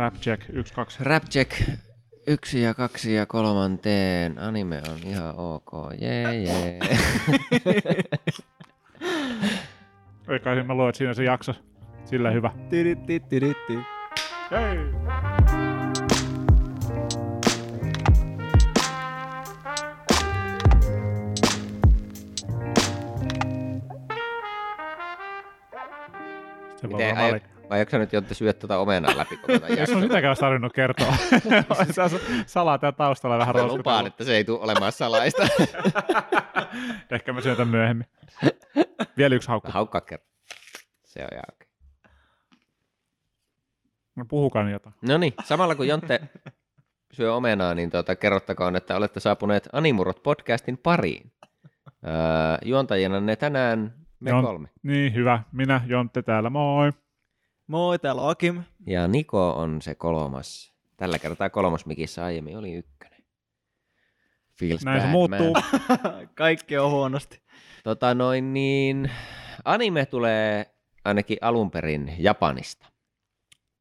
Rapjack 0.00 0.42
1, 0.52 0.74
2. 0.74 1.04
Rapjack 1.04 1.50
yksi 2.26 2.62
ja 2.62 2.74
kaksi 2.74 3.14
ja 3.14 3.26
kolmanteen. 3.26 4.38
Anime 4.38 4.82
on 4.92 4.98
ihan 5.04 5.34
ok. 5.36 5.72
Jee, 6.00 6.42
jee. 6.42 6.78
Eikä 10.28 10.64
mä 10.64 10.74
luulen, 10.74 10.88
että 10.88 10.98
siinä 10.98 11.14
se 11.14 11.24
jakso. 11.24 11.54
Sillä 12.04 12.30
hyvä. 12.30 12.50
Tiritti, 12.70 13.20
tiritti. 13.20 13.78
Hei! 14.50 14.78
Se 26.76 26.90
voi 26.90 26.98
Miten 26.98 27.18
olla 27.18 27.49
aiotko 27.70 27.90
sä 27.90 27.98
nyt 27.98 28.12
Jontti 28.12 28.34
syödä 28.34 28.52
tuota 28.52 28.78
omenaa 28.78 29.16
läpi 29.16 29.36
koko 29.36 29.58
tämän 29.58 29.62
Jos 29.70 29.70
on 29.70 29.78
jakson? 29.78 30.02
sitäkään 30.02 30.30
olisi 30.30 30.40
tarvinnut 30.40 30.72
kertoa. 30.72 31.14
Sä 31.94 32.10
salaa 32.46 32.78
tää 32.78 32.92
taustalla 32.92 33.38
vähän 33.38 33.56
Mä 33.56 33.66
lupaan, 33.66 34.06
että 34.06 34.24
se 34.24 34.36
ei 34.36 34.44
tule 34.44 34.60
olemaan 34.60 34.92
salaista. 34.92 35.42
Ehkä 37.10 37.32
mä 37.32 37.40
syön 37.40 37.56
tämän 37.56 37.68
myöhemmin. 37.70 38.06
Vielä 39.16 39.34
yksi 39.34 39.48
haukku. 39.48 39.70
Haukkaa 39.72 40.00
kerran. 40.00 40.28
Se 41.04 41.20
on 41.22 41.28
ihan 41.32 41.44
okei. 41.52 41.68
No 44.16 44.24
puhukaan 44.24 44.70
jotain. 44.70 44.94
No 45.08 45.18
niin, 45.18 45.34
samalla 45.44 45.74
kun 45.74 45.88
Jontte 45.88 46.20
syö 47.12 47.34
omenaa, 47.34 47.74
niin 47.74 47.90
tuota, 47.90 48.16
kerrottakoon, 48.16 48.76
että 48.76 48.96
olette 48.96 49.20
saapuneet 49.20 49.68
Animurot 49.72 50.22
podcastin 50.22 50.78
pariin. 50.78 51.32
Öö, 52.06 52.12
juontajina 52.64 53.20
ne 53.20 53.36
tänään 53.36 53.94
me 54.20 54.30
Jon- 54.30 54.42
kolme. 54.42 54.68
Niin, 54.82 55.14
hyvä. 55.14 55.42
Minä, 55.52 55.80
Jontte 55.86 56.22
täällä, 56.22 56.50
moi. 56.50 56.92
Moi, 57.70 57.98
täällä 57.98 58.22
on 58.22 58.30
Akim. 58.30 58.62
Ja 58.86 59.08
Niko 59.08 59.50
on 59.50 59.82
se 59.82 59.94
kolmas. 59.94 60.72
Tällä 60.96 61.18
kertaa 61.18 61.50
kolmas 61.50 61.86
mikissä 61.86 62.24
aiemmin 62.24 62.58
oli 62.58 62.72
ykkönen. 62.74 63.22
Feels 64.58 64.84
Näin 64.84 65.00
se 65.00 65.06
bad, 65.06 65.12
muuttuu. 65.12 65.52
man. 65.52 66.28
Kaikki 66.34 66.78
on 66.78 66.90
huonosti. 66.90 67.42
Tota 67.84 68.14
noin 68.14 68.52
niin, 68.52 69.10
anime 69.64 70.06
tulee 70.06 70.66
ainakin 71.04 71.38
alun 71.40 71.70
perin 71.70 72.14
Japanista. 72.18 72.86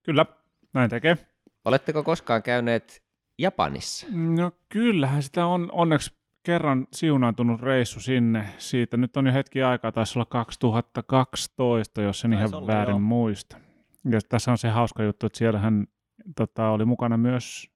Kyllä, 0.04 0.26
näin 0.74 0.90
tekee. 0.90 1.18
Oletteko 1.66 2.04
koskaan 2.04 2.44
käyneet 2.44 3.04
Japanissa? 3.38 4.08
No 4.12 4.52
kyllähän 4.70 5.24
sitä 5.24 5.46
on 5.46 5.70
onneksi 5.72 6.14
kerran 6.44 6.88
siunaantunut 6.94 7.62
reissu 7.62 8.00
sinne. 8.00 8.50
Siitä 8.58 8.98
nyt 8.98 9.18
on 9.18 9.28
jo 9.28 9.34
hetki 9.34 9.64
aikaa, 9.64 9.92
taisi 9.92 10.20
olla 10.20 10.26
2012, 10.26 12.02
jos 12.02 12.26
en 12.26 12.32
Taisi 12.32 12.46
ihan 12.46 12.56
olla, 12.56 12.68
väärin 12.68 12.92
joo. 12.92 13.00
muista. 13.00 13.58
Ja 14.06 14.20
tässä 14.30 14.52
on 14.52 14.58
se 14.58 14.70
hauska 14.70 15.04
juttu, 15.04 15.26
että 15.26 15.38
siellähän 15.38 15.88
tota, 16.36 16.70
oli 16.70 16.86
mukana 16.86 17.18
myös 17.18 17.72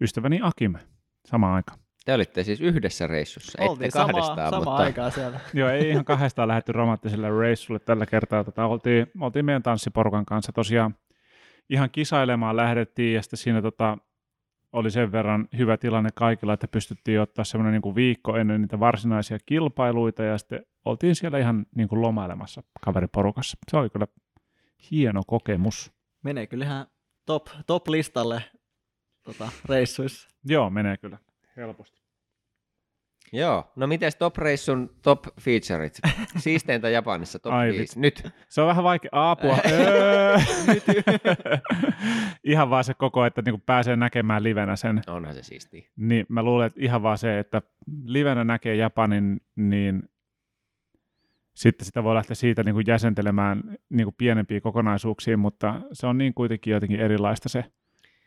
ystäväni 0.00 0.40
Akime 0.42 0.78
samaan 1.26 1.54
aikaan. 1.54 1.78
Te 2.04 2.14
olitte 2.14 2.44
siis 2.44 2.60
yhdessä 2.60 3.06
reissussa, 3.06 3.58
ette 3.58 3.70
Oltiin 3.70 3.90
kahdestaan, 3.90 4.36
samaa, 4.36 4.50
samaa 4.50 4.64
mutta 4.64 4.82
aikaa 4.82 5.10
siellä. 5.10 5.40
Joo, 5.54 5.68
ei 5.68 5.90
ihan 5.90 6.04
kahdestaan 6.04 6.48
lähdetty 6.48 6.72
romanttiselle 6.72 7.40
reissulle 7.40 7.80
tällä 7.80 8.06
kertaa. 8.06 8.44
Tota, 8.44 8.66
oltiin, 8.66 9.06
oltiin 9.20 9.44
meidän 9.44 9.62
tanssiporukan 9.62 10.24
kanssa 10.24 10.52
tosiaan 10.52 10.94
ihan 11.70 11.90
kisailemaan 11.90 12.56
lähdettiin 12.56 13.14
ja 13.14 13.22
sitten 13.22 13.36
siinä 13.36 13.62
tota, 13.62 13.98
oli 14.72 14.90
sen 14.90 15.12
verran 15.12 15.48
hyvä 15.58 15.76
tilanne 15.76 16.10
kaikilla, 16.14 16.52
että 16.52 16.68
pystyttiin 16.68 17.20
ottaa 17.20 17.44
semmoinen 17.44 17.72
niin 17.72 17.82
kuin 17.82 17.94
viikko 17.94 18.36
ennen 18.36 18.60
niitä 18.60 18.80
varsinaisia 18.80 19.38
kilpailuita 19.46 20.22
ja 20.22 20.38
sitten 20.38 20.66
oltiin 20.84 21.14
siellä 21.14 21.38
ihan 21.38 21.66
niin 21.76 21.88
kuin 21.88 22.02
lomailemassa 22.02 22.62
kaveriporukassa. 22.80 23.58
Se 23.70 23.76
oli 23.76 23.90
kyllä 23.90 24.06
hieno 24.90 25.22
kokemus. 25.26 25.92
Menee 26.22 26.46
kyllä 26.46 26.64
ihan 26.64 26.86
top, 27.26 27.46
top 27.66 27.88
listalle 27.88 28.42
tota, 29.22 29.48
reissuissa. 29.68 30.28
Joo, 30.44 30.70
menee 30.70 30.96
kyllä 30.96 31.18
helposti. 31.56 32.02
joo. 33.32 33.72
No 33.76 33.86
mites 33.86 34.16
top 34.16 34.36
reissun 34.36 34.96
top 35.02 35.24
featureit? 35.40 36.00
Siisteintä 36.36 36.88
Japanissa 36.88 37.38
top 37.38 37.52
Ai 37.52 37.72
5. 37.72 38.00
Nyt. 38.00 38.28
Se 38.48 38.60
on 38.60 38.68
vähän 38.68 38.84
vaikea 38.84 39.10
apua. 39.12 39.58
Ihan 42.44 42.70
vaan 42.70 42.84
se 42.84 42.94
koko, 42.94 43.24
että 43.24 43.42
niin 43.42 43.52
kuin 43.52 43.62
pääsee 43.66 43.96
näkemään 43.96 44.42
livenä 44.42 44.76
sen. 44.76 45.02
Onhan 45.06 45.34
se 45.34 45.42
siistiä. 45.42 45.82
Niin 45.96 46.26
mä 46.28 46.42
luulen, 46.42 46.66
että 46.66 46.80
ihan 46.82 47.02
vaan 47.02 47.18
se, 47.18 47.38
että 47.38 47.62
livenä 48.04 48.44
näkee 48.44 48.74
Japanin, 48.74 49.40
niin 49.56 50.02
sitten 51.54 51.86
sitä 51.86 52.04
voi 52.04 52.14
lähteä 52.14 52.34
siitä 52.34 52.62
niin 52.62 52.74
kuin 52.74 52.84
jäsentelemään 52.88 53.62
niin 53.90 54.04
kuin 54.04 54.14
pienempiä 54.18 54.60
kokonaisuuksia, 54.60 55.36
mutta 55.36 55.80
se 55.92 56.06
on 56.06 56.18
niin 56.18 56.34
kuitenkin 56.34 56.70
jotenkin 56.72 57.00
erilaista 57.00 57.48
se 57.48 57.64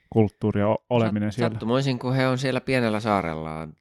kulttuuri 0.10 0.62
ja 0.62 0.78
oleminen 0.90 1.30
Sat- 1.30 1.32
siellä. 1.36 1.50
Sattumoisin, 1.54 2.00
kun 2.00 2.16
he 2.16 2.28
on 2.28 2.38
siellä 2.38 2.62
pienellä 2.62 3.00
saarellaan 3.00 3.74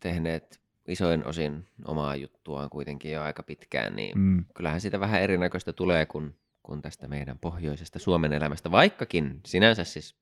tehneet 0.00 0.60
isoin 0.88 1.26
osin 1.26 1.64
omaa 1.84 2.16
juttuaan 2.16 2.70
kuitenkin 2.70 3.12
jo 3.12 3.22
aika 3.22 3.42
pitkään, 3.42 3.96
niin 3.96 4.18
Mm. 4.18 4.44
kyllähän 4.54 4.80
sitä 4.80 5.00
vähän 5.00 5.22
erinäköistä 5.22 5.72
tulee 5.72 6.06
kuin, 6.06 6.34
kuin 6.62 6.82
tästä 6.82 7.08
meidän 7.08 7.38
pohjoisesta 7.38 7.98
Suomen 7.98 8.32
elämästä, 8.32 8.70
vaikkakin 8.70 9.40
sinänsä 9.46 9.84
siis 9.84 10.16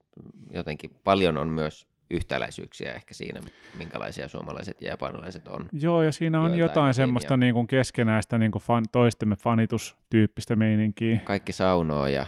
jotenkin 0.51 0.91
paljon 1.05 1.39
on 1.39 1.49
myös 1.49 1.87
yhtäläisyyksiä 2.13 2.93
ehkä 2.93 3.15
siinä, 3.15 3.41
minkälaisia 3.79 4.29
suomalaiset 4.29 4.83
ja 4.83 4.89
japanilaiset 4.89 5.49
on. 5.49 5.69
Joo, 5.73 6.03
ja 6.03 6.13
siinä 6.13 6.41
on 6.41 6.59
jotain 6.59 6.95
semmoista 6.95 7.37
niin 7.37 7.55
kuin 7.55 7.67
keskenäistä 7.67 8.39
niin 8.39 8.53
kuin 8.53 8.63
fan, 8.63 8.85
toistemme 8.93 9.37
fanitustyyppistä 9.37 10.57
meininkiä. 10.57 11.21
Kaikki 11.25 11.53
saunoo 11.53 12.07
ja 12.07 12.27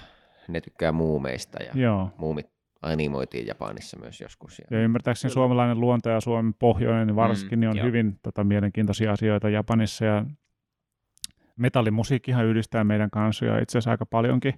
ne 0.48 0.60
tykkää 0.60 0.92
muumeista 0.92 1.62
ja 1.62 1.72
Joo. 1.74 2.10
muumit 2.18 2.46
animoitiin 2.82 3.46
Japanissa 3.46 3.98
myös 3.98 4.20
joskus. 4.20 4.58
Ja 4.58 4.76
Ja 4.76 4.82
ymmärtääkseni 4.84 5.30
Kyllä. 5.30 5.34
suomalainen 5.34 5.80
luonto 5.80 6.10
ja 6.10 6.20
Suomen 6.20 6.54
pohjoinen 6.54 7.06
niin 7.06 7.16
varsinkin 7.16 7.58
Mm, 7.58 7.60
niin 7.60 7.70
on 7.70 7.76
joo. 7.76 7.86
hyvin 7.86 8.18
tota, 8.22 8.44
mielenkiintoisia 8.44 9.12
asioita 9.12 9.48
Japanissa 9.48 10.04
ja 10.04 10.24
metallimusiikkihan 11.56 12.44
yhdistää 12.46 12.84
meidän 12.84 13.10
kansoja 13.10 13.58
itse 13.58 13.78
asiassa 13.78 13.90
aika 13.90 14.06
paljonkin. 14.06 14.54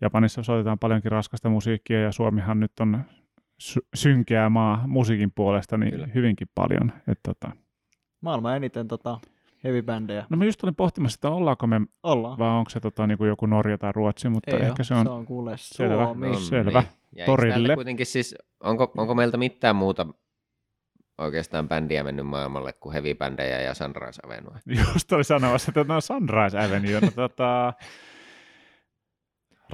Japanissa 0.00 0.42
soitetaan 0.42 0.78
paljonkin 0.78 1.12
raskasta 1.12 1.48
musiikkia 1.48 2.00
ja 2.00 2.12
Suomihan 2.12 2.60
nyt 2.60 2.72
on 2.80 3.04
sy- 3.58 3.86
synkeä 3.94 4.48
maa 4.48 4.84
musiikin 4.86 5.32
puolesta 5.34 5.76
niin 5.76 5.90
Kyllä. 5.92 6.08
hyvinkin 6.14 6.48
paljon. 6.54 6.92
Et, 7.08 7.20
tota. 7.22 7.50
Maailman 8.20 8.56
eniten 8.56 8.88
tota, 8.88 9.20
heavy-bändejä. 9.64 10.24
No 10.30 10.36
mä 10.36 10.44
just 10.44 10.64
olin 10.64 10.74
pohtimassa, 10.74 11.16
että 11.16 11.28
ollaanko 11.30 11.66
me, 11.66 11.80
Ollaan. 12.02 12.38
vai 12.38 12.48
onko 12.48 12.70
se 12.70 12.80
tota, 12.80 13.06
niin 13.06 13.18
kuin 13.18 13.28
joku 13.28 13.46
Norja 13.46 13.78
tai 13.78 13.92
Ruotsi, 13.92 14.28
mutta 14.28 14.56
Ei 14.56 14.62
ehkä 14.62 14.80
oo. 14.80 14.84
se 14.84 14.94
on, 14.94 15.06
se 15.06 15.10
on 15.12 15.26
kuule 15.26 15.52
Selvä. 15.56 16.04
Suomi. 16.04 16.28
No, 16.28 16.34
Selvä. 16.34 16.78
Ja 16.78 16.84
eikö 17.12 17.24
Torille. 17.26 17.74
kuitenkin 17.74 18.06
siis, 18.06 18.34
onko, 18.60 18.92
onko 18.96 19.14
meiltä 19.14 19.36
mitään 19.36 19.76
muuta 19.76 20.06
oikeastaan 21.18 21.68
bändiä 21.68 22.02
mennyt 22.02 22.26
maailmalle 22.26 22.72
kuin 22.72 22.92
heavy-bändejä 22.92 23.60
ja 23.60 23.74
Sunrise 23.74 24.20
Avenue? 24.26 24.60
Just 24.94 25.12
oli 25.12 25.24
sanomassa, 25.24 25.70
että 25.70 25.94
no 25.94 26.00
Sunrise 26.00 26.58
Avenue. 26.58 27.00
No, 27.00 27.10
tota, 27.14 27.72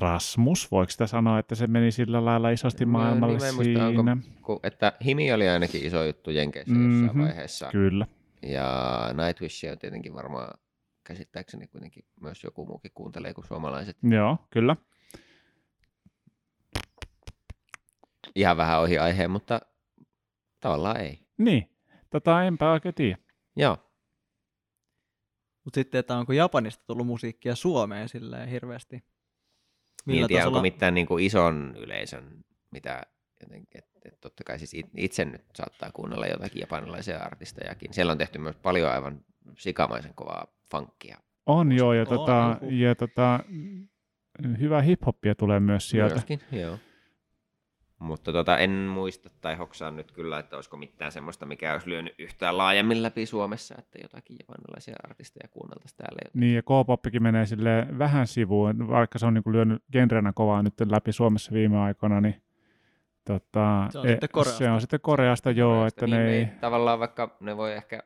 Rasmus, 0.01 0.71
voiko 0.71 0.91
sitä 0.91 1.07
sanoa, 1.07 1.39
että 1.39 1.55
se 1.55 1.67
meni 1.67 1.91
sillä 1.93 2.25
lailla 2.25 2.51
isosti 2.51 2.85
No, 2.85 2.91
maailmalle 2.93 3.35
niin 3.35 3.43
mä 3.43 3.49
en 3.49 3.55
muista, 3.55 3.87
onko- 3.87 4.03
siinä? 4.03 4.17
Kun, 4.43 4.61
että 4.63 4.93
Himi 5.05 5.33
oli 5.33 5.49
ainakin 5.49 5.85
iso 5.87 6.05
juttu 6.05 6.31
Jenkeissä 6.31 6.75
jossain 6.75 7.05
Mhm, 7.17 7.21
vaiheessa. 7.21 7.69
Kyllä. 7.73 8.07
Ja 8.43 9.01
Nightwish 9.27 9.65
on 9.73 9.79
tietenkin 9.79 10.15
varmaan 10.15 10.59
käsittääkseni 11.05 11.67
kuitenkin 11.67 12.05
myös 12.21 12.45
joku 12.45 12.67
muukin 12.67 12.91
kuuntelee 12.95 13.35
kuin 13.35 13.47
suomalaiset. 13.47 13.97
Joo, 14.03 14.39
kyllä. 14.51 14.77
Ihan 18.35 18.57
vähän 18.57 18.81
ohi 18.81 18.99
aiheen, 18.99 19.31
mutta 19.31 19.61
tavallaan 20.61 21.01
ei. 21.01 21.19
Niin, 21.39 21.71
tota 22.11 22.43
enpä 22.45 22.73
oikein 22.73 22.95
tiedä. 22.95 23.19
Joo, 23.57 23.79
Mutta 25.65 25.75
sitten, 25.81 25.99
että 25.99 26.17
onko 26.17 26.33
Japanista 26.33 26.85
tullut 26.87 27.07
musiikkia 27.07 27.55
Suomeen 27.55 28.09
silleen 28.09 28.49
hirveästi? 28.49 29.05
Niin 30.07 30.23
en 30.23 30.29
tiedä, 30.29 30.47
onko 30.47 30.63
mitään 30.63 30.95
niin 30.95 31.07
kuin 31.07 31.25
ison 31.25 31.75
yleisön, 31.79 32.45
mitä 32.71 33.03
jotenkin, 33.41 33.79
että 33.79 33.91
et 34.05 34.21
totta 34.21 34.45
kai 34.45 34.59
siis 34.59 34.75
it- 34.75 34.91
itse 34.97 35.25
nyt 35.25 35.45
saattaa 35.55 35.91
kuunnella 35.93 36.27
jotakin 36.27 36.61
japanilaisia 36.61 37.19
artistejakin. 37.19 37.95
Siellä 37.95 38.13
on 38.13 38.19
tehty 38.19 38.39
myös 38.39 38.57
paljon 38.57 38.91
aivan 38.91 39.21
sikamaisen 39.59 40.15
kovaa 40.15 40.47
funkkia. 40.71 41.19
On 41.47 41.73
joo, 41.73 41.93
ja, 41.93 42.03
On, 42.03 42.07
tota, 42.09 42.59
juhu. 42.63 42.75
ja 42.75 42.95
tota, 42.95 43.41
hyvää 44.61 44.83
hiphoppia 44.83 45.35
tulee 45.35 45.61
myös 45.61 45.91
sieltä. 45.91 46.15
Myöskin, 46.15 46.41
joo. 46.53 46.79
Mutta 48.01 48.33
tota, 48.33 48.59
en 48.59 48.71
muista 48.71 49.31
tai 49.41 49.57
hoksaan 49.57 49.97
nyt 49.97 50.13
kyllä, 50.13 50.39
että 50.39 50.57
olisiko 50.57 50.77
mitään 50.77 51.13
semmoista, 51.13 51.47
mikä 51.47 51.73
olisi 51.73 51.89
lyönyt 51.91 52.15
yhtään 52.19 52.59
laajemmin 52.59 53.03
läpi 53.03 53.27
Suomessa, 53.27 53.75
että 53.79 53.99
jotakin 54.03 54.37
japanilaisia 54.41 54.95
artisteja 55.05 55.49
kuunneltaisiin 55.49 55.97
täällä. 55.97 56.19
jotenkin. 56.25 56.41
Niin, 56.41 56.55
ja 56.57 56.63
K-poppikin 56.63 57.23
menee 57.23 57.47
sille 57.47 57.87
vähän 57.99 58.27
sivuun, 58.27 58.89
vaikka 58.89 59.19
se 59.19 59.27
on 59.27 59.35
niin 59.35 59.43
lyönyt 59.53 59.83
genrenä 59.93 60.33
kovaa 60.33 60.63
nyt 60.63 60.75
läpi 60.91 61.13
Suomessa 61.13 61.53
viime 61.53 61.79
aikoina, 61.79 62.21
niin 62.21 62.43
tota, 63.25 63.87
Se 63.91 63.99
on 63.99 64.09
sitten 64.09 64.29
Koreasta. 64.33 64.59
se 64.59 64.71
on 64.71 64.81
sitten 64.81 65.01
Koreasta, 65.01 65.51
joo, 65.51 65.75
Koreasta, 65.75 66.05
että 66.05 66.17
niin 66.17 66.25
ne 66.27 66.33
ei, 66.33 66.39
ei, 66.39 66.47
tavallaan 66.61 66.99
vaikka 66.99 67.37
ne 67.41 67.57
voi 67.57 67.73
ehkä 67.73 68.03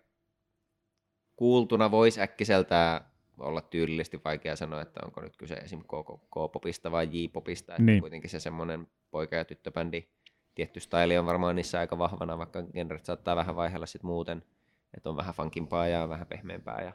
kuultuna 1.37 1.91
voisi 1.91 2.21
äkkiseltään 2.21 3.01
olla 3.39 3.61
tyylillisesti 3.61 4.21
vaikea 4.25 4.57
sanoa, 4.57 4.83
että 4.83 5.01
onko 5.05 5.21
nyt 5.21 5.37
kyse 5.37 5.55
esim. 5.55 5.81
K- 5.81 6.21
K-popista 6.31 6.91
vai 6.93 7.09
J-popista, 7.13 7.73
että 7.73 7.83
Niin. 7.83 8.01
kuitenkin 8.01 8.31
se 8.31 8.41
semmoinen 8.41 8.87
poika- 9.15 9.37
ja 9.37 9.45
tyttöbändi. 9.45 10.09
Tietty 10.55 10.81
style 10.81 11.19
on 11.19 11.27
varmaan 11.27 11.57
niissä 11.57 11.79
aika 11.79 11.99
vahvana, 11.99 12.39
vaikka 12.39 12.63
genret 12.63 13.05
saattaa 13.05 13.37
vähän 13.37 13.57
vaihella 13.57 13.87
sitten 13.87 14.07
muuten. 14.07 14.43
Että 14.95 15.09
on 15.09 15.17
vähän 15.17 15.35
funkimpaa 15.35 15.87
ja 15.87 16.09
vähän 16.09 16.27
pehmeämpää 16.27 16.83
ja 16.83 16.93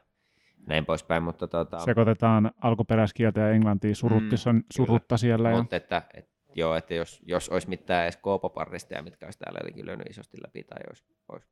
näin 0.68 0.86
poispäin. 0.86 1.24
Mutta 1.24 1.48
tota... 1.48 1.80
Sekoitetaan 1.80 2.52
alkuperäiskieltä 2.62 3.40
ja 3.40 3.52
englantia 3.52 3.96
surutta, 3.96 4.36
mm, 4.54 4.64
surutta 4.74 5.18
siellä. 5.18 5.52
Mutta 5.52 5.76
ja... 5.76 5.78
että, 5.78 6.02
että, 6.14 6.32
joo, 6.56 6.76
että 6.76 6.94
jos, 6.94 7.22
jos 7.26 7.50
olisi 7.50 7.70
mitään 7.70 8.04
edes 8.04 8.20
ja 8.90 9.04
mitkä 9.04 9.26
olisi 9.28 9.40
täällä 9.40 9.60
jotenkin 9.60 9.86
lyönyt 9.86 10.10
isosti 10.10 10.38
läpi 10.44 10.64
tai 10.64 10.80
olisi, 10.88 11.04
olisi 11.30 11.48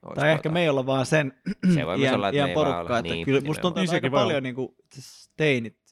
tai 0.00 0.14
tuota... 0.14 0.30
ehkä 0.30 0.48
me 0.48 0.62
ei 0.62 0.68
olla 0.68 0.86
vaan 0.86 1.06
sen 1.06 1.32
se 1.74 1.86
voi 1.86 2.00
iän, 2.00 2.14
olla, 2.14 2.28
että 2.28 2.36
iän 2.36 2.50
porukka, 2.50 2.98
että 2.98 3.02
niin, 3.02 3.24
kyllä 3.24 3.40
musta 3.40 3.62
tuntuu, 3.62 3.82
että 3.82 3.94
aika 3.94 4.10
paljon 4.10 4.42
niin 4.42 4.54
kuin, 4.54 4.68
teinit 5.36 5.85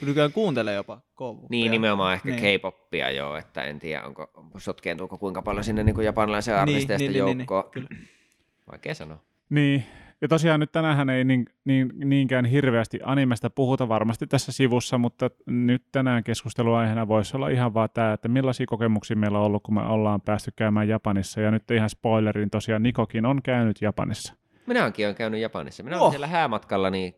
nykyään 0.00 0.32
kuuntelee 0.32 0.74
jopa 0.74 0.96
k 0.96 1.20
Niin, 1.50 1.70
nimenomaan 1.70 2.14
ehkä 2.14 2.28
niin. 2.28 2.58
K-poppia 2.58 3.10
joo, 3.10 3.36
että 3.36 3.64
en 3.64 3.78
tiedä, 3.78 4.02
onko, 4.02 4.30
sotkeentuuko 4.58 5.18
kuinka 5.18 5.42
paljon 5.42 5.64
sinne 5.64 5.84
niin 5.84 5.94
kuin 5.94 6.04
japanilaisen 6.04 6.52
niin, 6.52 6.60
artisteista 6.60 7.12
niin, 7.12 7.12
niin, 7.12 7.38
joukkoon. 7.38 7.64
Niin, 7.74 7.86
niin, 7.90 8.08
Vaikea 8.70 8.94
sanoa. 8.94 9.18
Niin, 9.50 9.84
ja 10.20 10.28
tosiaan 10.28 10.60
nyt 10.60 10.72
tänään 10.72 11.10
ei 11.10 11.24
niin, 11.24 11.46
niin, 11.64 11.92
niinkään 12.04 12.44
hirveästi 12.44 13.00
animesta 13.02 13.50
puhuta 13.50 13.88
varmasti 13.88 14.26
tässä 14.26 14.52
sivussa, 14.52 14.98
mutta 14.98 15.30
nyt 15.46 15.82
tänään 15.92 16.24
keskusteluaiheena 16.24 17.08
voisi 17.08 17.36
olla 17.36 17.48
ihan 17.48 17.74
vaan 17.74 17.88
tämä, 17.94 18.12
että 18.12 18.28
millaisia 18.28 18.66
kokemuksia 18.66 19.16
meillä 19.16 19.38
on 19.38 19.44
ollut, 19.44 19.62
kun 19.62 19.74
me 19.74 19.80
ollaan 19.80 20.20
päästy 20.20 20.52
käymään 20.56 20.88
Japanissa. 20.88 21.40
Ja 21.40 21.50
nyt 21.50 21.70
ihan 21.70 21.90
spoilerin 21.90 22.50
tosiaan 22.50 22.82
Nikokin 22.82 23.26
on 23.26 23.42
käynyt 23.42 23.82
Japanissa. 23.82 24.34
Minä 24.66 24.80
olenkin 24.80 25.08
on 25.08 25.14
käynyt 25.14 25.40
Japanissa. 25.40 25.82
Minä 25.82 25.96
olen 25.96 26.06
oh. 26.06 26.12
siellä 26.12 26.26
häämatkalla 26.26 26.90
niin 26.90 27.14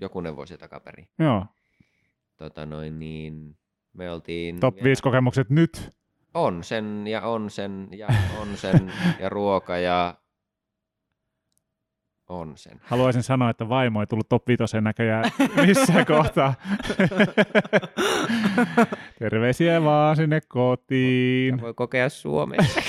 jokunen 0.00 0.36
vuosi 0.36 0.58
takaperin. 0.58 1.08
Joo. 1.18 1.46
Tota 2.42 2.66
noin 2.66 2.98
niin, 2.98 3.56
me 3.92 4.10
oltiin... 4.10 4.60
Top 4.60 4.74
5 4.74 4.84
vielä... 4.84 4.96
kokemukset 5.02 5.50
nyt. 5.50 5.90
On 6.34 6.64
sen 6.64 7.06
ja 7.06 7.20
on 7.20 7.50
sen 7.50 7.88
ja 7.90 8.08
on 8.40 8.56
sen 8.56 8.92
ja 9.22 9.28
ruoka 9.28 9.78
ja 9.78 10.14
on 12.28 12.52
sen. 12.56 12.80
Haluaisin 12.84 13.22
sanoa, 13.22 13.50
että 13.50 13.68
vaimo 13.68 14.00
ei 14.00 14.06
tullut 14.06 14.28
top 14.28 14.48
5 14.48 14.80
näköjään 14.80 15.24
missään 15.66 16.06
kohtaa. 16.16 16.54
Terveisiä 19.18 19.82
vaan 19.82 20.16
sinne 20.16 20.40
kotiin. 20.48 21.60
voi 21.60 21.74
kokea 21.74 22.08
Suomessa. 22.08 22.80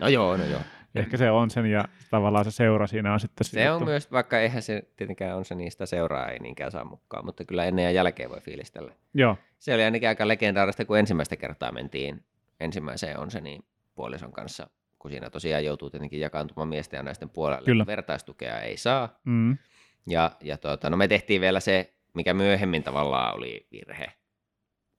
no 0.00 0.08
joo, 0.08 0.36
no 0.36 0.44
joo. 0.44 0.60
Ehkä 0.98 1.16
se 1.16 1.30
on 1.30 1.50
sen 1.50 1.66
ja 1.66 1.84
tavallaan 2.10 2.44
se 2.44 2.50
seura 2.50 2.86
siinä 2.86 3.12
on 3.12 3.20
sitten. 3.20 3.44
Se 3.44 3.70
on 3.70 3.84
myös, 3.84 4.12
vaikka 4.12 4.40
eihän 4.40 4.62
se 4.62 4.82
tietenkään 4.96 5.36
on 5.36 5.44
se 5.44 5.54
niistä 5.54 5.86
seuraa 5.86 6.28
ei 6.28 6.38
niinkään 6.38 6.70
saa 6.70 6.84
mukaan, 6.84 7.24
mutta 7.24 7.44
kyllä 7.44 7.64
ennen 7.64 7.84
ja 7.84 7.90
jälkeen 7.90 8.30
voi 8.30 8.40
fiilistellä. 8.40 8.92
Joo. 9.14 9.36
Se 9.58 9.74
oli 9.74 9.84
ainakin 9.84 10.08
aika 10.08 10.28
legendaarista, 10.28 10.84
kun 10.84 10.98
ensimmäistä 10.98 11.36
kertaa 11.36 11.72
mentiin 11.72 12.24
ensimmäiseen 12.60 13.18
on 13.18 13.30
se 13.30 13.40
niin 13.40 13.64
puolison 13.94 14.32
kanssa 14.32 14.70
kun 15.06 15.10
siinä 15.10 15.30
tosiaan 15.30 15.64
joutuu 15.64 15.90
tietenkin 15.90 16.20
jakaantumaan 16.20 16.68
miesten 16.68 16.98
ja 16.98 17.02
naisten 17.02 17.30
puolelle, 17.30 17.64
Kyllä. 17.64 17.86
vertaistukea 17.86 18.60
ei 18.60 18.76
saa. 18.76 19.18
Mm. 19.24 19.58
Ja, 20.06 20.30
ja 20.42 20.56
tuota, 20.56 20.90
no 20.90 20.96
me 20.96 21.08
tehtiin 21.08 21.40
vielä 21.40 21.60
se, 21.60 21.94
mikä 22.14 22.34
myöhemmin 22.34 22.82
tavallaan 22.82 23.36
oli 23.36 23.66
virhe, 23.72 24.06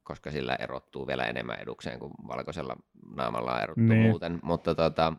koska 0.03 0.31
sillä 0.31 0.55
erottuu 0.55 1.07
vielä 1.07 1.25
enemmän 1.25 1.59
edukseen 1.59 1.99
kuin 1.99 2.13
valkoisella 2.27 2.75
naamalla 3.15 3.61
erottuu 3.61 3.85
niin. 3.85 4.01
muuten, 4.01 4.39
mutta 4.43 4.75
ää, 4.97 5.11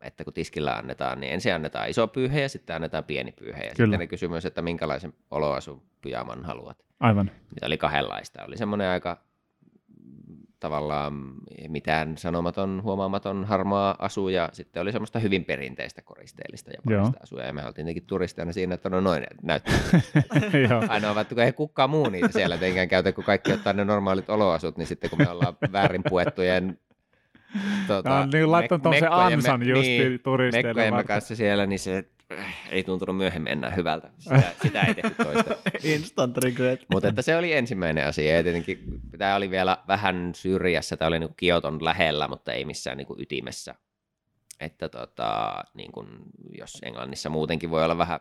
että 0.00 0.24
kun 0.24 0.32
tiskillä 0.32 0.76
annetaan, 0.76 1.20
niin 1.20 1.32
ensin 1.32 1.54
annetaan 1.54 1.90
iso 1.90 2.08
pyyhe 2.08 2.40
ja 2.40 2.48
sitten 2.48 2.76
annetaan 2.76 3.04
pieni 3.04 3.32
pyyhe. 3.32 3.58
Ja 3.58 3.62
Kyllä. 3.62 3.86
sitten 3.86 4.00
ne 4.00 4.06
kysymys, 4.06 4.46
että 4.46 4.62
minkälaisen 4.62 5.12
oloasun 5.30 5.82
pyjaman 6.02 6.44
haluat. 6.44 6.84
Aivan. 7.00 7.30
Niitä 7.50 7.66
oli 7.66 7.78
kahdenlaista. 7.78 8.44
Oli 8.44 8.56
semmoinen 8.56 8.88
aika 8.88 9.18
tavallaan 10.60 11.34
mitään 11.68 12.18
sanomaton, 12.18 12.80
huomaamaton 12.82 13.44
harmaa 13.44 13.96
asu 13.98 14.28
ja 14.28 14.48
sitten 14.52 14.82
oli 14.82 14.92
semmoista 14.92 15.18
hyvin 15.18 15.44
perinteistä 15.44 16.02
koristeellista 16.02 16.70
japanista 16.70 17.20
asuja 17.22 17.46
ja 17.46 17.52
me 17.52 17.66
oltiin 17.66 17.74
tietenkin 17.74 18.06
turisteina 18.06 18.52
siinä, 18.52 18.74
että 18.74 18.88
no 18.88 19.00
noin 19.00 19.26
näyttää. 19.42 19.74
Ainoa, 20.88 21.20
että 21.20 21.34
kun 21.34 21.44
ei 21.44 21.52
kukaan 21.52 21.90
muu 21.90 22.08
niitä 22.08 22.32
siellä 22.32 22.56
tietenkään 22.56 22.88
käytä, 22.88 23.12
kun 23.12 23.24
kaikki 23.24 23.52
ottaa 23.52 23.72
ne 23.72 23.84
normaalit 23.84 24.30
oloasut, 24.30 24.76
niin 24.76 24.86
sitten 24.86 25.10
kun 25.10 25.18
me 25.18 25.28
ollaan 25.28 25.56
väärin 25.72 26.02
puettujen 26.08 26.78
Tota, 27.86 28.08
no, 28.08 28.26
niin 28.32 28.52
laittanut 28.52 28.84
me, 28.90 28.98
se 28.98 29.06
ansan 29.10 29.68
just 29.68 29.82
niin, 29.82 30.20
turisteille. 30.20 31.04
kanssa 31.04 31.36
siellä, 31.36 31.66
niin 31.66 31.78
se 31.78 32.04
ei 32.70 32.84
tuntunut 32.84 33.16
myöhemmin 33.16 33.52
enää 33.52 33.70
hyvältä. 33.70 34.10
Sitä, 34.18 34.42
sitä 34.62 34.82
ei 34.82 34.94
tehty 34.94 35.24
toista. 35.24 35.54
Instant 35.84 36.38
regret. 36.38 36.86
Mutta 36.92 37.08
että 37.08 37.22
se 37.22 37.36
oli 37.36 37.52
ensimmäinen 37.52 38.06
asia. 38.06 38.36
Ja 38.36 38.42
tietenkin 38.42 39.00
tämä 39.18 39.36
oli 39.36 39.50
vielä 39.50 39.78
vähän 39.88 40.32
syrjässä. 40.34 40.96
Tämä 40.96 41.06
oli 41.06 41.18
niin 41.18 41.34
Kioton 41.36 41.84
lähellä, 41.84 42.28
mutta 42.28 42.52
ei 42.52 42.64
missään 42.64 42.96
niin 42.96 43.06
ytimessä. 43.18 43.74
Että 44.60 44.88
tota, 44.88 45.54
niin 45.74 45.92
kuin, 45.92 46.08
jos 46.58 46.78
Englannissa 46.82 47.30
muutenkin 47.30 47.70
voi 47.70 47.84
olla 47.84 47.98
vähän 47.98 48.20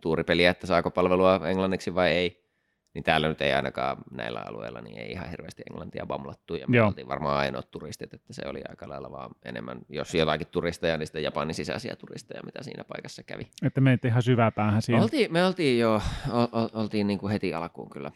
tuuripeliä, 0.00 0.50
että 0.50 0.66
saako 0.66 0.90
palvelua 0.90 1.40
englanniksi 1.48 1.94
vai 1.94 2.10
ei, 2.10 2.41
niin 2.94 3.04
täällä 3.04 3.28
nyt 3.28 3.40
ei 3.42 3.52
ainakaan 3.52 3.96
näillä 4.10 4.40
alueilla 4.40 4.80
niin 4.80 4.98
ei 4.98 5.12
ihan 5.12 5.30
hirveästi 5.30 5.62
englantia 5.70 6.06
bamlattu, 6.06 6.54
ja 6.54 6.66
me 6.66 6.76
Joo. 6.76 6.86
oltiin 6.86 7.08
varmaan 7.08 7.38
ainoat 7.38 7.70
turistit, 7.70 8.14
että 8.14 8.32
se 8.32 8.42
oli 8.46 8.60
aika 8.68 8.88
lailla 8.88 9.10
vaan 9.10 9.30
enemmän, 9.44 9.78
jos 9.88 10.14
jotakin 10.14 10.46
turisteja, 10.46 10.98
niin 10.98 11.06
sitten 11.06 11.22
Japanin 11.22 11.54
sisäisiä 11.54 11.96
turisteja, 11.96 12.42
mitä 12.44 12.62
siinä 12.62 12.84
paikassa 12.84 13.22
kävi. 13.22 13.48
Että 13.62 13.80
menitte 13.80 14.08
ihan 14.08 14.22
syvää 14.22 14.50
päähän 14.50 14.82
siinä. 14.82 15.02
Oltiin, 15.02 15.32
me 15.32 15.44
oltiin 15.44 15.78
jo, 15.78 16.02
ol, 16.30 16.68
oltiin 16.72 17.06
niin 17.06 17.18
kuin 17.18 17.32
heti 17.32 17.54
alkuun 17.54 17.90
kyllä 17.90 18.10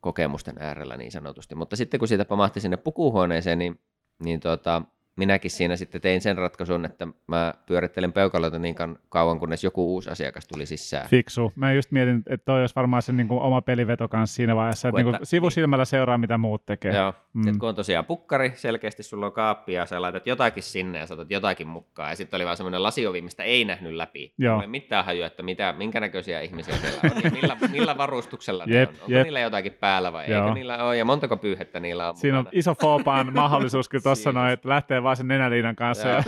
kokemusten 0.00 0.56
äärellä 0.58 0.96
niin 0.96 1.12
sanotusti, 1.12 1.54
mutta 1.54 1.76
sitten 1.76 1.98
kun 1.98 2.08
siitä 2.08 2.24
pamahti 2.24 2.60
sinne 2.60 2.76
pukuhuoneeseen, 2.76 3.58
niin, 3.58 3.80
niin 4.24 4.40
tota, 4.40 4.82
minäkin 5.16 5.50
siinä 5.50 5.76
sitten 5.76 6.00
tein 6.00 6.20
sen 6.20 6.38
ratkaisun, 6.38 6.84
että 6.84 7.06
mä 7.26 7.54
pyörittelen 7.66 8.12
peukaloita 8.12 8.58
niin 8.58 8.74
kauan, 9.08 9.38
kunnes 9.38 9.64
joku 9.64 9.94
uusi 9.94 10.10
asiakas 10.10 10.46
tuli 10.46 10.66
sisään. 10.66 11.08
Fiksu. 11.08 11.52
Mä 11.56 11.72
just 11.72 11.90
mietin, 11.90 12.22
että 12.26 12.44
toi 12.44 12.60
olisi 12.60 12.74
varmaan 12.76 13.02
se 13.02 13.12
niin 13.12 13.28
kuin 13.28 13.40
oma 13.40 13.62
peliveto 13.62 14.08
kanssa 14.08 14.36
siinä 14.36 14.56
vaiheessa, 14.56 14.88
että, 14.88 15.00
että 15.00 15.12
niin 15.12 15.26
sivusilmällä 15.26 15.84
seuraa, 15.84 16.18
mitä 16.18 16.38
muut 16.38 16.66
tekee. 16.66 16.96
Joo, 16.96 17.14
mm. 17.32 17.58
kun 17.58 17.68
on 17.68 17.74
tosiaan 17.74 18.04
pukkari, 18.04 18.52
selkeästi 18.54 19.02
sulla 19.02 19.26
on 19.26 19.32
kaappi 19.32 19.72
ja 19.72 19.86
sä 19.86 20.02
laitat 20.02 20.26
jotakin 20.26 20.62
sinne 20.62 20.98
ja 20.98 21.06
saatat 21.06 21.30
jotakin 21.30 21.68
mukaan. 21.68 22.10
Ja 22.10 22.16
sitten 22.16 22.38
oli 22.38 22.44
vaan 22.44 22.56
semmoinen 22.56 22.82
lasiovi, 22.82 23.20
mistä 23.20 23.42
ei 23.42 23.64
nähnyt 23.64 23.92
läpi. 23.92 24.34
Joo. 24.38 24.60
Ei 24.60 24.66
mitään 24.66 25.04
hajua, 25.04 25.26
että 25.26 25.42
mitä, 25.42 25.74
minkä 25.78 26.00
näköisiä 26.00 26.40
ihmisiä 26.40 26.76
siellä 26.76 27.00
on, 27.04 27.22
niin 27.22 27.32
millä, 27.32 27.56
millä 27.72 27.98
varustuksella 27.98 28.64
jep, 28.66 28.90
ne 28.90 28.96
on. 28.96 29.02
Onko 29.02 29.12
jep. 29.12 29.24
niillä 29.24 29.40
jotakin 29.40 29.72
päällä 29.72 30.12
vai 30.12 30.30
Joo. 30.30 30.42
eikö 30.42 30.54
niillä 30.54 30.84
ole, 30.84 30.96
ja 30.96 31.04
montako 31.04 31.36
pyyhettä 31.36 31.80
niillä 31.80 32.08
on 32.08 32.16
Siinä 32.16 32.36
mukana. 32.36 32.50
on 32.52 32.58
iso 32.58 32.74
foopan 32.74 33.32
mahdollisuus 33.42 33.88
kyllä 33.88 34.02
tuossa 34.02 34.32
noin, 34.32 34.52
että 34.52 34.68
lähtee 34.68 35.01
vaan 35.02 35.16
sen 35.16 35.28
nenäliinan 35.28 35.76
kanssa. 35.76 36.08
Ja. 36.08 36.22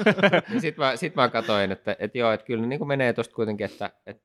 niin 0.51 0.61
sitten 0.61 0.85
mä, 0.85 0.97
sit 0.97 1.15
mä 1.15 1.29
katsoin, 1.29 1.73
että, 1.73 1.97
että 1.99 2.19
joo, 2.19 2.33
että 2.33 2.47
kyllä 2.47 2.67
ne 2.67 2.67
niin 2.67 2.89
menee 2.89 3.13
tuosta 3.13 3.35
kuitenkin, 3.35 3.65
että, 3.65 3.91
että 4.07 4.23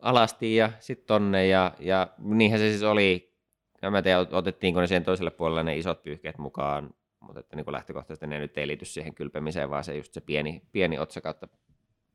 alasti 0.00 0.56
ja 0.56 0.70
sitten 0.80 1.06
tonne 1.06 1.46
ja, 1.46 1.72
ja 1.78 2.08
niinhän 2.18 2.60
se 2.60 2.68
siis 2.68 2.82
oli. 2.82 3.34
Ja 3.82 3.90
mä 3.90 4.02
tiedän, 4.02 4.26
otettiinko 4.30 4.80
ne 4.80 4.86
siihen 4.86 5.04
toiselle 5.04 5.30
puolelle 5.30 5.64
ne 5.64 5.76
isot 5.76 6.02
pyyhkeet 6.02 6.38
mukaan, 6.38 6.94
mutta 7.20 7.40
että 7.40 7.56
niin 7.56 7.72
lähtökohtaisesti 7.72 8.26
ne 8.26 8.38
nyt 8.38 8.58
ei 8.58 8.66
liity 8.66 8.84
siihen 8.84 9.14
kylpemiseen, 9.14 9.70
vaan 9.70 9.84
se 9.84 9.96
just 9.96 10.12
se 10.12 10.20
pieni, 10.20 10.62
pieni 10.72 10.98
otsa 10.98 11.20
kautta 11.20 11.48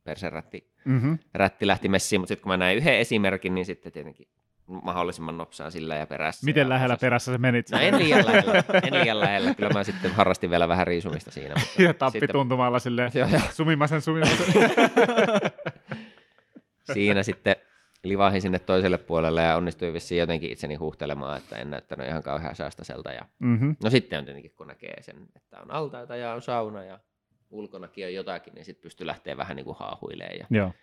perserätti 0.04 0.72
mm-hmm. 0.86 1.20
rätti 1.34 1.68
lähti 1.68 1.90
messiin, 1.90 2.22
mutta 2.22 2.28
sitten 2.28 2.44
kun 2.44 2.50
mä 2.50 2.58
näin 2.58 2.78
yhden 2.78 2.98
esimerkin, 2.98 3.56
niin 3.56 3.66
sitten 3.66 3.92
tietenkin 3.92 4.28
mahdollisimman 4.70 5.38
nopsaa 5.38 5.72
sillä 5.72 5.96
ja 5.96 6.08
perässä. 6.08 6.46
Miten 6.46 6.62
ja 6.62 6.70
lähellä 6.70 6.94
osas... 6.94 7.02
perässä 7.02 7.32
se 7.32 7.38
menit? 7.38 7.70
No 7.72 7.80
en 7.80 7.98
liian 7.98 8.26
lähellä, 8.26 8.64
en 8.84 8.94
liian 8.94 9.20
lähellä. 9.20 9.54
Kyllä 9.54 9.74
mä 9.74 9.84
sitten 9.84 10.12
harrastin 10.12 10.50
vielä 10.50 10.68
vähän 10.68 10.88
riisumista 10.88 11.32
siinä. 11.32 11.56
Mutta 11.60 11.82
ja 11.82 11.94
tappi 11.94 12.20
sitten... 12.20 12.34
tuntumalla 12.34 12.80
silleen, 12.80 13.12
sumimasen 13.52 14.02
sumimasen. 14.02 14.46
siinä 16.94 17.24
sitten 17.24 17.56
livahin 18.04 18.42
sinne 18.42 18.60
toiselle 18.60 18.98
puolelle 18.98 19.42
ja 19.42 19.56
onnistuin 19.56 19.94
vissiin 19.94 20.20
jotenkin 20.20 20.52
itseni 20.52 20.76
huuhtelemaan, 20.76 21.38
että 21.38 21.56
en 21.56 21.72
näyttänyt 21.72 22.08
ihan 22.08 22.24
kauhean 22.24 22.56
säästäseltä. 22.56 23.12
Ja... 23.12 23.26
Mm-hmm. 23.40 23.76
No 23.84 23.90
sitten 23.90 24.20
on 24.20 24.26
tietenkin, 24.26 24.54
kun 24.56 24.68
näkee 24.68 25.02
sen, 25.02 25.28
että 25.36 25.62
on 25.62 25.72
altaita 25.72 26.16
ja 26.16 26.34
on 26.34 26.42
sauna 26.42 26.84
ja 26.84 27.00
ulkonakin 27.50 28.06
on 28.06 28.14
jotakin, 28.14 28.54
niin 28.54 28.66
sitten 28.66 28.84
pystyy 28.84 29.08
lähteä 29.08 29.38
vähän 29.38 29.56
niin 29.56 29.66
kuin 29.66 29.78
haahuilemaan. 29.80 30.40
Ja... 30.40 30.46
Joo 30.50 30.74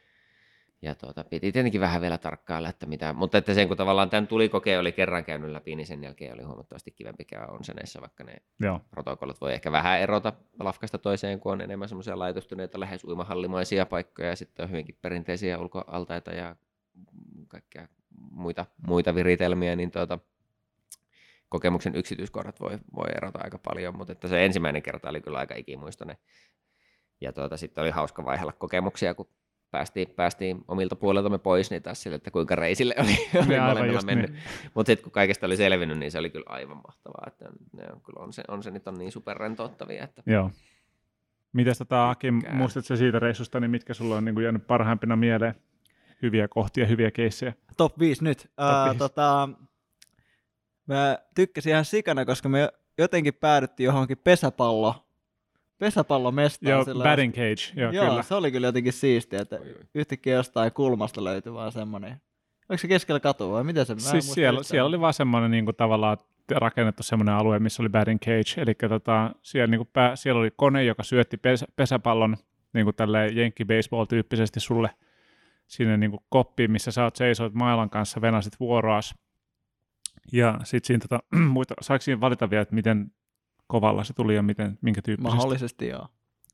ja 0.83 0.95
tuota, 0.95 1.25
piti 1.25 1.53
tietenkin 1.53 1.81
vähän 1.81 2.01
vielä 2.01 2.19
tarkkailla, 2.19 2.69
että 2.69 2.87
mitä, 2.87 3.13
mutta 3.13 3.39
että 3.39 3.55
sen 3.55 3.69
kun 3.69 3.77
tavallaan 3.77 4.11
tämän 4.11 4.27
tulikokeen 4.27 4.81
oli 4.81 4.93
kerran 4.93 5.25
käynyt 5.25 5.51
läpi, 5.51 5.77
niin 5.77 5.87
sen 5.87 6.05
jälkeen 6.05 6.35
oli 6.35 6.43
huomattavasti 6.43 6.91
kivempi 6.91 7.25
käydä 7.25 7.47
onseneissa, 7.47 8.01
vaikka 8.01 8.25
ne 8.25 8.37
Joo. 8.61 8.81
protokollat 8.91 9.41
voi 9.41 9.53
ehkä 9.53 9.73
vähän 9.73 10.01
erota 10.01 10.33
lafkasta 10.61 10.99
toiseen, 10.99 11.41
kun 11.41 11.53
on 11.53 11.61
enemmän 11.61 11.89
semmoisia 11.89 12.19
laitostuneita 12.19 12.81
lähes 12.81 13.05
uimahallimaisia 13.05 13.87
paikkoja 13.87 14.29
ja 14.29 14.37
sitten 14.37 14.65
on 14.65 14.71
hyvinkin 14.71 14.99
perinteisiä 15.03 15.59
ulkoaltaita 15.59 16.31
ja 16.31 16.57
kaikkea 17.49 17.89
muita, 18.31 18.67
muita 18.87 19.15
viritelmiä, 19.15 19.77
niin 19.77 19.91
tuota, 19.91 20.19
kokemuksen 21.49 21.95
yksityiskohdat 21.97 22.61
voi, 22.61 22.79
voi 22.97 23.09
erota 23.17 23.39
aika 23.43 23.59
paljon, 23.59 23.97
mutta 23.97 24.13
että 24.13 24.29
se 24.29 24.45
ensimmäinen 24.45 24.83
kerta 24.83 25.09
oli 25.09 25.21
kyllä 25.21 25.39
aika 25.39 25.55
ikimuistoinen. 25.55 26.17
Ja 27.21 27.33
tuota, 27.33 27.57
sitten 27.57 27.83
oli 27.83 27.91
hauska 27.91 28.25
vaihella 28.25 28.53
kokemuksia, 28.53 29.15
kun 29.15 29.29
päästiin, 29.71 30.09
päästiin 30.17 30.65
omilta 30.69 30.97
puoleltamme 30.97 31.39
pois, 31.39 31.71
niin 31.71 31.83
taas 31.83 32.03
sille, 32.03 32.17
että 32.17 32.31
kuinka 32.31 32.57
reisille 32.57 32.95
oli, 32.99 33.17
oli 33.35 33.61
molemmilla 33.61 34.01
mennyt. 34.07 34.31
Niin. 34.31 34.43
Mutta 34.75 34.91
sitten 34.91 35.05
kun 35.05 35.13
kaikesta 35.13 35.47
oli 35.47 35.57
selvinnyt, 35.57 35.99
niin 35.99 36.13
se 36.13 36.19
oli 36.19 36.31
kyllä 36.31 36.47
aivan 36.49 36.77
mahtavaa. 36.77 37.25
Että 37.27 37.45
ne 37.73 37.85
on, 37.93 38.01
kyllä 38.01 38.21
on, 38.21 38.33
se, 38.33 38.43
on 38.49 38.63
se 38.63 38.71
nyt 38.71 38.89
on 38.89 38.99
niin 38.99 39.13
superrentouttavia. 39.13 40.05
Että... 40.05 40.23
Joo. 40.27 40.51
Mites 41.53 41.79
tota, 41.79 42.11
Aki, 42.11 42.31
muistatko 42.31 42.97
siitä 42.97 43.19
reissusta, 43.19 43.61
niin 43.61 43.71
mitkä 43.71 43.95
sulla 43.95 44.17
on 44.17 44.25
niin 44.25 44.35
kuin 44.35 44.45
jäänyt 44.45 44.67
parhaimpina 44.67 45.17
mieleen? 45.17 45.55
Hyviä 46.23 46.49
kohtia, 46.49 46.87
hyviä 46.87 47.11
keissejä. 47.11 47.53
Top 47.77 47.99
5 47.99 48.25
nyt. 48.25 48.39
Top 48.39 48.49
5. 48.85 48.91
Uh, 48.91 48.99
tota, 48.99 49.49
mä 50.87 51.19
tykkäsin 51.35 51.73
ihan 51.73 51.85
sikana, 51.85 52.25
koska 52.25 52.49
me 52.49 52.69
jotenkin 52.99 53.35
päädyttiin 53.35 53.85
johonkin 53.85 54.19
pesäpallo 54.19 55.06
pesäpallomestaan. 55.79 56.71
Joo, 56.71 56.85
sillä 56.85 57.05
batting 57.05 57.35
cage, 57.35 57.81
joo, 57.81 57.93
joo 57.93 58.09
kyllä. 58.09 58.23
se 58.23 58.35
oli 58.35 58.53
kyllä 58.53 58.67
jotenkin 58.67 58.93
siistiä, 58.93 59.43
että 59.43 59.59
yhtäkkiä 59.95 60.35
jostain 60.35 60.73
kulmasta 60.73 61.25
löytyi 61.25 61.53
vaan 61.53 61.73
semmoinen. 61.73 62.21
Oliko 62.69 62.81
se 62.81 62.89
keskellä 62.89 63.21
katua 63.21 63.53
vai 63.53 63.65
miten 63.65 63.87
se? 63.87 63.95
Mä 63.95 64.01
siis 64.01 64.33
siellä, 64.33 64.63
siellä, 64.63 64.89
oli 64.89 65.01
vaan 65.01 65.15
semmoinen 65.15 65.51
niin 65.51 65.65
kuin 65.65 65.77
tavallaan 65.77 66.17
rakennettu 66.51 67.03
semmoinen 67.03 67.35
alue, 67.35 67.59
missä 67.59 67.83
oli 67.83 67.89
batting 67.89 68.21
cage, 68.21 68.63
eli 68.63 68.75
tota, 68.75 69.31
siellä, 69.43 69.67
niin 69.67 69.79
kuin 69.79 69.89
pää, 69.93 70.17
siellä 70.17 70.41
oli 70.41 70.51
kone, 70.57 70.85
joka 70.85 71.03
syötti 71.03 71.37
pesä, 71.37 71.67
pesäpallon 71.77 72.37
niin 72.73 72.85
kuin 72.85 72.97
tälleen 72.97 73.37
jenkki 73.37 73.65
baseball-tyyppisesti 73.65 74.61
sulle 74.61 74.91
sinne 75.67 75.97
niin 75.97 76.11
kuin 76.11 76.23
koppiin, 76.29 76.71
missä 76.71 76.91
sä 76.91 77.05
oot 77.05 77.17
seisoit 77.17 77.55
mailan 77.55 77.91
kanssa, 77.91 78.21
venasit 78.21 78.61
vuoroas. 78.61 79.15
Ja 80.33 80.59
sitten 80.65 80.87
siinä, 80.87 81.01
tota, 81.09 81.21
muista, 81.53 81.75
saiko 81.81 82.03
siinä 82.03 82.21
valita 82.21 82.51
vielä, 82.51 82.63
että 82.63 82.75
miten 82.75 83.13
kovalla 83.67 84.05
se 84.05 84.13
tuli 84.13 84.35
ja 84.35 84.43
miten, 84.43 84.79
minkä 84.81 85.03
tyyppisesti? 85.03 85.37
Mahdollisesti 85.37 85.89
joo. 85.89 86.07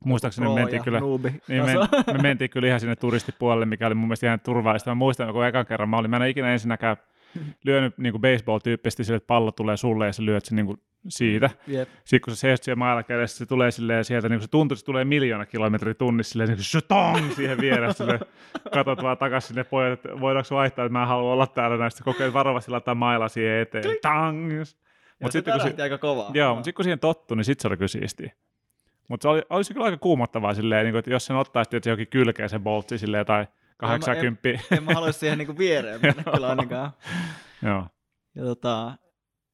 Muistaakseni 0.04 0.49
me 0.49 0.54
mentiin, 0.54 0.85
kyllä, 0.85 1.00
niin 1.49 1.64
me, 1.64 1.75
me, 2.12 2.23
mentiin 2.23 2.50
kyllä 2.50 2.69
ihan 2.69 2.81
sinne 2.81 2.97
turistipuolelle, 2.97 3.66
mikä 3.66 3.87
oli 3.87 3.95
mun 3.95 4.09
mielestä 4.09 4.26
ihan 4.26 4.40
turvallista. 4.40 4.90
Mä 4.90 4.95
muistan, 4.95 5.33
kun 5.33 5.47
ekan 5.47 5.66
kerran 5.66 5.88
mä 5.88 5.97
olin, 5.97 6.11
mä 6.11 6.16
en 6.16 6.31
ikinä 6.31 6.52
ensinnäkään 6.52 6.97
lyönyt 7.64 7.99
niin 7.99 8.21
baseball-tyyppisesti 8.21 9.04
sille, 9.04 9.16
että 9.16 9.26
pallo 9.26 9.52
tulee 9.52 9.76
sulle 9.76 10.07
ja 10.07 10.12
sä 10.12 10.25
lyöt 10.25 10.45
sen 10.45 10.57
niin 10.57 10.66
kuin 10.66 10.81
siitä. 11.09 11.50
Yep. 11.69 11.88
Sitten 12.04 12.21
kun 12.21 12.35
sä 12.35 12.40
seisot 12.40 12.64
siellä 12.64 12.78
mailla 12.78 13.02
kädessä, 13.02 13.38
se 13.38 13.47
tulee 13.47 13.71
silleen 13.71 14.04
sieltä, 14.04 14.28
niin 14.28 14.38
kuin 14.38 14.47
se 14.47 14.50
tuntuu, 14.50 14.75
että 14.75 14.81
se 14.81 14.87
tulee 14.87 15.04
miljoona 15.04 15.47
kilometriä 15.47 15.95
tunnissa, 15.95 16.33
silleen 16.33 16.49
niin 16.49 16.59
kuin 16.73 16.83
tong, 16.88 17.33
siihen 17.33 17.61
vieressä, 17.61 18.04
silleen, 18.04 18.21
katot 18.73 19.02
vaan 19.02 19.19
takaisin 19.19 19.49
sinne 19.49 19.64
pojat, 19.64 19.92
että 19.92 20.21
voidaanko 20.21 20.54
vaihtaa, 20.54 20.85
että 20.85 20.99
mä 20.99 21.07
haluan 21.07 21.33
olla 21.33 21.47
täällä 21.47 21.76
näistä, 21.76 22.04
kokeilet 22.04 22.35
varovasti 22.35 22.71
laittaa 22.71 22.95
mailla 22.95 23.28
siihen 23.28 23.59
eteen, 23.59 23.85
tang, 24.02 24.52
mutta 25.23 25.33
sitten 25.33 25.61
kun, 25.61 25.71
si- 25.76 25.83
aika 25.83 25.99
kovaa. 25.99 26.31
Joo, 26.35 26.55
mutta 26.55 26.64
sitten 26.64 26.76
kun 26.76 26.85
siihen 26.85 26.99
tottui, 26.99 27.37
niin 27.37 27.45
sitten 27.45 27.62
se 27.62 27.69
oli 27.69 27.76
kyllä 27.76 27.88
siistiä. 27.88 28.33
Mutta 29.09 29.23
se 29.23 29.29
oli, 29.29 29.43
olisi 29.50 29.73
kyllä 29.73 29.87
aika 29.87 29.97
kuumottavaa 29.97 30.55
silleen, 30.55 30.85
niin 30.85 30.93
kuin, 30.93 30.99
että 30.99 31.11
jos 31.11 31.26
sen 31.26 31.37
ottaisi 31.37 31.76
että 31.76 31.91
jokin 31.91 32.09
kylkeen 32.09 32.49
se 32.49 32.59
boltsi 32.59 32.99
silleen 32.99 33.26
tai 33.26 33.47
80. 33.76 34.49
En, 34.49 34.55
en, 34.55 34.79
en 34.79 34.85
mä 34.85 34.95
haluaisi 34.95 35.19
siihen 35.19 35.38
niin 35.38 35.59
viereen 35.59 36.00
mennä 36.02 36.23
kyllä 36.35 36.49
ainakaan. 36.49 36.91
Joo. 37.62 37.87
Ja 38.35 38.45
tota, 38.45 38.93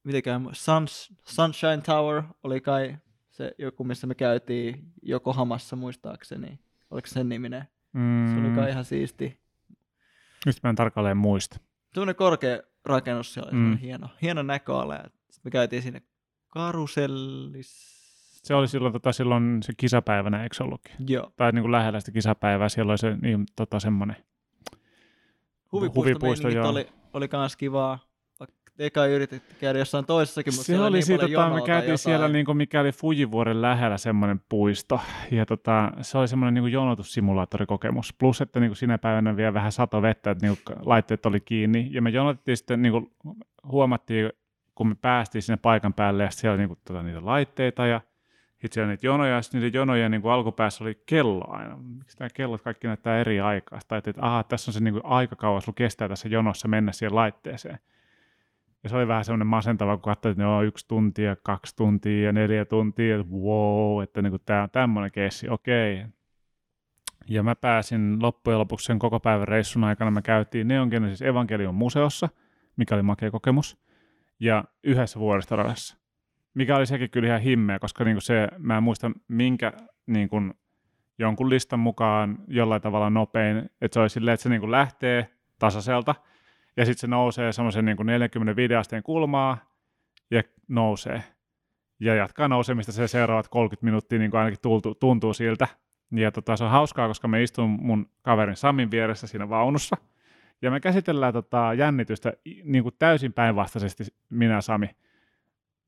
mitenkään, 0.05 0.49
Suns, 0.53 1.13
Sunshine 1.25 1.81
Tower 1.87 2.23
oli 2.43 2.61
kai 2.61 2.97
se 3.31 3.55
joku, 3.59 3.85
missä 3.85 4.07
me 4.07 4.15
käytiin 4.15 4.93
Hamassa 5.35 5.77
muistaakseni. 5.77 6.59
Oliko 6.91 7.07
sen 7.07 7.29
niminen? 7.29 7.65
Mm. 7.93 8.35
Se 8.35 8.41
oli 8.41 8.55
kai 8.55 8.71
ihan 8.71 8.85
siisti. 8.85 9.41
Nyt 10.47 10.57
mä 10.63 10.71
en 10.71 10.77
tarkalleen 10.77 11.17
muista. 11.17 11.61
Tuommoinen 11.95 12.17
korkea 12.17 12.59
rakennus, 12.85 13.35
se 13.35 13.41
oli 13.41 13.53
mm. 13.53 13.77
hieno, 13.77 14.09
hieno 14.23 14.43
näköala. 14.43 15.05
Sitten 15.39 15.51
me 15.51 15.53
käytiin 15.53 15.83
sinne 15.83 16.03
karusellissa. 16.49 17.99
Se 18.45 18.55
oli 18.55 18.69
silloin, 18.69 18.93
tota, 18.93 19.13
silloin 19.13 19.63
se 19.63 19.73
kisapäivänä, 19.77 20.43
eikö 20.43 20.65
ollutkin? 20.65 20.95
Joo. 21.09 21.33
Tai 21.37 21.53
niin 21.53 21.63
kuin 21.63 21.73
lähellä 21.73 22.01
sitä 22.01 22.13
kisapäivää, 22.13 22.69
siellä 22.69 22.93
oli 22.93 22.99
se 22.99 23.17
niin, 23.23 23.47
tota, 23.57 23.81
semmoinen 23.81 24.17
huvipuisto, 25.73 26.01
huvipuisto 26.01 26.49
oli, 26.69 26.89
oli 27.13 27.29
kans 27.29 27.57
kivaa. 27.57 27.99
Eka 28.79 29.07
yritit 29.07 29.43
käydä 29.61 29.79
jossain 29.79 30.07
toisessakin, 30.07 30.55
mutta 30.55 30.65
se 30.65 30.81
oli 30.81 30.97
niin 30.97 31.07
siitä, 31.07 31.29
tota, 31.29 31.51
me 31.51 31.63
käytiin 31.63 31.85
jotain. 31.85 31.99
siellä, 31.99 32.29
niin 32.29 32.47
kuin, 32.47 32.57
mikä 32.57 32.81
oli 32.81 32.93
Fujivuoren 32.93 33.63
lähellä 33.63 33.99
semmoinen 33.99 34.41
puisto, 34.49 35.01
ja 35.31 35.47
tota, 35.47 35.93
se 36.03 36.19
oli 36.19 36.29
semmoinen 36.29 36.63
niin 36.63 36.73
jonotussimulaattorikokemus, 36.73 38.15
plus 38.19 38.41
että 38.41 38.61
niin 38.61 38.71
kuin 38.71 38.77
sinä 38.77 38.99
päivänä 38.99 39.37
vielä 39.37 39.55
vähän 39.55 39.73
sato 39.73 40.03
vettä, 40.03 40.31
että 40.31 40.47
niin 40.47 40.59
kuin, 40.67 40.77
laitteet 40.87 41.27
oli 41.27 41.41
kiinni, 41.41 41.89
ja 41.93 42.03
me 42.03 42.11
jonotettiin 42.11 42.57
sitten, 42.57 42.83
niin 42.83 42.93
kuin, 42.93 43.11
huomattiin 43.65 44.33
kun 44.79 44.89
me 44.89 44.95
päästiin 44.95 45.43
sinne 45.43 45.59
paikan 45.63 45.95
päälle 45.95 46.23
ja 46.23 46.31
siellä 46.31 46.55
oli 46.55 46.59
niinku, 46.59 46.79
tota, 46.85 47.03
niitä 47.03 47.25
laitteita 47.25 47.87
ja 47.87 48.01
sitten 48.51 48.75
siellä 48.75 48.91
niitä 48.91 49.07
jonoja 49.07 49.35
ja 49.35 49.41
niiden 49.53 49.73
jonojen 49.73 50.11
niinku 50.11 50.29
alkupäässä 50.29 50.85
oli 50.85 51.03
kello 51.07 51.45
aina. 51.49 51.77
Miksi 51.77 52.17
tämä 52.17 52.29
kellot 52.35 52.63
kaikki 52.63 52.87
näyttää 52.87 53.21
eri 53.21 53.41
aikaa? 53.41 53.81
Tai 53.89 53.99
että 53.99 54.13
aha, 54.21 54.43
tässä 54.43 54.71
on 54.71 54.73
se 54.73 54.81
niinku 54.81 55.01
aikakauas, 55.05 55.65
sulla 55.65 55.77
kestää 55.77 56.09
tässä 56.09 56.29
jonossa 56.29 56.69
mennä 56.69 56.93
siihen 56.93 57.15
laitteeseen. 57.15 57.79
Ja 58.83 58.89
se 58.89 58.97
oli 58.97 59.09
vähän 59.09 59.25
semmoinen 59.25 59.47
masentava, 59.47 59.97
kun 59.97 60.03
katsoin, 60.03 60.31
että 60.31 60.43
ne 60.43 60.49
on 60.49 60.67
yksi 60.67 60.89
tuntia, 60.89 61.37
kaksi 61.43 61.77
tuntia 61.77 62.27
ja 62.27 62.33
neljä 62.33 62.65
tuntia, 62.65 63.21
että 63.21 63.33
wow, 63.33 64.03
että 64.03 64.23
niinku 64.23 64.39
tämä 64.39 64.63
on 64.63 64.71
tämmöinen 64.71 65.13
keissi, 65.13 65.49
okei. 65.49 65.99
Okay. 65.99 66.11
Ja 67.29 67.43
mä 67.43 67.55
pääsin 67.55 68.23
loppujen 68.23 68.59
lopuksi 68.59 68.87
sen 68.87 68.99
koko 68.99 69.21
päivän 69.21 69.49
reissun 69.49 69.85
aikana, 69.85 70.11
mä 70.11 70.23
käytiin 70.23 70.69
Neon 70.69 70.89
Genesis 70.89 71.23
Evangelion 71.23 71.75
museossa, 71.75 72.29
mikä 72.77 72.95
oli 72.95 73.03
makea 73.03 73.31
kokemus 73.31 73.88
ja 74.41 74.65
yhdessä 74.85 75.19
vuoristoradassa. 75.19 75.97
Mikä 76.55 76.77
oli 76.77 76.87
sekin 76.87 77.11
kyllä 77.11 77.29
ihan 77.29 77.41
himmeä, 77.41 77.79
koska 77.79 78.05
niin 78.05 78.15
kuin 78.15 78.23
se, 78.23 78.49
mä 78.59 78.77
en 78.77 78.83
muista 78.83 79.11
minkä 79.29 79.73
niin 80.07 80.29
kuin 80.29 80.55
jonkun 81.19 81.51
listan 81.51 81.81
mukaan 81.81 82.39
jollain 82.47 82.83
tavalla 82.83 83.11
nopein, 83.11 83.71
että 83.81 83.95
se 83.95 84.01
olisi 84.01 84.15
silleen, 84.15 84.35
että 84.35 84.43
se 84.43 84.49
niin 84.49 84.61
kuin 84.61 84.71
lähtee 84.71 85.29
tasaiselta 85.59 86.15
ja 86.77 86.85
sitten 86.85 87.01
se 87.01 87.07
nousee 87.07 87.53
semmoisen 87.53 87.85
niin 87.85 87.97
45 88.03 88.75
asteen 88.75 89.03
kulmaa 89.03 89.59
ja 90.31 90.43
nousee. 90.69 91.23
Ja 92.01 92.15
jatkaa 92.15 92.49
nousemista 92.49 92.93
se 92.93 93.09
seuraavat 93.09 93.49
30 93.49 93.85
minuuttia 93.85 94.19
niin 94.19 94.31
kuin 94.31 94.39
ainakin 94.39 94.61
tuntuu, 94.63 94.95
tuntuu 94.95 95.35
siltä. 95.35 95.69
Ja 96.13 96.33
tota, 96.33 96.57
se 96.57 96.65
on 96.65 96.71
hauskaa, 96.71 97.09
koska 97.09 97.29
me 97.29 97.43
istun 97.43 97.71
mun 97.71 98.11
kaverin 98.23 98.57
Samin 98.57 98.91
vieressä 98.91 99.27
siinä 99.27 99.49
vaunussa– 99.49 99.97
ja 100.63 100.71
me 100.71 100.81
käsitellään 100.81 101.33
tota 101.33 101.75
jännitystä 101.75 102.33
niin 102.65 102.83
kuin 102.83 102.95
täysin 102.99 103.33
päinvastaisesti 103.33 104.05
minä 104.31 104.61
Sami. 104.61 104.91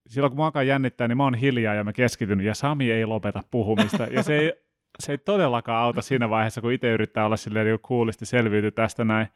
Silloin 0.06 0.30
kun 0.30 0.38
mä 0.38 0.44
alkaa 0.44 0.62
jännittää, 0.62 1.08
niin 1.08 1.16
mä 1.16 1.24
oon 1.24 1.34
hiljaa 1.34 1.74
ja 1.74 1.84
mä 1.84 1.92
keskityn, 1.92 2.40
ja 2.40 2.54
Sami 2.54 2.90
ei 2.90 3.06
lopeta 3.06 3.42
puhumista. 3.50 4.04
Ja 4.04 4.22
se 4.22 4.38
ei, 4.38 4.52
se 4.98 5.12
ei 5.12 5.18
todellakaan 5.18 5.82
auta 5.82 6.02
siinä 6.02 6.30
vaiheessa, 6.30 6.60
kun 6.60 6.72
itse 6.72 6.92
yrittää 6.92 7.26
olla 7.26 7.36
silleen 7.36 7.66
niin 7.66 7.78
kuulisti 7.82 8.26
selviyty 8.26 8.70
tästä 8.70 9.04
näin. 9.04 9.26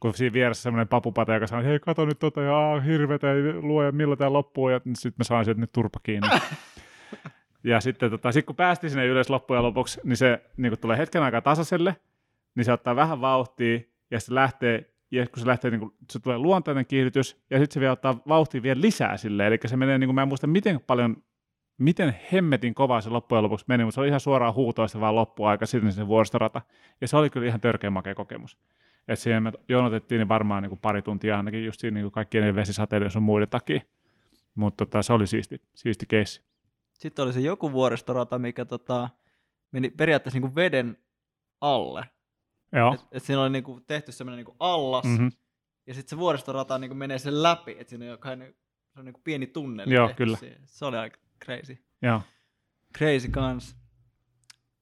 Kun 0.00 0.14
siinä 0.14 0.32
vieressä 0.32 0.62
semmoinen 0.62 0.88
papupata, 0.88 1.34
joka 1.34 1.46
sanoo, 1.46 1.64
hei 1.64 1.78
kato 1.78 2.04
nyt 2.04 2.18
tota, 2.18 2.40
ja 2.40 2.80
hirvetä, 2.86 3.26
luoja, 3.60 3.92
milloin 3.92 4.18
tämä 4.18 4.32
loppuu, 4.32 4.68
ja 4.68 4.80
sitten 4.94 5.14
mä 5.18 5.24
saan 5.24 5.44
sieltä 5.44 5.60
nyt 5.60 5.72
turpa 5.72 6.00
kiinni. 6.02 6.28
ja 7.64 7.80
sitten 7.80 8.10
tota, 8.10 8.32
sit 8.32 8.46
kun 8.46 8.56
päästiin 8.56 8.90
sinne 8.90 9.06
ylös 9.06 9.30
loppujen 9.30 9.62
lopuksi, 9.62 10.00
niin 10.04 10.16
se 10.16 10.42
niin 10.56 10.80
tulee 10.80 10.98
hetken 10.98 11.22
aikaa 11.22 11.40
tasaiselle, 11.40 11.96
niin 12.54 12.64
se 12.64 12.72
ottaa 12.72 12.96
vähän 12.96 13.20
vauhtia, 13.20 13.80
ja 14.12 14.20
sitten 14.20 14.34
lähtee, 14.34 14.94
ja 15.10 15.26
kun 15.26 15.40
se 15.40 15.46
lähtee, 15.46 15.70
niin 15.70 15.80
kuin, 15.80 15.92
se 16.10 16.18
tulee 16.18 16.38
luontainen 16.38 16.86
kiihdytys, 16.86 17.42
ja 17.50 17.58
sitten 17.58 17.74
se 17.74 17.80
vielä 17.80 17.92
ottaa 17.92 18.22
vauhtia 18.28 18.62
vielä 18.62 18.80
lisää 18.80 19.16
silleen, 19.16 19.46
eli 19.46 19.58
se 19.66 19.76
menee, 19.76 19.98
niin 19.98 20.08
kuin, 20.08 20.14
mä 20.14 20.22
en 20.22 20.28
muista 20.28 20.46
miten 20.46 20.80
paljon, 20.86 21.16
miten 21.78 22.16
hemmetin 22.32 22.74
kovaa 22.74 23.00
se 23.00 23.10
loppujen 23.10 23.44
lopuksi 23.44 23.64
meni, 23.68 23.84
mutta 23.84 23.94
se 23.94 24.00
oli 24.00 24.08
ihan 24.08 24.20
suoraan 24.20 24.54
huutoista 24.54 25.00
vaan 25.00 25.14
loppuaika 25.14 25.66
sitten 25.66 25.92
se 25.92 26.06
vuoristorata, 26.06 26.62
ja 27.00 27.08
se 27.08 27.16
oli 27.16 27.30
kyllä 27.30 27.46
ihan 27.46 27.60
törkeä 27.60 27.90
makea 27.90 28.14
kokemus. 28.14 28.58
Että 29.08 29.22
siihen 29.22 29.42
me 29.42 29.52
jonotettiin 29.68 30.18
niin 30.18 30.28
varmaan 30.28 30.62
niin 30.62 30.70
kuin 30.70 30.80
pari 30.80 31.02
tuntia 31.02 31.36
ainakin 31.36 31.64
just 31.64 31.80
siinä 31.80 31.94
niin 31.94 32.04
kuin 32.04 32.12
kaikkien 32.12 32.54
vesisateiden 32.54 33.10
sun 33.10 33.22
muiden 33.22 33.48
takia. 33.48 33.80
Mutta 34.54 34.86
tota, 34.86 35.02
se 35.02 35.12
oli 35.12 35.26
siisti, 35.26 35.62
siisti 35.74 36.06
keissi. 36.06 36.42
Sitten 36.92 37.24
oli 37.24 37.32
se 37.32 37.40
joku 37.40 37.72
vuoristorata, 37.72 38.38
mikä 38.38 38.64
tota, 38.64 39.08
meni 39.72 39.90
periaatteessa 39.90 40.36
niin 40.36 40.42
kuin 40.42 40.54
veden 40.54 40.96
alle. 41.60 42.04
Joo. 42.72 42.94
Et, 42.94 43.00
et 43.12 43.22
siinä 43.22 43.42
oli 43.42 43.50
niinku 43.50 43.80
tehty 43.86 44.12
semmoinen 44.12 44.36
niinku 44.36 44.56
allas, 44.58 45.04
mm-hmm. 45.04 45.32
ja 45.86 45.94
sitten 45.94 46.10
se 46.10 46.18
vuoristorata 46.18 46.78
niinku 46.78 46.94
menee 46.94 47.18
sen 47.18 47.42
läpi, 47.42 47.76
että 47.78 47.90
siinä 47.90 48.04
on 48.04 48.10
jokainen, 48.10 48.54
se 48.92 48.98
on 48.98 49.04
niinku 49.04 49.20
pieni 49.24 49.46
tunneli. 49.46 49.94
Joo, 49.94 50.10
kyllä. 50.16 50.36
Siihen. 50.36 50.62
Se 50.66 50.84
oli 50.84 50.96
aika 50.96 51.18
crazy. 51.44 51.78
Joo. 52.02 52.22
Crazy 52.98 53.28
kans. 53.28 53.76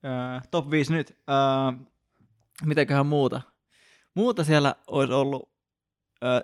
Uh, 0.04 0.42
top 0.50 0.70
5 0.70 0.92
nyt. 0.92 1.10
Uh, 1.10 1.86
mitäköhän 2.64 3.06
muuta? 3.06 3.42
Muuta 4.14 4.44
siellä 4.44 4.74
olisi 4.86 5.12
ollut 5.12 5.42
uh, 5.42 5.48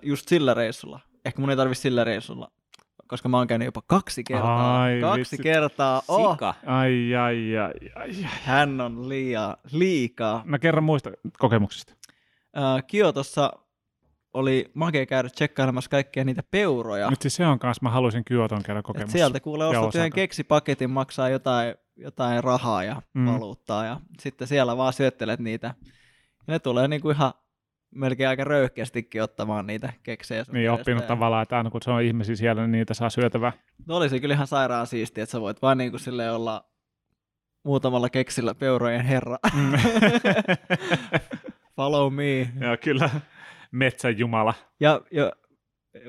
just 0.03 0.29
sillä 0.29 0.55
reissulla. 0.55 1.01
Ehkä 1.25 1.41
mun 1.41 1.51
ei 1.51 1.57
tarvi 1.57 1.75
sillä 1.75 2.05
reissulla 2.05 2.53
koska 3.09 3.29
mä 3.29 3.37
oon 3.39 3.47
käynyt 3.47 3.67
jopa 3.67 3.83
kaksi 3.87 4.25
kertaa. 4.25 4.83
Ai, 4.83 5.01
kaksi 5.01 5.19
vitsi. 5.19 5.39
kertaa. 5.39 6.03
Oh. 6.09 6.33
Sika. 6.33 6.55
Ai, 6.67 7.15
ai, 7.15 7.59
ai, 7.59 7.59
ai, 7.59 7.91
ai. 7.95 8.11
Hän 8.45 8.81
on 8.81 9.09
liiaa, 9.09 9.57
liikaa. 9.73 10.43
Mä 10.45 10.59
kerron 10.59 10.85
muista 10.85 11.11
kokemuksista. 11.39 11.95
Äh, 12.57 12.87
Kiotossa 12.87 13.53
oli 14.35 14.71
makea 14.75 15.07
käydä 15.07 15.29
tsekkailemassa 15.29 15.91
kaikkia 15.91 16.25
niitä 16.25 16.43
peuroja. 16.51 17.11
Nyt 17.11 17.23
siis 17.23 17.37
se 17.37 17.47
on 17.47 17.59
kanssa, 17.59 17.83
mä 17.83 17.91
haluaisin 17.91 18.25
Kyoton 18.25 18.63
käydä 18.63 18.83
kokemassa. 18.83 19.19
sieltä 19.19 19.41
kuulee 19.41 19.69
ostat 19.69 19.95
yhden 19.95 20.13
keksipaketin, 20.13 20.91
maksaa 20.91 21.29
jotain, 21.29 21.75
jotain 21.97 22.45
rahaa 22.45 22.85
ja 22.85 23.03
mm. 23.15 23.27
valuuttaa 23.27 23.85
ja 23.85 24.01
sitten 24.21 24.49
siellä 24.49 24.77
vaan 24.77 24.93
syöttelet 24.93 25.41
niitä 25.41 25.75
Ja 26.47 26.53
ne 26.53 26.59
tulee 26.59 26.89
niinku 26.89 27.11
ihan 27.11 27.33
melkein 27.95 28.29
aika 28.29 28.45
röyhkeästikin 28.45 29.23
ottamaan 29.23 29.67
niitä 29.67 29.93
keksejä. 30.03 30.45
Niin 30.53 30.71
oppinut 30.71 31.03
ja... 31.03 31.09
tavallaan, 31.09 31.43
että 31.43 31.57
aina 31.57 31.71
kun 31.71 31.83
se 31.83 31.91
on 31.91 32.03
ihmisiä 32.03 32.37
siellä, 32.37 32.63
niin 32.63 32.73
niitä 32.73 32.95
saa 32.95 33.11
syötävää. 33.11 33.53
No 33.87 33.97
olisi 33.97 34.21
kyllä 34.21 34.35
ihan 34.35 34.47
sairaan 34.47 34.87
siistiä, 34.87 35.25
että 35.25 35.33
sä 35.33 35.41
voit 35.41 35.63
vaan 35.63 35.79
niin 35.79 35.91
kuin 35.91 36.01
sille 36.01 36.31
olla 36.31 36.65
muutamalla 37.63 38.11
keksillä 38.11 38.55
peurojen 38.55 39.05
herra. 39.05 39.39
Mm. 39.55 39.73
Follow 41.77 42.13
me. 42.13 42.49
Joo, 42.61 42.77
kyllä. 42.83 43.11
Metsän 43.71 44.19
jumala. 44.19 44.55
Ja, 44.81 45.01
ja 45.11 45.33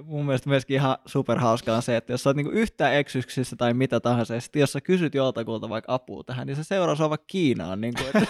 mun 0.03 0.25
mielestä 0.25 0.49
myöskin 0.49 0.75
ihan 0.75 0.97
superhauskaa 1.05 1.75
on 1.75 1.81
se, 1.81 1.97
että 1.97 2.13
jos 2.13 2.23
sä 2.23 2.29
oot 2.29 2.37
niinku 2.37 2.51
yhtään 2.51 2.95
eksyksissä 2.95 3.55
tai 3.55 3.73
mitä 3.73 3.99
tahansa, 3.99 4.33
ja 4.33 4.41
sitten 4.41 4.59
jos 4.59 4.71
sä 4.71 4.81
kysyt 4.81 5.15
joltakulta 5.15 5.69
vaikka 5.69 5.93
apua 5.93 6.23
tähän, 6.23 6.47
niin 6.47 6.55
se 6.55 6.63
seuraa 6.63 6.95
sua 6.95 7.09
vaikka 7.09 7.25
Kiinaan. 7.27 7.81
Niin 7.81 7.93
kuin, 7.93 8.07
että... 8.07 8.27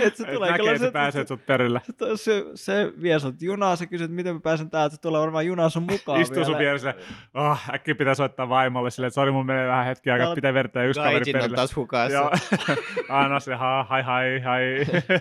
Et 0.00 0.16
se 0.16 0.24
tulee 0.24 0.50
näkee, 0.50 0.74
että 0.74 0.92
pääset 0.92 1.28
sut 1.28 1.46
perille. 1.46 1.80
Se, 1.86 2.16
se, 2.16 2.44
se 2.54 2.92
vie 3.02 3.18
sut 3.18 3.42
junaa, 3.42 3.76
se 3.76 3.86
kysyy, 3.86 4.04
että 4.04 4.14
miten 4.14 4.34
mä 4.34 4.40
pääsen 4.40 4.70
täältä, 4.70 4.94
se 4.94 5.00
tulee 5.00 5.20
varmaan 5.20 5.46
junaa 5.46 5.68
sun 5.68 5.86
mukaan 5.90 6.20
Istuu 6.20 6.44
sun 6.44 6.58
vieressä, 6.58 6.94
oh, 7.34 7.60
äkki 7.74 7.94
pitää 7.94 8.14
soittaa 8.14 8.48
vaimolle 8.48 8.90
silleen, 8.90 9.08
että 9.08 9.14
sori 9.14 9.30
mun 9.30 9.46
menee 9.46 9.68
vähän 9.68 9.86
hetki 9.86 10.10
aikaa, 10.10 10.34
pitää 10.34 10.54
vertaa 10.54 10.82
yksi 10.82 11.00
kaveri 11.00 11.32
perille. 11.32 11.44
on 11.44 11.54
taas 11.54 11.76
hukassa. 11.76 12.30
Anna 13.08 13.40
se, 13.40 13.54
ha, 13.54 13.86
hai 13.88 14.02
hai 14.02 14.40
hai. 14.40 14.62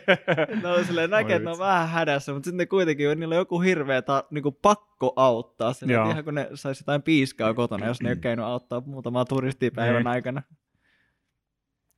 no 0.64 0.84
silleen 0.84 1.10
näkee, 1.10 1.36
että 1.36 1.50
ne 1.50 1.52
on 1.52 1.60
vähän 1.60 1.90
hädässä, 1.90 2.34
mutta 2.34 2.50
sitten 2.50 2.68
kuitenkin 2.68 3.20
niillä 3.20 3.34
on 3.34 3.40
joku 3.40 3.60
hirveä 3.60 4.02
ta, 4.02 4.24
niinku 4.32 4.52
pakko 4.52 5.14
auttaa. 5.16 5.74
Silleen, 5.74 6.12
ihan 6.12 6.24
kun 6.24 6.36
ne 6.36 6.50
saisi 6.54 6.84
jotain 6.84 7.02
piiskaa 7.02 7.54
kotona, 7.54 7.86
jos 7.86 8.02
ne 8.02 8.10
ei 8.10 8.14
ole 8.14 8.20
käynyt 8.20 8.46
auttaa 8.46 8.82
muutamaa 8.86 9.26
turistia 9.26 9.72
päivän 9.76 9.96
niin. 9.96 10.08
aikana. 10.08 10.42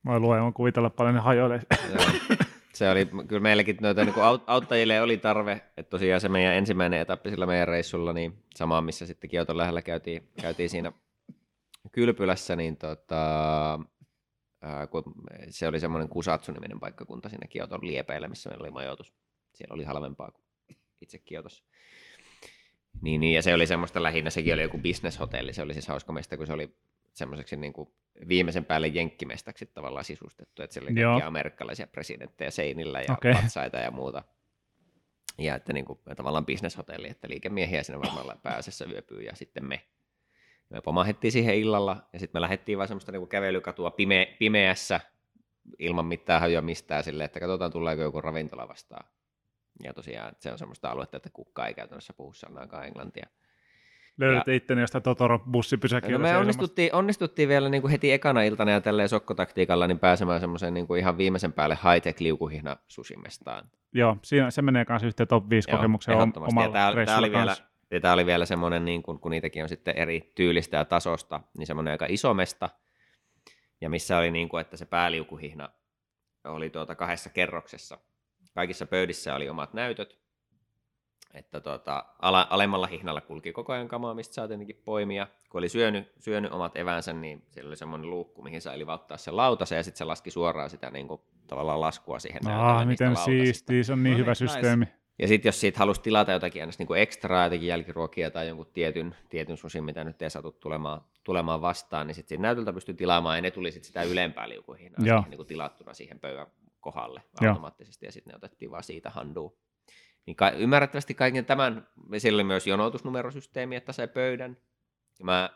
Moi 0.02 0.20
luoja, 0.20 0.52
kuvitella 0.52 0.90
paljon 0.90 1.14
ne 1.14 1.20
hajoilee. 1.20 1.60
Se 2.74 2.90
oli, 2.90 3.06
kyllä 3.28 3.42
meilläkin 3.42 3.76
noita 3.80 4.04
niin 4.04 4.14
auttajille 4.46 5.02
oli 5.02 5.18
tarve, 5.18 5.52
että 5.52 5.90
tosiaan 5.90 6.20
se 6.20 6.28
meidän 6.28 6.54
ensimmäinen 6.54 7.00
etappi 7.00 7.30
sillä 7.30 7.46
meidän 7.46 7.68
reissulla, 7.68 8.12
niin 8.12 8.44
sama 8.54 8.80
missä 8.80 9.06
sitten 9.06 9.30
Kioton 9.30 9.56
lähellä 9.56 9.82
käytiin, 9.82 10.28
käytiin 10.40 10.70
siinä 10.70 10.92
kylpylässä, 11.92 12.56
niin 12.56 12.76
tota, 12.76 13.80
ää, 14.62 14.86
kun 14.86 15.04
se 15.48 15.68
oli 15.68 15.80
semmoinen 15.80 16.08
Kusatsu-niminen 16.08 16.80
paikkakunta 16.80 17.28
siinä 17.28 17.46
Kioton 17.48 17.86
liepeillä, 17.86 18.28
missä 18.28 18.50
meillä 18.50 18.62
oli 18.62 18.70
majoitus. 18.70 19.12
Siellä 19.54 19.74
oli 19.74 19.84
halvempaa 19.84 20.30
kuin 20.30 20.44
itse 21.00 21.18
Kiotossa. 21.18 21.64
Niin, 23.00 23.20
niin, 23.20 23.34
ja 23.34 23.42
se 23.42 23.54
oli 23.54 23.66
semmoista 23.66 24.02
lähinnä, 24.02 24.30
sekin 24.30 24.54
oli 24.54 24.62
joku 24.62 24.78
bisneshotelli, 24.78 25.52
se 25.52 25.62
oli 25.62 25.72
siis 25.72 25.88
hauska 25.88 26.12
meistä, 26.12 26.36
kun 26.36 26.46
se 26.46 26.52
oli 26.52 26.76
semmoiseksi 27.12 27.56
niin 27.56 27.72
kuin 27.72 27.88
viimeisen 28.28 28.64
päälle 28.64 28.86
jenkkimestaksi 28.86 29.66
tavallaan 29.66 30.04
sisustettu, 30.04 30.62
että 30.62 30.74
siellä 30.74 30.88
oli 30.88 31.00
kaikkia 31.00 31.26
amerikkalaisia 31.26 31.86
presidenttejä 31.86 32.50
seinillä 32.50 33.00
ja 33.00 33.12
okay. 33.12 33.34
patsaita 33.34 33.76
ja 33.76 33.90
muuta. 33.90 34.24
Ja 35.38 35.54
että 35.54 35.72
niin 35.72 35.84
kuin, 35.84 35.98
tavallaan 36.16 36.46
bisneshotelli, 36.46 37.08
että 37.10 37.28
liikemiehiä 37.28 37.82
sinne 37.82 38.00
varmaan 38.00 38.40
pääsessä 38.42 38.84
yöpyy 38.84 39.22
ja 39.22 39.36
sitten 39.36 39.64
me. 39.64 39.82
Me 40.70 40.80
pomahettiin 40.80 41.32
siihen 41.32 41.56
illalla 41.56 42.08
ja 42.12 42.18
sitten 42.18 42.38
me 42.38 42.42
lähdettiin 42.42 42.78
vaan 42.78 42.88
semmoista 42.88 43.12
niin 43.12 43.28
kävelykatua 43.28 43.90
pime- 43.90 44.36
pimeässä 44.38 45.00
ilman 45.78 46.06
mitään 46.06 46.40
hajoa 46.40 46.62
mistään 46.62 47.04
silleen, 47.04 47.24
että 47.24 47.40
katsotaan 47.40 47.72
tuleeko 47.72 48.02
joku 48.02 48.20
ravintola 48.20 48.68
vastaan. 48.68 49.08
Ja 49.84 49.94
tosiaan 49.94 50.36
se 50.40 50.52
on 50.52 50.58
semmoista 50.58 50.90
aluetta, 50.90 51.16
että 51.16 51.30
kukaan 51.32 51.68
ei 51.68 51.74
käytännössä 51.74 52.12
puhu 52.12 52.32
sanaakaan 52.32 52.86
englantia. 52.86 53.26
Löydät 54.22 54.46
ja... 54.46 54.54
itteni 54.54 54.80
jostain 54.80 55.04
Totoro-bussipysäkillä. 55.04 56.12
No 56.12 56.18
me 56.18 56.36
onnistuttiin, 56.36 56.94
onnistuttiin 56.94 57.48
vielä 57.48 57.68
niin 57.68 57.82
kuin 57.82 57.90
heti 57.90 58.12
ekana 58.12 58.42
iltana 58.42 58.70
ja 58.70 58.80
tälleen 58.80 59.08
sokkotaktiikalla 59.08 59.86
niin 59.86 59.98
pääsemään 59.98 60.40
semmoiseen 60.40 60.74
niin 60.74 60.86
kuin 60.86 61.00
ihan 61.00 61.18
viimeisen 61.18 61.52
päälle 61.52 61.74
high-tech 61.74 62.20
liukuhihna 62.20 62.76
susimestaan. 62.88 63.70
Joo, 63.92 64.16
siinä, 64.22 64.50
se 64.50 64.62
menee 64.62 64.84
kanssa 64.84 65.06
yhteen 65.06 65.28
top 65.28 65.50
5 65.50 65.70
kokemuksen 65.70 66.16
omalla 66.16 66.72
tämä, 66.72 67.04
tämä 67.06 67.18
oli 67.18 67.32
vielä, 67.32 67.56
ja 67.90 68.00
tämä 68.00 68.14
oli 68.14 68.26
vielä 68.26 68.46
semmoinen, 68.46 68.84
niin 68.84 69.02
kun, 69.02 69.20
kun 69.20 69.30
niitäkin 69.30 69.62
on 69.62 69.68
sitten 69.68 69.96
eri 69.96 70.32
tyylistä 70.34 70.76
ja 70.76 70.84
tasosta, 70.84 71.40
niin 71.58 71.66
semmoinen 71.66 71.92
aika 71.92 72.06
iso 72.08 72.34
mesta, 72.34 72.68
ja 73.80 73.90
missä 73.90 74.18
oli 74.18 74.30
niin 74.30 74.48
kuin, 74.48 74.60
että 74.60 74.76
se 74.76 74.84
pääliukuhihna 74.84 75.68
oli 76.44 76.70
tuota 76.70 76.94
kahdessa 76.94 77.30
kerroksessa. 77.30 77.98
Kaikissa 78.54 78.86
pöydissä 78.86 79.34
oli 79.34 79.48
omat 79.48 79.74
näytöt, 79.74 80.21
että 81.34 81.60
tota, 81.60 82.04
ala, 82.18 82.46
alemmalla 82.50 82.86
hihnalla 82.86 83.20
kulki 83.20 83.52
koko 83.52 83.72
ajan 83.72 83.88
kamaa, 83.88 84.14
mistä 84.14 84.34
saa 84.34 84.48
tietenkin 84.48 84.82
poimia. 84.84 85.26
Kun 85.50 85.58
oli 85.58 85.68
syönyt, 85.68 86.12
syönyt 86.18 86.52
omat 86.52 86.76
evänsä, 86.76 87.12
niin 87.12 87.42
siellä 87.50 87.68
oli 87.68 87.76
semmoinen 87.76 88.10
luukku, 88.10 88.42
mihin 88.42 88.60
sai 88.60 88.78
livauttaa 88.78 89.16
sen 89.16 89.36
lautasen, 89.36 89.76
ja 89.76 89.82
sitten 89.82 89.98
se 89.98 90.04
laski 90.04 90.30
suoraan 90.30 90.70
sitä 90.70 90.90
niin 90.90 91.08
kuin, 91.08 91.20
tavallaan 91.46 91.80
laskua 91.80 92.18
siihen 92.18 92.48
Ah, 92.48 92.86
miten 92.86 93.16
siistiä, 93.16 93.82
se 93.82 93.92
on 93.92 94.02
niin 94.02 94.12
no, 94.12 94.18
hyvä 94.18 94.30
niin, 94.30 94.36
systeemi. 94.36 94.84
Nice. 94.84 95.02
Ja 95.18 95.28
sitten 95.28 95.48
jos 95.48 95.60
siitä 95.60 95.78
halusi 95.78 96.02
tilata 96.02 96.32
jotakin 96.32 96.62
ennäs, 96.62 96.78
niin 96.78 96.86
kuin 96.86 97.00
ekstraa, 97.00 97.44
jotakin 97.44 97.68
jälkiruokia 97.68 98.30
tai 98.30 98.48
jonkun 98.48 98.70
tietyn, 98.72 99.16
tietyn 99.28 99.56
susin, 99.56 99.84
mitä 99.84 100.04
nyt 100.04 100.22
ei 100.22 100.30
saatu 100.30 100.52
tulemaan, 100.52 101.00
tulemaan 101.24 101.60
vastaan, 101.60 102.06
niin 102.06 102.14
sitten 102.14 102.42
näytöltä 102.42 102.72
pystyi 102.72 102.94
tilaamaan, 102.94 103.38
ja 103.38 103.42
ne 103.42 103.50
tuli 103.50 103.72
sitten 103.72 103.86
sitä 103.86 104.02
ylempää 104.02 104.48
liukuihin 104.48 104.92
niin 105.28 105.36
kuin 105.36 105.46
tilattuna 105.46 105.94
siihen 105.94 106.20
pöydän 106.20 106.46
kohdalle 106.80 107.22
automaattisesti, 107.40 108.04
Joo. 108.04 108.08
ja 108.08 108.12
sitten 108.12 108.30
ne 108.32 108.36
otettiin 108.36 108.70
vaan 108.70 108.82
siitä 108.82 109.10
handuun. 109.10 109.52
Niin 110.26 110.36
ka- 110.36 110.50
ymmärrettävästi 110.50 111.14
kaiken 111.14 111.44
tämän, 111.44 111.86
siellä 112.18 112.36
oli 112.36 112.44
myös 112.44 112.66
jonotusnumerosysteemi, 112.66 113.76
että 113.76 113.92
sai 113.92 114.08
pöydän. 114.08 114.56
Ja 115.18 115.24
mä 115.24 115.50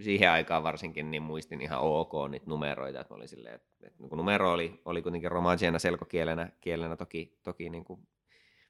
siihen 0.00 0.30
aikaan 0.30 0.62
varsinkin 0.62 1.10
niin 1.10 1.22
muistin 1.22 1.60
ihan 1.60 1.80
ok 1.80 2.12
niitä 2.30 2.46
numeroita, 2.46 3.00
että 3.00 3.14
mä 3.14 3.16
olin 3.16 3.28
silleen, 3.28 3.54
että, 3.54 3.68
että 3.86 4.02
niin 4.02 4.16
numero 4.16 4.52
oli, 4.52 4.80
oli 4.84 5.02
kuitenkin 5.02 5.30
romagiana 5.30 5.78
selkokielenä 5.78 6.48
kielenä 6.60 6.96
toki, 6.96 7.38
toki 7.42 7.70
niin 7.70 7.84
kuin 7.84 8.00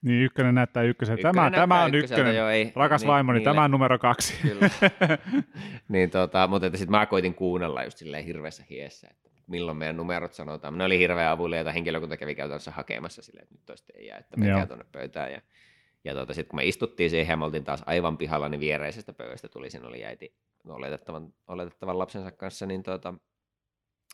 niin, 0.03 0.25
ykkönen 0.25 0.55
näyttää 0.55 0.83
ykkösen. 0.83 1.19
Tämä, 1.19 1.51
tämä 1.51 1.83
on 1.83 1.95
ykkönen. 1.95 2.37
Jo, 2.37 2.49
ei, 2.49 2.73
Rakas 2.77 3.01
niin, 3.01 3.09
vaimoni, 3.09 3.39
niille. 3.39 3.51
tämä 3.51 3.65
on 3.65 3.71
numero 3.71 3.99
kaksi. 3.99 4.35
Kyllä. 4.43 4.71
niin, 5.89 6.11
tota, 6.11 6.47
mutta 6.47 6.71
sitten 6.71 6.91
mä 6.91 7.07
koitin 7.07 7.35
kuunnella 7.35 7.85
just 7.85 7.99
silleen 7.99 8.25
hirveässä 8.25 8.65
hiessä, 8.71 9.09
että 9.11 9.31
milloin 9.49 9.77
meidän 9.77 9.97
numerot 9.97 10.33
sanotaan. 10.33 10.79
Ne 10.79 10.85
oli 10.85 10.99
hirveä 10.99 11.31
avuliaita, 11.31 11.73
henkilökunta 11.73 12.17
kävi 12.17 12.35
käytännössä 12.35 12.71
hakemassa 12.71 13.23
silleen, 13.23 13.43
että 13.43 13.55
nyt 13.55 13.67
toista 13.67 13.93
ei 13.97 14.07
jää, 14.07 14.19
että 14.19 14.37
menkää 14.37 14.67
tuonne 14.67 14.85
pöytään. 14.93 15.33
Ja, 15.33 15.43
ja 16.05 16.15
tuota, 16.15 16.35
sitten 16.35 16.49
kun 16.49 16.57
me 16.57 16.65
istuttiin 16.65 17.11
siihen 17.11 17.33
ja 17.33 17.37
me 17.37 17.45
oltiin 17.45 17.65
taas 17.65 17.83
aivan 17.87 18.19
pihalla, 18.19 18.49
niin 18.49 18.61
viereisestä 18.61 19.13
pöydästä 19.13 19.49
tuli, 19.49 19.71
siinä 19.71 19.89
oli 19.89 20.05
äiti 20.05 20.35
oletettavan, 20.65 21.35
oletettavan 21.49 21.99
lapsensa 21.99 22.31
kanssa 22.31 22.67
niin 22.67 22.83
tuota, 22.83 23.15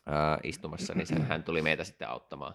ää, 0.06 0.38
istumassa, 0.42 0.94
niin 0.94 1.06
sen, 1.06 1.22
hän 1.22 1.44
tuli 1.44 1.62
meitä 1.62 1.84
sitten 1.84 2.08
auttamaan. 2.08 2.54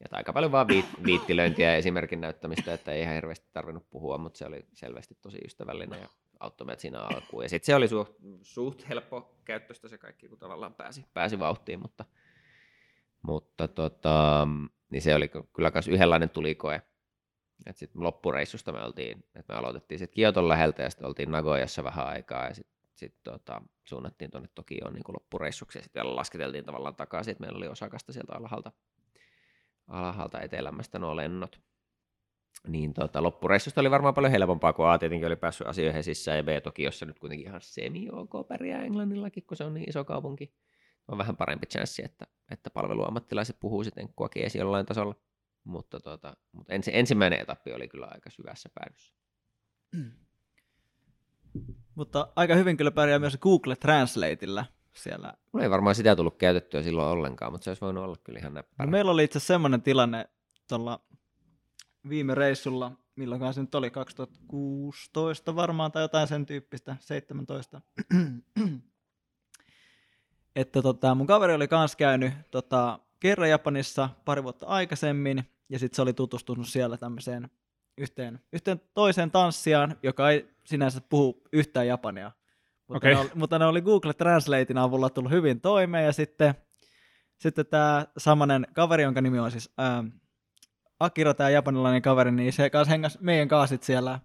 Ja 0.00 0.06
aika 0.12 0.32
paljon 0.32 0.52
vaan 0.52 0.68
viit, 0.68 0.86
viittilöintiä 1.04 1.70
ja 1.70 1.76
esimerkin 1.76 2.20
näyttämistä, 2.20 2.74
että 2.74 2.92
ei 2.92 3.02
ihan 3.02 3.14
hirveästi 3.14 3.46
tarvinnut 3.52 3.90
puhua, 3.90 4.18
mutta 4.18 4.38
se 4.38 4.46
oli 4.46 4.66
selvästi 4.72 5.14
tosi 5.22 5.38
ystävällinen 5.44 6.00
ja 6.00 6.08
auttoi 6.40 6.66
meitä 6.66 6.82
siinä 6.82 7.00
alkuun. 7.00 7.42
Ja 7.42 7.48
sitten 7.48 7.66
se 7.66 7.74
oli 7.74 7.88
suht, 7.88 8.12
suht 8.42 8.88
helppo 8.88 9.34
käyttöistä 9.44 9.88
se 9.88 9.98
kaikki, 9.98 10.28
kun 10.28 10.38
tavallaan 10.38 10.74
pääsi, 10.74 11.04
pääsi 11.14 11.38
vauhtiin, 11.38 11.80
mutta, 11.80 12.04
mutta 13.22 13.68
tota, 13.68 14.48
niin 14.90 15.02
se 15.02 15.14
oli 15.14 15.28
kyllä 15.28 15.70
myös 15.74 15.88
yhdenlainen 15.88 16.30
tulikoe. 16.30 16.82
Et 17.66 17.76
sitten 17.76 18.02
loppureissusta 18.02 18.72
me 18.72 18.82
oltiin, 18.82 19.24
että 19.34 19.52
me 19.52 19.58
aloitettiin 19.58 19.98
sitten 19.98 20.14
Kioton 20.14 20.48
läheltä 20.48 20.82
ja 20.82 20.90
sitten 20.90 21.06
oltiin 21.06 21.30
Nagoyassa 21.30 21.84
vähän 21.84 22.06
aikaa 22.06 22.46
ja 22.46 22.54
sitten 22.54 22.76
sit 22.94 23.14
tota, 23.24 23.62
suunnattiin 23.84 24.30
tuonne 24.30 24.48
Tokioon 24.54 24.92
niin 24.94 25.04
loppureissuksi 25.08 25.78
ja 25.78 25.82
sitten 25.82 26.02
vielä 26.02 26.16
lasketeltiin 26.16 26.64
tavallaan 26.64 26.96
takaisin, 26.96 27.32
että 27.32 27.40
meillä 27.40 27.56
oli 27.56 27.68
osakasta 27.68 28.12
sieltä 28.12 28.34
alhaalta, 28.34 28.72
alhaalta 29.86 30.40
etelämästä 30.40 30.98
nuo 30.98 31.16
lennot 31.16 31.60
niin 32.66 32.94
tota, 32.94 33.22
loppureissusta 33.22 33.80
oli 33.80 33.90
varmaan 33.90 34.14
paljon 34.14 34.30
helpompaa, 34.30 34.72
kun 34.72 34.88
A 34.88 34.98
tietenkin 34.98 35.26
oli 35.26 35.36
päässyt 35.36 35.66
asioihin 35.66 36.04
sisään 36.04 36.36
ja 36.36 36.44
B 36.44 36.48
toki, 36.62 36.82
jossa 36.82 37.06
nyt 37.06 37.18
kuitenkin 37.18 37.46
ihan 37.46 37.60
semi-ok 37.60 38.48
pärjää 38.48 38.82
Englannillakin, 38.82 39.42
kun 39.46 39.56
se 39.56 39.64
on 39.64 39.74
niin 39.74 39.88
iso 39.88 40.04
kaupunki. 40.04 40.54
On 41.08 41.18
vähän 41.18 41.36
parempi 41.36 41.66
chanssi, 41.66 42.04
että, 42.04 42.26
että 42.50 42.70
palveluammattilaiset 42.70 43.56
puhuu 43.60 43.84
sitten 43.84 44.02
enkkuakin 44.02 44.44
esiin 44.44 44.60
jollain 44.60 44.86
tasolla. 44.86 45.14
Mutta, 45.64 46.00
tota, 46.00 46.36
mutta 46.52 46.72
ensi, 46.74 46.90
ensimmäinen 46.94 47.40
etappi 47.40 47.72
oli 47.72 47.88
kyllä 47.88 48.06
aika 48.10 48.30
syvässä 48.30 48.68
päädyssä. 48.74 49.14
Mutta 51.94 52.32
aika 52.36 52.54
hyvin 52.54 52.76
kyllä 52.76 52.90
pärjää 52.90 53.18
myös 53.18 53.38
Google 53.38 53.76
Translateilla 53.76 54.64
siellä. 54.92 55.34
Mulla 55.52 55.64
ei 55.64 55.70
varmaan 55.70 55.94
sitä 55.94 56.16
tullut 56.16 56.36
käytettyä 56.36 56.82
silloin 56.82 57.08
ollenkaan, 57.08 57.52
mutta 57.52 57.64
se 57.64 57.70
olisi 57.70 57.80
voinut 57.80 58.04
olla 58.04 58.16
kyllä 58.24 58.38
ihan 58.38 58.54
näppärä. 58.54 58.86
No 58.86 58.90
meillä 58.90 59.10
oli 59.10 59.24
itse 59.24 59.38
asiassa 59.38 59.54
semmoinen 59.54 59.82
tilanne 59.82 60.28
tuolla 60.68 61.00
viime 62.08 62.34
reissulla, 62.34 62.92
milloin 63.16 63.54
se 63.54 63.60
nyt 63.60 63.74
oli, 63.74 63.90
2016 63.90 65.56
varmaan 65.56 65.92
tai 65.92 66.02
jotain 66.02 66.28
sen 66.28 66.46
tyyppistä, 66.46 66.96
17. 67.00 67.80
että 70.56 70.82
tota, 70.82 71.14
mun 71.14 71.26
kaveri 71.26 71.54
oli 71.54 71.68
kans 71.68 71.96
käynyt 71.96 72.32
tota, 72.50 72.98
kerran 73.20 73.50
Japanissa 73.50 74.08
pari 74.24 74.42
vuotta 74.42 74.66
aikaisemmin, 74.66 75.44
ja 75.68 75.78
sitten 75.78 75.96
se 75.96 76.02
oli 76.02 76.12
tutustunut 76.12 76.68
siellä 76.68 76.96
tämmöiseen 76.96 77.50
yhteen, 77.98 78.40
yhteen 78.52 78.80
toiseen 78.94 79.30
tanssijaan, 79.30 79.96
joka 80.02 80.30
ei 80.30 80.48
sinänsä 80.64 81.00
puhu 81.08 81.42
yhtään 81.52 81.86
japania. 81.86 82.32
Mutta, 82.88 82.96
okay. 82.96 83.14
ne 83.14 83.20
oli, 83.20 83.30
mutta 83.34 83.58
ne 83.58 83.66
oli 83.66 83.82
Google 83.82 84.14
Translatein 84.14 84.78
avulla 84.78 85.10
tullut 85.10 85.32
hyvin 85.32 85.60
toimeen, 85.60 86.04
ja 86.04 86.12
sitten 86.12 86.54
sitten 87.38 87.66
tämä 87.66 88.06
samanen 88.18 88.66
kaveri, 88.72 89.02
jonka 89.02 89.20
nimi 89.20 89.38
on 89.38 89.50
siis 89.50 89.70
ää, 89.78 90.04
Akira, 91.00 91.34
tämä 91.34 91.50
japanilainen 91.50 92.02
kaveri, 92.02 92.32
niin 92.32 92.52
se 92.52 92.70
kanssa 92.70 92.90
hengäs 92.90 93.18
meidän 93.20 93.48
kanssa 93.48 93.76
siellä 93.80 94.20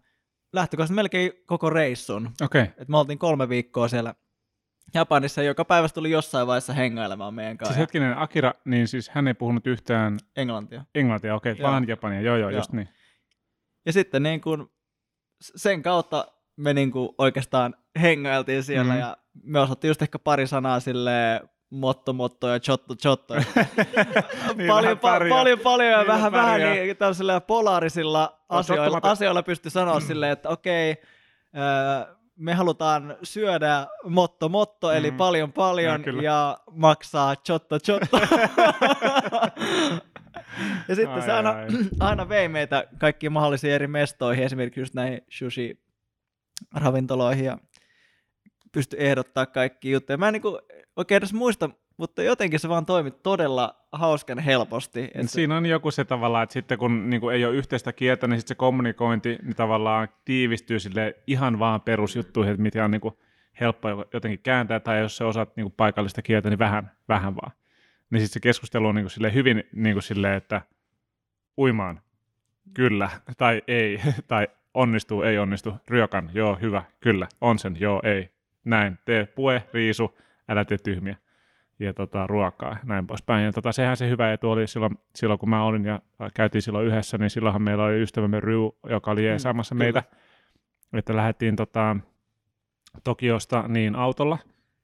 lähtökohtaisesti 0.53 0.95
melkein 0.95 1.31
koko 1.45 1.69
reissun. 1.69 2.31
Okei. 2.41 2.61
Okay. 2.61 2.73
Et 2.77 2.87
me 2.87 2.97
oltiin 2.97 3.19
kolme 3.19 3.49
viikkoa 3.49 3.87
siellä 3.87 4.15
Japanissa, 4.93 5.43
joka 5.43 5.65
päivä 5.65 5.89
tuli 5.89 6.11
jossain 6.11 6.47
vaiheessa 6.47 6.73
hengailemaan 6.73 7.33
meidän 7.33 7.57
kanssa. 7.57 7.73
Siis 7.73 7.79
hetkinen, 7.81 8.17
Akira, 8.17 8.53
niin 8.65 8.87
siis 8.87 9.09
hän 9.09 9.27
ei 9.27 9.33
puhunut 9.33 9.67
yhtään 9.67 10.17
Englantia. 10.35 10.85
englantia, 10.95 11.35
okei, 11.35 11.51
okay, 11.51 11.63
vaan 11.63 11.87
japania, 11.87 12.21
joo 12.21 12.37
joo, 12.37 12.49
Joo. 12.49 12.59
just 12.59 12.71
niin. 12.71 12.89
Ja 13.85 13.93
sitten 13.93 14.23
niin 14.23 14.41
kun, 14.41 14.71
sen 15.41 15.83
kautta 15.83 16.27
me 16.57 16.73
niin 16.73 16.91
kun 16.91 17.15
oikeastaan 17.17 17.75
hengailtiin 18.01 18.63
siellä 18.63 18.93
Mhm. 18.93 18.99
ja 18.99 19.17
me 19.43 19.59
osattiin 19.59 19.89
just 19.89 20.01
ehkä 20.01 20.19
pari 20.19 20.47
sanaa 20.47 20.79
sille 20.79 21.41
motto, 21.71 22.13
motto 22.13 22.47
ja 22.47 22.59
chotto, 22.59 22.95
chotto. 22.95 23.33
Niin, 24.55 24.67
paljon, 24.67 24.97
pa- 24.97 25.01
pärjää. 25.01 25.37
paljon, 25.37 25.59
paljon 25.59 25.91
ja 25.91 25.97
Niin, 25.97 26.07
vähän, 26.07 26.31
vähän 26.31 26.45
vähän 26.45 26.61
pärjää. 26.61 26.83
niin 26.83 26.97
tällaisilla 26.97 27.41
polaarisilla 27.41 28.39
asioilla, 28.49 28.85
tottamatta- 28.85 29.11
asioilla 29.11 29.43
pystyi 29.43 29.71
sanoa 29.71 29.99
silleen, 29.99 30.31
että 30.31 30.49
okei, 30.49 30.95
öö, 31.57 32.15
me 32.35 32.53
halutaan 32.53 33.15
syödä 33.23 33.87
motto, 34.03 34.49
motto, 34.49 34.91
eli 34.91 35.11
Mm. 35.11 35.17
paljon, 35.17 35.53
paljon 35.53 35.93
Joo, 35.95 36.03
kyllä. 36.03 36.21
ja 36.23 36.57
maksaa 36.71 37.35
chotto, 37.35 37.79
chotto. 37.79 38.17
ja 40.87 40.95
sitten 40.95 41.15
Ai, 41.15 41.21
se 41.21 41.31
aina, 41.31 41.49
ai. 41.49 41.67
aina 41.99 42.29
vei 42.29 42.47
meitä 42.47 42.83
kaikkiin 42.97 43.31
mahdollisiin 43.31 43.73
eri 43.73 43.87
mestoihin, 43.87 44.43
esimerkiksi 44.45 44.79
just 44.81 44.93
näihin 44.93 45.21
sushi-ravintoloihin 45.29 47.45
ja 47.45 47.57
pystyi 48.71 48.99
ehdottaa 48.99 49.45
kaikki 49.45 49.91
juttuja. 49.91 50.17
Mä 50.17 50.27
en 50.27 50.33
niin 50.33 50.57
oikein 50.95 51.17
edes 51.17 51.33
muista, 51.33 51.69
mutta 51.97 52.23
jotenkin 52.23 52.59
se 52.59 52.69
vaan 52.69 52.85
toimi 52.85 53.11
todella 53.11 53.75
hauskan 53.91 54.39
helposti. 54.39 55.11
Et 55.13 55.29
se, 55.29 55.33
Siinä 55.33 55.57
on 55.57 55.65
joku 55.65 55.91
se 55.91 56.05
tavallaan, 56.05 56.43
että 56.43 56.53
sitten 56.53 56.77
kun 56.77 57.09
niin 57.09 57.21
kuin 57.21 57.35
ei 57.35 57.45
ole 57.45 57.55
yhteistä 57.55 57.93
kieltä, 57.93 58.27
niin 58.27 58.39
sitten 58.39 58.55
se 58.55 58.57
kommunikointi 58.57 59.37
niin 59.41 59.55
tavallaan 59.55 60.07
tiivistyy 60.25 60.79
sille 60.79 61.15
ihan 61.27 61.59
vaan 61.59 61.81
perusjuttuihin, 61.81 62.51
että 62.51 62.63
mitä 62.63 62.85
on 62.85 62.91
niin 62.91 63.01
kuin 63.01 63.15
helppo 63.59 63.89
jotenkin 64.13 64.39
kääntää, 64.39 64.79
tai 64.79 64.99
jos 64.99 65.17
sä 65.17 65.25
osaat 65.25 65.55
niin 65.55 65.63
kuin 65.65 65.73
paikallista 65.77 66.21
kieltä, 66.21 66.49
niin 66.49 66.59
vähän, 66.59 66.91
vähän 67.07 67.35
vaan. 67.35 67.51
Niin 68.09 68.21
sitten 68.21 68.33
se 68.33 68.39
keskustelu 68.39 68.87
on 68.87 68.95
niin 68.95 69.03
kuin 69.03 69.11
silleen 69.11 69.33
hyvin 69.33 69.63
niin 69.73 69.95
kuin 69.95 70.03
silleen, 70.03 70.33
että 70.33 70.61
uimaan, 71.57 72.01
kyllä, 72.73 73.09
tai 73.37 73.61
ei, 73.67 74.01
tai 74.27 74.47
onnistuu, 74.73 75.21
ei 75.21 75.37
onnistu, 75.37 75.73
ryökan, 75.87 76.29
joo, 76.33 76.57
hyvä, 76.61 76.83
kyllä, 76.99 77.27
on 77.41 77.59
sen, 77.59 77.77
joo, 77.79 78.01
ei, 78.03 78.30
näin, 78.65 78.99
tee 79.05 79.25
pue, 79.25 79.63
riisu, 79.73 80.17
älä 80.49 80.65
tee 80.65 80.77
tyhmiä. 80.77 81.15
Ja 81.79 81.93
tota, 81.93 82.27
ruokaa 82.27 82.69
ja 82.69 82.77
näin 82.83 83.07
poispäin. 83.07 83.45
Ja 83.45 83.51
tota, 83.51 83.71
sehän 83.71 83.97
se 83.97 84.09
hyvä 84.09 84.33
etu 84.33 84.51
oli 84.51 84.67
silloin, 84.67 84.97
silloin, 85.15 85.39
kun 85.39 85.49
mä 85.49 85.63
olin 85.63 85.85
ja 85.85 86.01
käytiin 86.33 86.61
silloin 86.61 86.87
yhdessä, 86.87 87.17
niin 87.17 87.29
silloinhan 87.29 87.61
meillä 87.61 87.83
oli 87.83 88.01
ystävämme 88.01 88.39
Ryu, 88.39 88.77
joka 88.89 89.11
oli 89.11 89.23
Mm, 89.73 89.77
meitä, 89.77 90.03
että 90.93 91.15
lähdettiin 91.15 91.55
tota, 91.55 91.97
Tokiosta 93.03 93.67
niin 93.67 93.95
autolla 93.95 94.37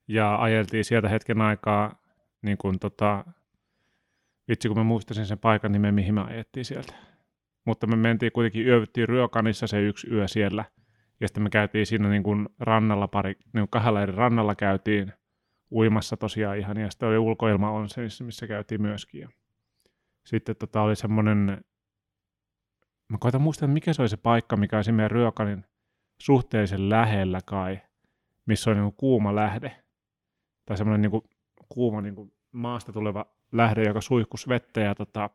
ja 0.08 0.36
ajeltiin 0.36 0.86
sieltä 0.86 1.10
hetken 1.10 1.42
aikaa, 1.42 2.02
niin 2.42 2.58
kuin 2.58 2.80
tota, 2.80 3.26
vitsi 4.48 4.68
kun 4.68 4.78
mä 4.78 4.84
muistasin 4.84 5.26
sen 5.26 5.40
paikan 5.40 5.72
nimen, 5.72 5.94
mihin 5.94 6.14
me 6.14 6.22
ajettiin 6.22 6.66
sieltä. 6.66 6.94
Mutta 7.66 7.88
me 7.88 7.96
mentiin 7.96 8.32
kuitenkin, 8.32 8.68
yövyttiin 8.68 9.10
Ryokanissa 9.10 9.68
se 9.68 9.82
yksi 9.82 10.08
yö 10.12 10.28
siellä, 10.28 10.66
ja 11.20 11.28
sitten 11.28 11.44
me 11.44 11.50
käytiin 11.50 11.86
siinä 11.86 12.10
niin 12.10 12.24
kuin 12.24 12.50
rannalla 12.60 13.08
pari, 13.08 13.34
niin 13.34 13.62
kuin 13.62 13.70
kahdella 13.70 14.02
eri 14.02 14.16
rannalla 14.16 14.56
käytiin 14.56 15.14
uimassa 15.72 16.18
tosiaan 16.18 16.58
ihan, 16.58 16.78
ja 16.78 16.92
sitten 16.92 17.10
oli 17.10 17.18
ulkoilma 17.18 17.72
on 17.72 17.90
se, 17.90 18.02
missä 18.24 18.48
käytiin 18.48 18.82
myöskin. 18.82 19.22
Ja 19.22 19.30
sitten 20.26 20.56
tota 20.56 20.82
oli 20.82 20.96
semmoinen, 20.96 21.66
mä 23.10 23.18
koitan 23.20 23.42
muistaa, 23.42 23.68
mikä 23.68 23.94
se 23.94 24.02
oli 24.02 24.10
se 24.10 24.18
paikka, 24.18 24.58
mikä 24.58 24.78
oli 24.78 24.92
meidän 24.92 25.12
Ryokanin 25.12 25.66
suhteellisen 26.22 26.90
lähellä 26.90 27.40
kai, 27.46 27.82
missä 28.46 28.70
oli 28.70 28.76
niin 28.76 28.86
kuin 28.86 28.98
kuuma 28.98 29.36
lähde, 29.36 29.84
tai 30.66 30.78
semmoinen 30.78 31.02
niin 31.02 31.12
kuin 31.12 31.24
kuuma 31.70 32.02
niin 32.02 32.16
kuin 32.16 32.34
maasta 32.52 32.94
tuleva 32.94 33.26
lähde, 33.52 33.84
joka 33.84 34.02
suihkus 34.02 34.48
vettä, 34.48 34.80
ja 34.80 34.96
tota, 34.96 35.30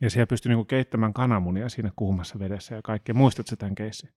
ja 0.00 0.10
siellä 0.10 0.26
pystyi 0.26 0.50
niinku 0.50 0.64
keittämään 0.64 1.12
kananmunia 1.12 1.68
siinä 1.68 1.90
kuumassa 1.96 2.38
vedessä 2.38 2.74
ja 2.74 2.82
kaikkea. 2.82 3.14
Muistatko 3.14 3.56
tämän 3.56 3.74
keissin? 3.74 4.10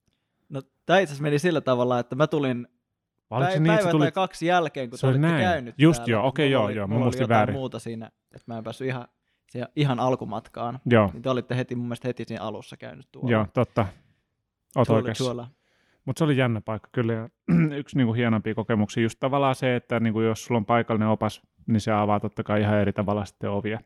No, 0.51 0.61
tämä 0.85 0.99
itse 0.99 1.11
asiassa 1.11 1.23
meni 1.23 1.39
sillä 1.39 1.61
tavalla, 1.61 1.99
että 1.99 2.15
mä 2.15 2.27
tulin 2.27 2.67
Vai 3.29 3.41
päivä, 3.41 3.59
niin, 3.59 3.73
päivä 3.75 3.91
tuli... 3.91 4.03
tai 4.03 4.11
kaksi 4.11 4.45
jälkeen, 4.45 4.89
kun 4.89 4.99
Se 4.99 5.07
oli 5.07 5.17
näin. 5.19 5.41
käynyt 5.41 5.75
Just 5.77 5.97
täällä. 5.97 6.11
joo, 6.11 6.27
okei, 6.27 6.47
Mulla 6.49 6.53
joo, 6.59 6.65
oli, 6.65 6.75
joo, 6.75 6.87
mä 6.87 6.95
muistin 6.97 7.29
väärin. 7.29 7.55
muuta 7.55 7.79
siinä, 7.79 8.05
että 8.35 8.43
mä 8.53 8.57
en 8.57 8.63
päässyt 8.63 8.87
ihan, 8.87 9.07
siihen, 9.51 9.67
ihan 9.75 9.99
alkumatkaan. 9.99 10.79
Joo, 10.85 11.09
Niin 11.13 11.21
te 11.21 11.29
olitte 11.29 11.57
heti 11.57 11.75
mun 11.75 11.85
mielestä 11.85 12.07
heti 12.07 12.25
siinä 12.27 12.43
alussa 12.43 12.77
käynyt 12.77 13.07
tuolla. 13.11 13.31
joo, 13.31 13.47
totta. 13.53 13.85
Oot 14.75 14.89
oikeassa. 14.89 15.23
tuolla. 15.23 15.47
Mutta 16.05 16.19
se 16.19 16.23
oli 16.23 16.37
jännä 16.37 16.61
paikka 16.61 16.89
kyllä. 16.91 17.13
Ja 17.13 17.29
yksi 17.79 17.97
niinku 17.97 18.13
hienompia 18.13 18.55
kokemuksia, 18.55 19.03
just 19.03 19.19
tavallaan 19.19 19.55
se, 19.55 19.75
että 19.75 19.99
niinku 19.99 20.21
jos 20.21 20.45
sulla 20.45 20.57
on 20.57 20.65
paikallinen 20.65 21.07
opas, 21.07 21.41
niin 21.67 21.81
se 21.81 21.91
avaa 21.91 22.19
totta 22.19 22.43
kai 22.43 22.61
ihan 22.61 22.77
eri 22.77 22.93
tavalla 22.93 23.25
sitten 23.25 23.49
ovia. 23.49 23.79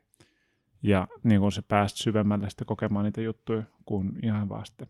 Ja 0.83 1.07
niin 1.23 1.41
kuin 1.41 1.51
se 1.51 1.61
pääst 1.61 1.97
syvemmälle 1.97 2.49
sitten 2.49 2.65
kokemaan 2.67 3.05
niitä 3.05 3.21
juttuja 3.21 3.63
kuin 3.85 4.11
ihan 4.23 4.49
vaan 4.49 4.65
sitten 4.65 4.87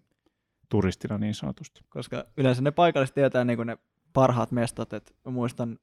turistina 0.70 1.18
niin 1.18 1.34
sanotusti. 1.34 1.82
Koska 1.90 2.26
yleensä 2.38 2.62
ne 2.62 2.72
paikalliset 2.72 3.16
tietää 3.16 3.44
niin 3.46 3.68
ne 3.68 3.78
parhaat 4.14 4.52
mestat. 4.52 4.94
Et 4.94 5.16
mä 5.26 5.32
muistan, 5.32 5.80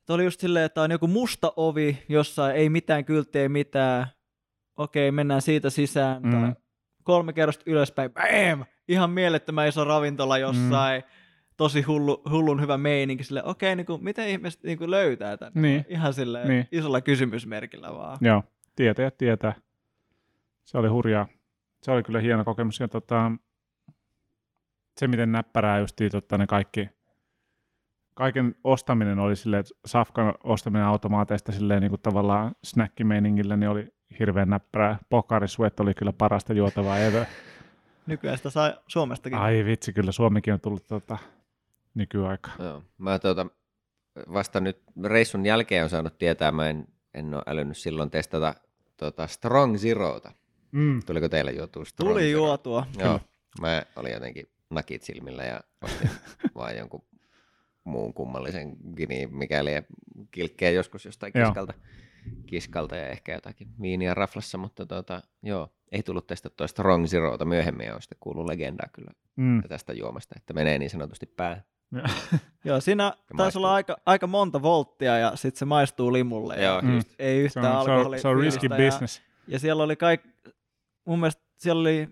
että 0.00 0.14
oli 0.14 0.24
just 0.24 0.40
silleen, 0.40 0.64
että 0.64 0.82
on 0.82 0.90
joku 0.90 1.06
musta 1.06 1.52
ovi, 1.56 1.98
jossa 2.08 2.52
ei 2.52 2.68
mitään 2.68 3.04
kylttiä, 3.04 3.42
ei 3.42 3.48
mitään. 3.48 4.06
Okei, 4.76 5.10
mennään 5.10 5.42
siitä 5.42 5.70
sisään. 5.70 6.22
Mm. 6.22 6.30
Tai 6.30 6.52
kolme 7.02 7.32
kerrosta 7.32 7.62
ylöspäin. 7.66 8.10
Bam! 8.12 8.64
Ihan 8.88 9.10
mielettömän 9.10 9.68
iso 9.68 9.84
ravintola 9.84 10.38
jossain. 10.38 11.02
Mm. 11.02 11.08
Tosi 11.56 11.82
hullu, 11.82 12.22
hullun 12.30 12.60
hyvä 12.60 12.78
meininki. 12.78 13.24
Sille, 13.24 13.44
okei, 13.44 13.76
niin 13.76 13.86
kuin, 13.86 14.04
miten 14.04 14.28
ihmiset 14.28 14.62
niin 14.62 14.78
kuin 14.78 14.90
löytää 14.90 15.36
tämän? 15.36 15.52
Niin. 15.54 15.84
Ihan 15.88 16.14
silleen 16.14 16.48
Niin. 16.48 16.68
isolla 16.72 17.00
kysymysmerkillä 17.00 17.92
vaan. 17.94 18.18
Joo, 18.20 18.42
tietäjät 18.76 19.18
tietää. 19.18 19.54
Se 20.64 20.78
oli 20.78 20.88
hurjaa. 20.88 21.26
Se 21.82 21.90
oli 21.90 22.02
kyllä 22.02 22.20
hieno 22.20 22.44
kokemus. 22.44 22.80
Ja 22.80 22.88
tota, 22.88 23.32
se, 24.96 25.08
miten 25.08 25.32
näppärää 25.32 25.78
justiin 25.78 26.10
tota, 26.10 26.38
ne 26.38 26.46
kaikki, 26.46 26.88
kaiken 28.14 28.54
ostaminen 28.64 29.18
oli 29.18 29.36
silleen, 29.36 29.60
että 29.60 29.74
safkan 29.86 30.34
ostaminen 30.44 30.86
automaateista 30.86 31.52
silleen 31.52 31.80
niin 31.80 31.90
kuin 31.90 32.02
tavallaan 32.02 32.54
snackimeiningillä, 32.64 33.56
niin 33.56 33.68
oli 33.68 33.94
hirveän 34.18 34.50
näppärää. 34.50 34.98
Pokarisuet 35.08 35.80
oli 35.80 35.94
kyllä 35.94 36.12
parasta 36.12 36.52
juotavaa 36.52 36.98
ever. 36.98 37.26
Nykyään 38.06 38.36
sitä 38.36 38.50
saa 38.50 38.72
Suomestakin. 38.86 39.38
Ai 39.38 39.64
vitsi, 39.64 39.92
kyllä 39.92 40.12
Suomikin 40.12 40.52
on 40.52 40.60
tullut 40.60 40.86
tota, 40.86 41.18
nykyaikaan. 41.94 42.56
Joo. 42.58 42.82
Mä 42.98 43.18
tuota, 43.18 43.46
vasta 44.32 44.60
nyt 44.60 44.82
reissun 45.04 45.46
jälkeen 45.46 45.84
on 45.84 45.90
saanut 45.90 46.18
tietää, 46.18 46.52
mä 46.52 46.68
en, 46.68 46.86
en 47.14 47.34
ole 47.34 47.42
älynyt 47.46 47.76
silloin 47.76 48.10
testata 48.10 48.54
tota 48.96 49.26
Strong 49.26 49.76
Zeroota. 49.76 50.32
Mm. 50.72 51.02
Tuliko 51.06 51.28
teille 51.28 51.52
juotua 51.52 51.84
Strong 51.84 52.10
Tuli 52.10 52.22
Zero? 52.22 52.32
juotua. 52.32 52.86
Joo, 52.98 53.20
mä 53.60 53.82
olin 53.96 54.12
jotenkin 54.12 54.48
nakit 54.74 55.02
silmillä 55.02 55.44
ja 55.44 55.60
ostin 55.84 56.10
vaan 56.54 56.76
jonkun 56.76 57.04
muun 57.84 58.14
kummallisen 58.14 58.76
gini, 58.96 59.26
mikäli 59.26 59.70
kilkkeä 60.30 60.70
joskus 60.70 61.04
jostain 61.04 61.32
kiskalta, 61.32 61.74
kiskalta 62.46 62.96
ja 62.96 63.08
ehkä 63.08 63.32
jotakin 63.32 63.68
viiniä 63.80 64.14
raflassa, 64.14 64.58
mutta 64.58 64.86
tota, 64.86 65.22
joo, 65.42 65.68
ei 65.92 66.02
tullut 66.02 66.26
testattua 66.26 66.66
Strong 66.66 67.06
Zeroota 67.06 67.44
myöhemmin 67.44 67.86
ja 67.86 67.94
on 67.94 68.02
sitten 68.02 68.18
kuullut 68.20 68.46
legendaa 68.46 68.88
kyllä 68.92 69.10
Mm. 69.36 69.62
tästä 69.68 69.92
juomasta, 69.92 70.34
että 70.38 70.52
menee 70.52 70.78
niin 70.78 70.90
sanotusti 70.90 71.26
päähän. 71.26 71.64
Joo, 72.64 72.80
siinä 72.86 73.12
taisi 73.36 73.58
olla 73.58 73.74
aika, 73.74 73.96
aika 74.06 74.26
monta 74.26 74.62
volttia 74.62 75.18
ja 75.18 75.36
sitten 75.36 75.58
se 75.58 75.64
maistuu 75.64 76.12
limulle. 76.12 76.54
Joo, 76.62 76.76
ja 76.76 76.82
Mm. 76.82 76.94
just. 76.94 77.08
Ei 77.18 77.36
Se 77.36 77.42
yhtään 77.42 77.76
on, 77.78 77.84
se 77.84 77.90
on, 77.90 77.96
alkoholi. 77.96 78.18
se 78.20 78.28
on 78.28 78.40
risky 78.40 78.68
business. 78.68 79.18
Ja, 79.18 79.24
ja 79.52 79.58
siellä 79.58 79.82
oli 79.82 79.96
kaik, 79.96 80.20
mun 81.04 81.18
mielestä 81.20 81.42
siellä 81.56 81.80
oli 81.80 82.08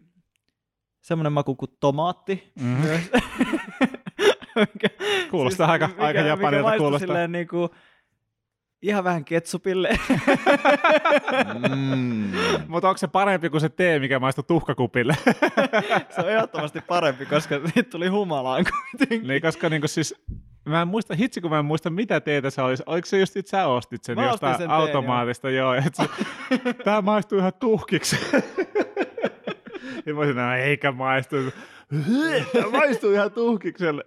semmoinen 1.02 1.32
maku 1.32 1.54
kuin 1.54 1.70
tomaatti 1.80 2.52
Mhm. 2.60 2.66
myös. 2.82 3.00
mikä, 4.74 4.88
Kuulostaa 5.30 5.70
aika- 5.70 5.88
aika 5.98 6.20
japanilta 6.20 6.68
mikä 6.68 6.78
kuulostaa. 6.78 7.06
silleen 7.06 7.32
niinku, 7.32 7.70
ihan 8.82 9.04
vähän 9.04 9.24
ketsupille. 9.24 9.88
Mm. 11.68 12.32
Mutta 12.68 12.88
onko 12.88 12.98
se 12.98 13.06
parempi 13.08 13.50
kuin 13.50 13.60
se 13.60 13.68
tee, 13.68 13.98
mikä 13.98 14.18
maistuu 14.18 14.44
tuhkakupille? 14.44 15.16
se 16.14 16.20
on 16.20 16.30
ehdottomasti 16.30 16.80
parempi, 16.80 17.26
koska 17.26 17.60
siitä 17.74 17.90
tuli 17.90 18.08
humalaan 18.08 18.64
kuitenkin. 18.64 19.28
niin, 19.28 19.42
koska 19.42 19.68
niinku 19.68 19.88
siis, 19.88 20.14
mä 20.64 20.82
en 20.82 20.88
muista, 20.88 21.14
hitsi 21.14 21.40
kun 21.40 21.50
mä 21.50 21.58
en 21.58 21.64
muista 21.64 21.90
mitä 21.90 22.20
teetä 22.20 22.50
se 22.50 22.62
olisi. 22.62 22.82
Oliko 22.86 23.06
se 23.06 23.18
just, 23.20 23.36
että 23.36 23.50
sä 23.50 23.66
ostit 23.66 24.04
sen 24.04 24.16
Mä 24.16 24.24
jostain 24.24 24.52
sen 24.54 24.58
teen, 24.58 24.70
automaatista? 24.70 25.50
joo. 25.50 25.74
Et 25.74 25.94
se, 25.94 26.04
tää 26.84 27.02
maistuu 27.02 27.38
ihan 27.38 27.52
tuhkiksi. 27.60 28.16
mä 30.14 30.18
olisin, 30.18 30.36
no 30.36 30.54
eikä 30.54 30.92
maistu. 30.92 31.36
Maistuu 32.72 33.12
ihan 33.12 33.32
tuhkikselle. 33.32 34.04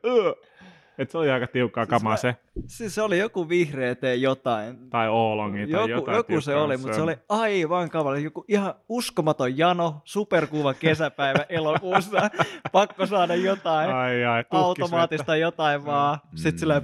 Et 0.97 1.12
se 1.12 1.17
oli 1.17 1.29
aika 1.29 1.47
tiukkaa 1.47 1.86
siis 1.86 1.89
kamaa 1.89 2.17
se. 2.17 2.36
Siis 2.67 2.95
se 2.95 3.01
oli 3.01 3.19
joku 3.19 3.49
vihreä 3.49 3.95
tee 3.95 4.15
jotain. 4.15 4.89
Tai 4.89 5.10
oolongi 5.10 5.67
tai 5.67 5.89
joku, 5.89 5.91
jotain 5.91 6.15
Joku 6.15 6.41
se 6.41 6.55
oli, 6.55 6.77
mutta 6.77 6.95
se 6.95 7.01
oli 7.01 7.17
aivan 7.29 7.89
kavalla. 7.89 8.17
Joku 8.17 8.45
ihan 8.47 8.73
uskomaton 8.89 9.58
jano, 9.58 10.01
superkuva 10.03 10.73
kesäpäivä 10.73 11.39
elokuussa. 11.49 12.29
Pakko 12.71 13.05
saada 13.05 13.36
jotain 13.36 13.89
ai, 13.89 14.25
ai, 14.25 14.43
automaattista 14.51 15.36
jotain 15.36 15.86
vaan. 15.86 16.19
Mm. 16.31 16.38
Sitten 16.38 16.60
sille... 16.60 16.81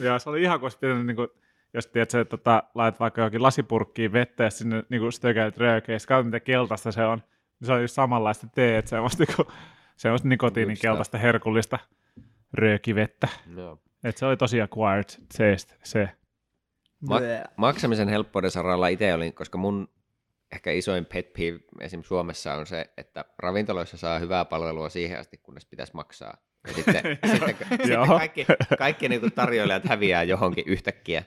Ja 0.00 0.18
se 0.18 0.30
oli 0.30 0.42
ihan 0.42 0.60
kuin 0.60 0.70
sitten 0.70 1.06
niin 1.06 1.16
kuin, 1.16 1.28
jos 1.74 1.86
tiedät, 1.86 2.14
että 2.14 2.36
tota, 2.36 2.62
laitat 2.74 3.00
vaikka 3.00 3.22
jokin 3.22 3.42
lasipurkkiin 3.42 4.12
vettä 4.12 4.44
ja 4.44 4.50
sinne 4.50 4.84
niin 4.88 5.12
stökäilet 5.12 5.58
röökeä, 5.58 5.96
ja 6.10 6.22
mitä 6.22 6.40
keltaista 6.40 6.92
se 6.92 7.04
on. 7.04 7.22
Niin 7.62 7.66
se 7.66 7.72
oli 7.72 7.82
just 7.82 7.94
samanlaista 7.94 8.46
teet, 8.54 8.88
semmoista, 8.88 9.24
kuin, 9.36 9.48
semmoista 9.96 10.28
nikotiinin 10.28 10.76
keltaista 10.80 11.18
herkullista 11.18 11.78
röökivettä. 12.52 13.28
No. 13.46 13.78
Et 14.04 14.16
se 14.16 14.26
oli 14.26 14.36
tosi 14.36 14.60
acquired 14.60 15.04
taste, 15.38 15.74
se. 15.82 16.08
Ma- 17.08 17.20
maksamisen 17.56 18.08
helppouden 18.08 18.50
saralla 18.50 18.88
itse 18.88 19.14
olin, 19.14 19.34
koska 19.34 19.58
mun 19.58 19.88
ehkä 20.52 20.70
isoin 20.70 21.06
pet 21.06 21.32
peeve 21.32 21.58
esimerkiksi 21.80 22.08
Suomessa 22.08 22.54
on 22.54 22.66
se, 22.66 22.90
että 22.96 23.24
ravintoloissa 23.38 23.96
saa 23.96 24.18
hyvää 24.18 24.44
palvelua 24.44 24.88
siihen 24.88 25.20
asti, 25.20 25.36
kunnes 25.36 25.66
pitäisi 25.66 25.94
maksaa. 25.94 26.36
Ja 26.66 26.72
sitten, 26.74 27.18
sitten, 27.30 27.56
sitten 27.70 28.06
kaikki, 28.06 28.46
kaikki 28.78 29.08
niin 29.08 29.32
tarjoilijat 29.32 29.84
häviää 29.84 30.22
johonkin 30.22 30.64
yhtäkkiä, 30.66 31.24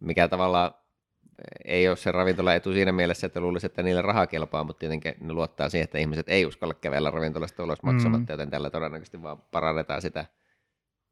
mikä 0.00 0.28
tavallaan 0.28 0.74
ei 1.64 1.88
ole 1.88 1.96
se 1.96 2.12
ravintola 2.12 2.54
etu 2.54 2.72
siinä 2.72 2.92
mielessä, 2.92 3.26
että 3.26 3.40
luulisi, 3.40 3.66
että 3.66 3.82
niille 3.82 4.02
rahaa 4.02 4.26
kelpaa, 4.26 4.64
mutta 4.64 4.80
tietenkin 4.80 5.14
ne 5.20 5.32
luottaa 5.32 5.68
siihen, 5.68 5.84
että 5.84 5.98
ihmiset 5.98 6.28
ei 6.28 6.46
uskalla 6.46 6.74
kävellä 6.74 7.10
ravintolasta 7.10 7.64
ulos 7.64 7.82
maksamatta, 7.82 8.32
mm. 8.32 8.34
joten 8.34 8.50
tällä 8.50 8.70
todennäköisesti 8.70 9.22
vaan 9.22 9.42
parannetaan 9.50 10.02
sitä 10.02 10.26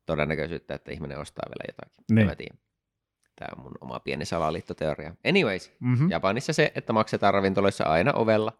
todennäköisyyttä, 0.06 0.74
että 0.74 0.92
ihminen 0.92 1.18
ostaa 1.18 1.44
vielä 1.48 1.72
jotakin. 1.72 2.04
Niin. 2.10 2.26
Mä 2.26 2.34
tiedän. 2.34 2.58
Tämä 3.38 3.48
on 3.56 3.62
mun 3.62 3.72
oma 3.80 4.00
pieni 4.00 4.24
salaliittoteoria. 4.24 5.14
Anyways, 5.28 5.72
mm-hmm. 5.80 6.10
Japanissa 6.10 6.52
se, 6.52 6.72
että 6.74 6.92
maksetaan 6.92 7.34
ravintoloissa 7.34 7.84
aina 7.84 8.12
ovella, 8.12 8.52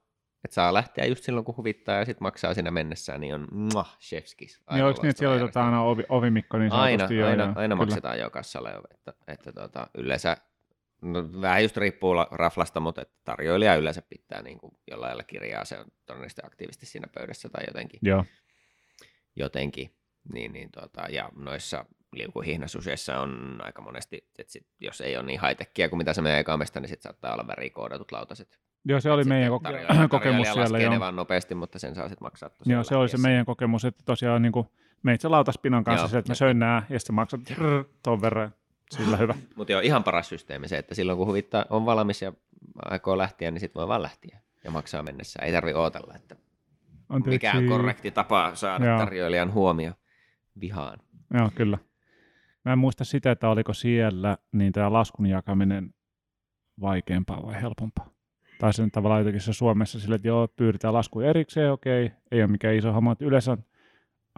että 0.44 0.54
saa 0.54 0.74
lähteä 0.74 1.04
just 1.04 1.24
silloin, 1.24 1.44
kun 1.44 1.56
huvittaa 1.56 1.96
ja 1.96 2.04
sitten 2.04 2.24
maksaa 2.24 2.54
siinä 2.54 2.70
mennessään, 2.70 3.20
niin 3.20 3.34
on 3.34 3.48
muah, 3.52 3.98
chefskis. 4.00 4.60
Niin 4.72 4.84
onko 4.84 5.02
niin, 5.02 5.10
että 5.10 5.18
siellä 5.18 5.44
otetaan 5.44 5.66
aina 5.66 5.82
ovi, 5.82 6.04
ovimikko 6.08 6.58
niin 6.58 6.72
Aina, 6.72 7.08
jo, 7.10 7.26
aina, 7.26 7.52
aina 7.56 7.76
maksetaan 7.76 8.18
jo 8.18 8.30
kassalle, 8.30 8.72
että, 8.94 9.14
että 9.28 9.52
tuota, 9.52 9.86
yleensä 9.94 10.36
No, 11.02 11.40
vähän 11.40 11.62
just 11.62 11.76
riippuu 11.76 12.14
raflasta, 12.30 12.80
mutta 12.80 13.02
tarjoilija 13.24 13.76
yleensä 13.76 14.02
pitää 14.02 14.42
niin 14.42 14.58
kuin 14.58 14.72
jollain 14.90 15.08
lailla 15.08 15.22
kirjaa, 15.22 15.64
se 15.64 15.78
on 15.78 15.86
todennäköisesti 16.06 16.42
aktiivisesti 16.44 16.86
siinä 16.86 17.08
pöydässä 17.14 17.48
tai 17.48 17.64
jotenkin. 17.66 18.00
Joo. 18.02 18.24
Jotenkin. 19.36 19.90
Niin, 20.32 20.52
niin 20.52 20.70
tuota, 20.72 21.02
ja 21.08 21.30
noissa 21.36 21.84
liukuhihnasuseissa 22.12 23.20
on 23.20 23.60
aika 23.62 23.82
monesti, 23.82 24.16
että 24.38 24.52
sit, 24.52 24.66
jos 24.80 25.00
ei 25.00 25.16
ole 25.16 25.26
niin 25.26 25.40
high 25.48 25.90
kuin 25.90 25.98
mitä 25.98 26.12
se 26.12 26.22
meidän 26.22 26.40
ekamesta, 26.40 26.80
niin 26.80 26.88
sitten 26.88 27.02
saattaa 27.02 27.34
olla 27.34 27.46
värikoodatut 27.46 28.12
lautaset. 28.12 28.58
Joo, 28.84 29.00
se 29.00 29.10
oli 29.10 29.24
meidän 29.24 29.52
koke- 29.52 30.08
kokemus 30.08 30.48
siellä. 30.52 30.78
Joo. 30.78 31.00
vaan 31.00 31.16
nopeasti, 31.16 31.54
mutta 31.54 31.78
sen 31.78 31.94
saa 31.94 32.08
sitten 32.08 32.26
maksaa 32.26 32.48
tosiaan 32.48 32.76
Joo, 32.76 32.84
se 32.84 32.96
oli 32.96 33.08
se 33.08 33.18
meidän 33.18 33.46
kokemus, 33.46 33.84
että 33.84 34.02
tosiaan 34.04 34.42
niin 34.42 34.52
kuin 34.52 34.66
se 35.18 35.28
lautaspinon 35.28 35.84
kanssa 35.84 36.04
joo, 36.04 36.08
se, 36.08 36.18
että 36.18 36.30
mä 36.30 36.34
söin 36.34 36.58
nää, 36.58 36.86
ja 36.90 36.98
sitten 36.98 37.14
maksat 37.14 37.40
tuon 38.04 38.20
verran. 38.22 38.54
Sillä 38.96 39.16
hyvä. 39.16 39.34
mutta 39.56 39.72
joo, 39.72 39.80
ihan 39.80 40.04
paras 40.04 40.28
systeemi 40.28 40.68
se, 40.68 40.78
että 40.78 40.94
silloin 40.94 41.18
kun 41.18 41.26
huvittaa 41.26 41.64
on 41.70 41.86
valmis 41.86 42.22
ja 42.22 42.32
aikoo 42.84 43.18
lähteä, 43.18 43.50
niin 43.50 43.60
sitten 43.60 43.80
voi 43.80 43.88
vaan 43.88 44.02
lähteä 44.02 44.38
ja 44.64 44.70
maksaa 44.70 45.02
mennessä. 45.02 45.42
Ei 45.42 45.52
tarvi 45.52 45.74
odotella, 45.74 46.14
että 46.14 46.36
Anteeksi. 47.08 47.30
mikä 47.30 47.58
on 47.58 47.68
korrekti 47.68 48.10
tapa 48.10 48.54
saada 48.54 48.86
joo. 48.86 48.98
tarjoilijan 48.98 49.52
huomio 49.52 49.92
vihaan. 50.60 50.98
Joo, 51.34 51.50
kyllä. 51.54 51.78
Mä 52.64 52.72
en 52.72 52.78
muista 52.78 53.04
sitä, 53.04 53.30
että 53.30 53.48
oliko 53.48 53.74
siellä 53.74 54.38
niin 54.52 54.72
tämä 54.72 54.92
laskun 54.92 55.26
jakaminen 55.26 55.94
vaikeampaa 56.80 57.46
vai 57.46 57.62
helpompaa. 57.62 58.10
Tai 58.58 58.72
sen 58.72 58.90
tavallaan 58.90 59.20
jotenkin 59.20 59.40
se 59.40 59.52
Suomessa 59.52 60.00
sille, 60.00 60.14
että 60.14 60.28
joo, 60.28 60.48
pyydetään 60.48 60.94
lasku 60.94 61.20
erikseen, 61.20 61.72
okei, 61.72 62.12
ei 62.30 62.42
ole 62.42 62.50
mikään 62.50 62.74
iso 62.74 62.92
homma. 62.92 63.16
Yleensä 63.20 63.52
on 63.52 63.64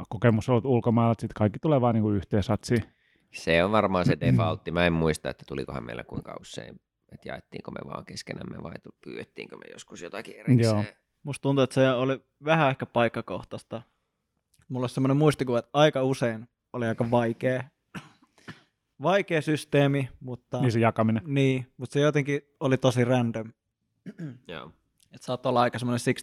kokemus 0.08 0.48
ollut 0.48 0.64
ulkomailla, 0.64 1.12
että 1.12 1.20
sitten 1.20 1.38
kaikki 1.38 1.58
tulee 1.58 1.80
vaan 1.80 1.94
niin 1.94 2.14
yhteen 2.14 2.42
satsiin. 2.42 2.93
Se 3.34 3.64
on 3.64 3.72
varmaan 3.72 4.04
se 4.04 4.20
defaultti. 4.20 4.70
Mä 4.70 4.86
en 4.86 4.92
muista, 4.92 5.30
että 5.30 5.44
tulikohan 5.48 5.84
meillä 5.84 6.04
kuinka 6.04 6.36
usein, 6.40 6.80
että 7.12 7.28
jaettiinko 7.28 7.70
me 7.70 7.80
vaan 7.86 8.04
keskenämme 8.04 8.62
vai 8.62 8.74
pyydettiinkö 9.04 9.56
me 9.56 9.64
joskus 9.72 10.02
jotakin 10.02 10.34
erikseen. 10.34 10.58
Joo. 10.58 10.84
Musta 11.22 11.42
tuntuu, 11.42 11.64
että 11.64 11.74
se 11.74 11.90
oli 11.90 12.24
vähän 12.44 12.70
ehkä 12.70 12.86
paikkakohtaista. 12.86 13.82
Mulla 14.68 14.84
on 14.84 14.90
semmoinen 14.90 15.16
muistikuva, 15.16 15.58
että 15.58 15.70
aika 15.72 16.02
usein 16.02 16.48
oli 16.72 16.86
aika 16.86 17.10
vaikea, 17.10 17.64
vaikea 19.02 19.42
systeemi, 19.42 20.08
mutta... 20.20 20.60
Niin 20.60 20.72
se 20.72 20.80
jakaminen. 20.80 21.22
Niin, 21.26 21.72
mutta 21.76 21.94
se 21.94 22.00
jotenkin 22.00 22.40
oli 22.60 22.76
tosi 22.78 23.04
random. 23.04 23.52
Joo. 24.48 24.72
Että 25.12 25.26
saattoi 25.26 25.50
olla 25.50 25.62
aika 25.62 25.78
semmoinen 25.78 26.14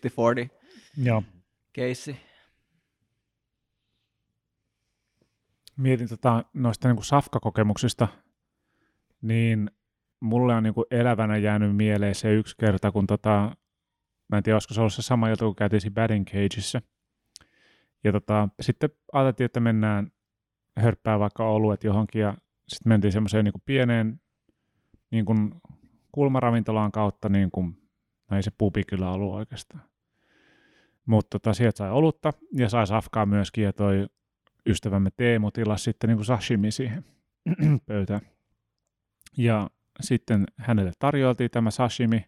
60-40 0.47 0.57
Joo. 1.03 1.23
keissi. 1.73 2.17
Mietin 5.77 6.09
tota, 6.09 6.45
noista 6.53 6.87
niin 6.87 6.95
kuin 6.95 7.05
safka-kokemuksista, 7.05 8.07
niin 9.21 9.71
mulle 10.19 10.55
on 10.55 10.63
niin 10.63 10.73
kuin 10.73 10.85
elävänä 10.91 11.37
jäänyt 11.37 11.75
mieleen 11.75 12.15
se 12.15 12.33
yksi 12.33 12.55
kerta, 12.59 12.91
kun 12.91 13.07
tota, 13.07 13.55
mä 14.29 14.37
en 14.37 14.43
tiedä, 14.43 14.55
olisiko 14.55 14.73
se 14.73 14.81
ollut 14.81 14.93
se 14.93 15.01
sama 15.01 15.29
ilta, 15.29 15.45
kun 15.45 15.55
käytiin 15.55 15.93
Batting 15.93 16.25
Cageissa. 16.25 16.81
Ja 18.03 18.11
tota, 18.11 18.49
sitten 18.61 18.89
ajateltiin, 19.13 19.45
että 19.45 19.59
mennään 19.59 20.11
hörppää 20.79 21.19
vaikka 21.19 21.49
oluet 21.49 21.83
johonkin 21.83 22.21
ja 22.21 22.37
sitten 22.67 22.89
mentiin 22.89 23.11
semmoiseen 23.11 23.45
niin 23.45 23.63
pieneen 23.65 24.21
niin 25.11 25.25
kuin 25.25 25.61
kulmaravintolaan 26.11 26.91
kautta, 26.91 27.29
niin 27.29 27.51
kuin, 27.51 27.77
no 28.31 28.37
ei 28.37 28.43
se 28.43 28.51
pubi 28.57 28.83
kyllä 28.83 29.11
ollut 29.11 29.33
oikeastaan. 29.33 29.83
Mutta 31.05 31.39
tota, 31.39 31.53
sieltä 31.53 31.77
sai 31.77 31.91
olutta 31.91 32.33
ja 32.57 32.69
sai 32.69 32.87
safkaa 32.87 33.25
myöskin 33.25 33.63
ja 33.63 33.73
toi 33.73 34.07
ystävämme 34.65 35.09
Teemu 35.17 35.51
tilasi 35.51 35.83
sitten 35.83 36.07
niin 36.07 36.17
kuin 36.17 36.25
sashimi 36.25 36.71
siihen 36.71 37.05
pöytään. 37.85 38.21
Ja 39.37 39.69
sitten 40.01 40.45
hänelle 40.57 40.91
tarjoiltiin 40.99 41.51
tämä 41.51 41.71
sashimi, 41.71 42.25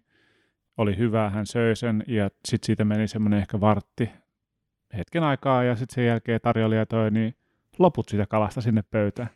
oli 0.78 0.98
hyvä, 0.98 1.30
hän 1.30 1.46
söi 1.46 1.76
sen 1.76 2.04
ja 2.08 2.30
sitten 2.46 2.66
siitä 2.66 2.86
meni 2.86 3.08
semmoinen 3.08 3.40
ehkä 3.40 3.60
vartti 3.60 4.10
hetken 4.98 5.24
aikaa 5.24 5.64
ja 5.64 5.76
sitten 5.76 5.96
sen 5.96 6.06
jälkeen 6.06 6.40
tarjoilija 6.42 6.86
toi 6.86 7.12
niin 7.12 7.36
loput 7.80 8.10
siitä 8.10 8.26
kalasta 8.26 8.62
sinne 8.62 8.82
pöytään. 8.82 9.30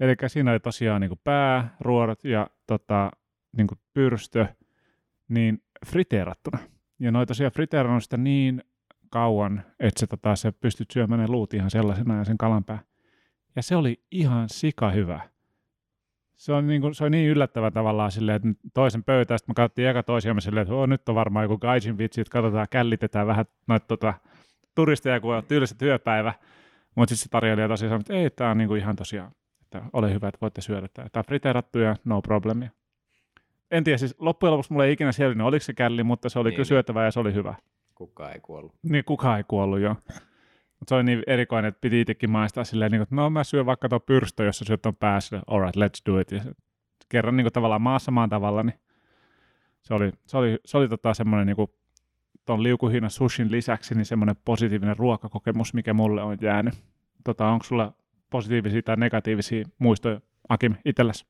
Eli 0.00 0.16
siinä 0.26 0.50
oli 0.50 0.60
tosiaan 0.60 1.00
niin 1.00 1.20
pää, 1.24 1.76
ruorot 1.80 2.24
ja 2.24 2.50
tota, 2.66 3.10
niin 3.56 3.68
pyrstö 3.94 4.46
niin 5.28 5.62
friteerattuna. 5.86 6.58
Ja 6.98 7.10
noita 7.10 7.30
tosiaan 7.30 7.52
friteerannut 7.52 8.02
sitä 8.02 8.16
niin 8.16 8.62
kauan, 9.14 9.62
että 9.80 10.00
se, 10.00 10.06
tota, 10.06 10.36
se 10.36 10.52
pystyt 10.52 10.90
syömään 10.90 11.20
ne 11.20 11.28
luut 11.28 11.54
ihan 11.54 11.70
sellaisena 11.70 12.18
ja 12.18 12.24
sen 12.24 12.38
kalanpää. 12.38 12.78
Ja 13.56 13.62
se 13.62 13.76
oli 13.76 14.00
ihan 14.10 14.48
sika 14.48 14.90
hyvä. 14.90 15.20
Se 16.36 16.52
on 16.52 16.66
niin, 16.66 16.80
kuin, 16.80 16.94
se 16.94 17.04
on 17.04 17.10
niin 17.10 17.30
yllättävä 17.30 17.70
tavallaan 17.70 18.10
silleen, 18.12 18.36
että 18.36 18.48
toisen 18.74 19.04
pöytään, 19.04 19.38
sitten 19.38 19.52
me 19.52 19.54
katsottiin 19.54 19.88
eka 19.88 20.02
toisiamme 20.02 20.40
silleen, 20.40 20.62
että 20.62 20.74
oh, 20.74 20.86
nyt 20.86 21.08
on 21.08 21.14
varmaan 21.14 21.44
joku 21.44 21.58
gaijin 21.58 21.98
vitsi, 21.98 22.20
että 22.20 22.30
katsotaan, 22.30 22.66
källitetään 22.70 23.26
vähän 23.26 23.44
noita 23.66 23.86
tota, 23.86 24.14
turisteja, 24.74 25.20
kun 25.20 25.34
on 25.34 25.44
tylsä 25.44 25.74
työpäivä. 25.78 26.32
Mutta 26.94 27.14
sitten 27.14 27.24
se 27.24 27.30
tarjoilija 27.30 27.68
tosiaan 27.68 27.90
sanoi, 27.90 28.00
että 28.00 28.14
ei, 28.14 28.30
tämä 28.30 28.50
on 28.50 28.58
niin 28.58 28.68
kuin 28.68 28.80
ihan 28.80 28.96
tosiaan, 28.96 29.32
että 29.62 29.82
ole 29.92 30.14
hyvä, 30.14 30.28
että 30.28 30.40
voitte 30.40 30.60
syödä 30.60 30.88
tämä. 30.94 31.08
Tämä 31.08 31.22
friteerattu 31.22 31.78
ja 31.78 31.96
no 32.04 32.22
problemia. 32.22 32.70
En 33.70 33.84
tiedä, 33.84 33.98
siis 33.98 34.14
loppujen 34.18 34.52
lopuksi 34.52 34.72
mulla 34.72 34.84
ei 34.84 34.92
ikinä 34.92 35.12
selvinnyt, 35.12 35.46
oliko 35.46 35.64
se 35.64 35.72
källi, 35.72 36.02
mutta 36.02 36.28
se 36.28 36.38
oli 36.38 36.48
niin. 36.48 36.56
kyllä 36.56 36.66
syötävä 36.66 37.04
ja 37.04 37.10
se 37.10 37.20
oli 37.20 37.34
hyvä. 37.34 37.54
Kukaan 37.94 38.32
ei 38.32 38.40
kuollut. 38.40 38.74
Niin, 38.82 39.04
kukaan 39.04 39.36
ei 39.38 39.44
kuollut, 39.48 39.80
joo. 39.80 39.94
Mutta 40.78 40.88
se 40.88 40.94
oli 40.94 41.04
niin 41.04 41.22
erikoinen, 41.26 41.68
että 41.68 41.80
piti 41.80 42.00
itsekin 42.00 42.30
maistaa 42.30 42.64
silleen, 42.64 42.92
niin 42.92 42.98
kuin, 42.98 43.02
että 43.02 43.14
no 43.14 43.30
mä 43.30 43.44
syön 43.44 43.66
vaikka 43.66 43.88
tuon 43.88 44.02
pyrstö, 44.02 44.44
jos 44.44 44.58
sä 44.58 44.64
syöt 44.64 44.82
tuon 44.82 44.96
päässä, 44.96 45.42
alright, 45.46 45.76
let's 45.76 46.12
do 46.12 46.18
it. 46.20 46.32
Ja 46.32 46.40
kerran 47.08 47.36
niin 47.36 47.44
kuin, 47.44 47.52
tavallaan 47.52 47.82
maassa 47.82 48.10
maan 48.10 48.28
tavalla, 48.28 48.62
niin 48.62 48.80
se 49.82 49.94
oli, 49.94 50.12
se 50.26 50.36
oli, 50.36 50.58
se 50.64 50.78
oli 50.78 50.88
tota 50.88 51.14
semmoinen 51.14 51.46
niin 51.46 51.68
tuon 52.44 52.62
liukuhiinan 52.62 53.10
sushin 53.10 53.50
lisäksi 53.50 53.94
niin 53.94 54.04
semmoinen 54.04 54.36
positiivinen 54.44 54.96
ruokakokemus, 54.96 55.74
mikä 55.74 55.94
mulle 55.94 56.22
on 56.22 56.38
jäänyt. 56.40 56.74
Tota, 57.24 57.48
onko 57.48 57.64
sulla 57.64 57.92
positiivisia 58.30 58.82
tai 58.82 58.96
negatiivisia 58.96 59.64
muistoja, 59.78 60.20
Akim, 60.48 60.74
itselläsi? 60.84 61.26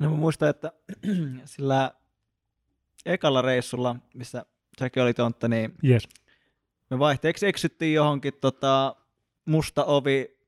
No 0.00 0.10
mä 0.10 0.16
muistan, 0.16 0.48
että 0.48 0.72
sillä 1.44 1.90
ekalla 3.06 3.42
reissulla, 3.42 3.96
missä 4.14 4.46
säkin 4.80 5.02
oli 5.02 5.14
tontta, 5.14 5.48
niin 5.48 5.74
yes. 5.84 6.08
me 6.90 6.98
vaihteeksi 6.98 7.46
eksyttiin 7.46 7.94
johonkin 7.94 8.32
tota, 8.40 8.96
musta 9.44 9.84
ovi 9.84 10.38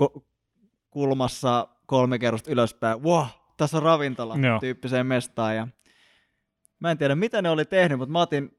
ko- 0.00 0.22
kulmassa 0.90 1.68
kolme 1.86 2.18
kerrosta 2.18 2.50
ylöspäin. 2.50 3.02
Wow, 3.02 3.26
tässä 3.56 3.76
on 3.76 3.82
ravintola 3.82 4.36
Joo. 4.36 4.60
tyyppiseen 4.60 5.06
mestaan. 5.06 5.56
Ja 5.56 5.68
mä 6.80 6.90
en 6.90 6.98
tiedä, 6.98 7.14
mitä 7.14 7.42
ne 7.42 7.50
oli 7.50 7.64
tehnyt, 7.64 7.98
mutta 7.98 8.12
mä 8.12 8.20
otin, 8.20 8.58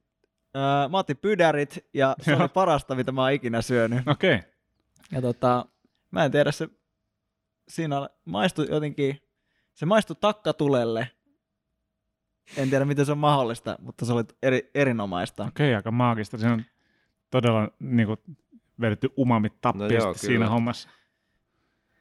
äh, 0.55 0.91
mä 0.91 0.97
otin 0.97 1.17
pydärit 1.17 1.85
ja 1.93 2.15
se 2.21 2.35
oli 2.35 2.47
parasta, 2.47 2.95
mitä 2.95 3.11
mä 3.11 3.21
oon 3.21 3.31
ikinä 3.31 3.61
syönyt. 3.61 4.07
Okei. 4.07 4.35
Okay. 4.35 4.49
Ja 5.11 5.21
tota, 5.21 5.65
Mä 6.15 6.25
en 6.25 6.31
tiedä, 6.31 6.51
se 6.51 6.69
siinä 7.67 8.09
maistui 8.25 8.67
jotenkin, 8.69 9.21
se 9.73 9.85
maistui 9.85 10.15
takkatulelle. 10.19 11.09
En 12.57 12.69
tiedä, 12.69 12.85
miten 12.85 13.05
se 13.05 13.11
on 13.11 13.17
mahdollista, 13.17 13.75
mutta 13.79 14.05
se 14.05 14.13
oli 14.13 14.23
eri, 14.43 14.71
erinomaista. 14.75 15.43
Okei, 15.43 15.69
okay, 15.69 15.75
aika 15.75 15.91
maagista. 15.91 16.37
Se 16.37 16.47
on 16.47 16.63
todella 17.31 17.71
niin 17.79 18.07
kuin, 18.07 18.19
vedetty 18.81 19.09
umamit 19.19 19.61
tappiasti 19.61 20.07
no 20.07 20.13
siinä 20.13 20.49
hommassa. 20.49 20.89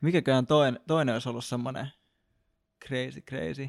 Mikäkään 0.01 0.47
toinen, 0.47 0.81
toinen 0.87 1.13
olisi 1.13 1.29
ollut 1.29 1.45
semmoinen 1.45 1.89
crazy, 2.87 3.21
crazy. 3.21 3.69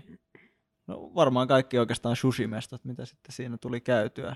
No 0.87 1.11
varmaan 1.15 1.47
kaikki 1.47 1.79
oikeastaan 1.79 2.15
sushimestot, 2.15 2.85
mitä 2.85 3.05
sitten 3.05 3.31
siinä 3.31 3.57
tuli 3.57 3.81
käytyä. 3.81 4.35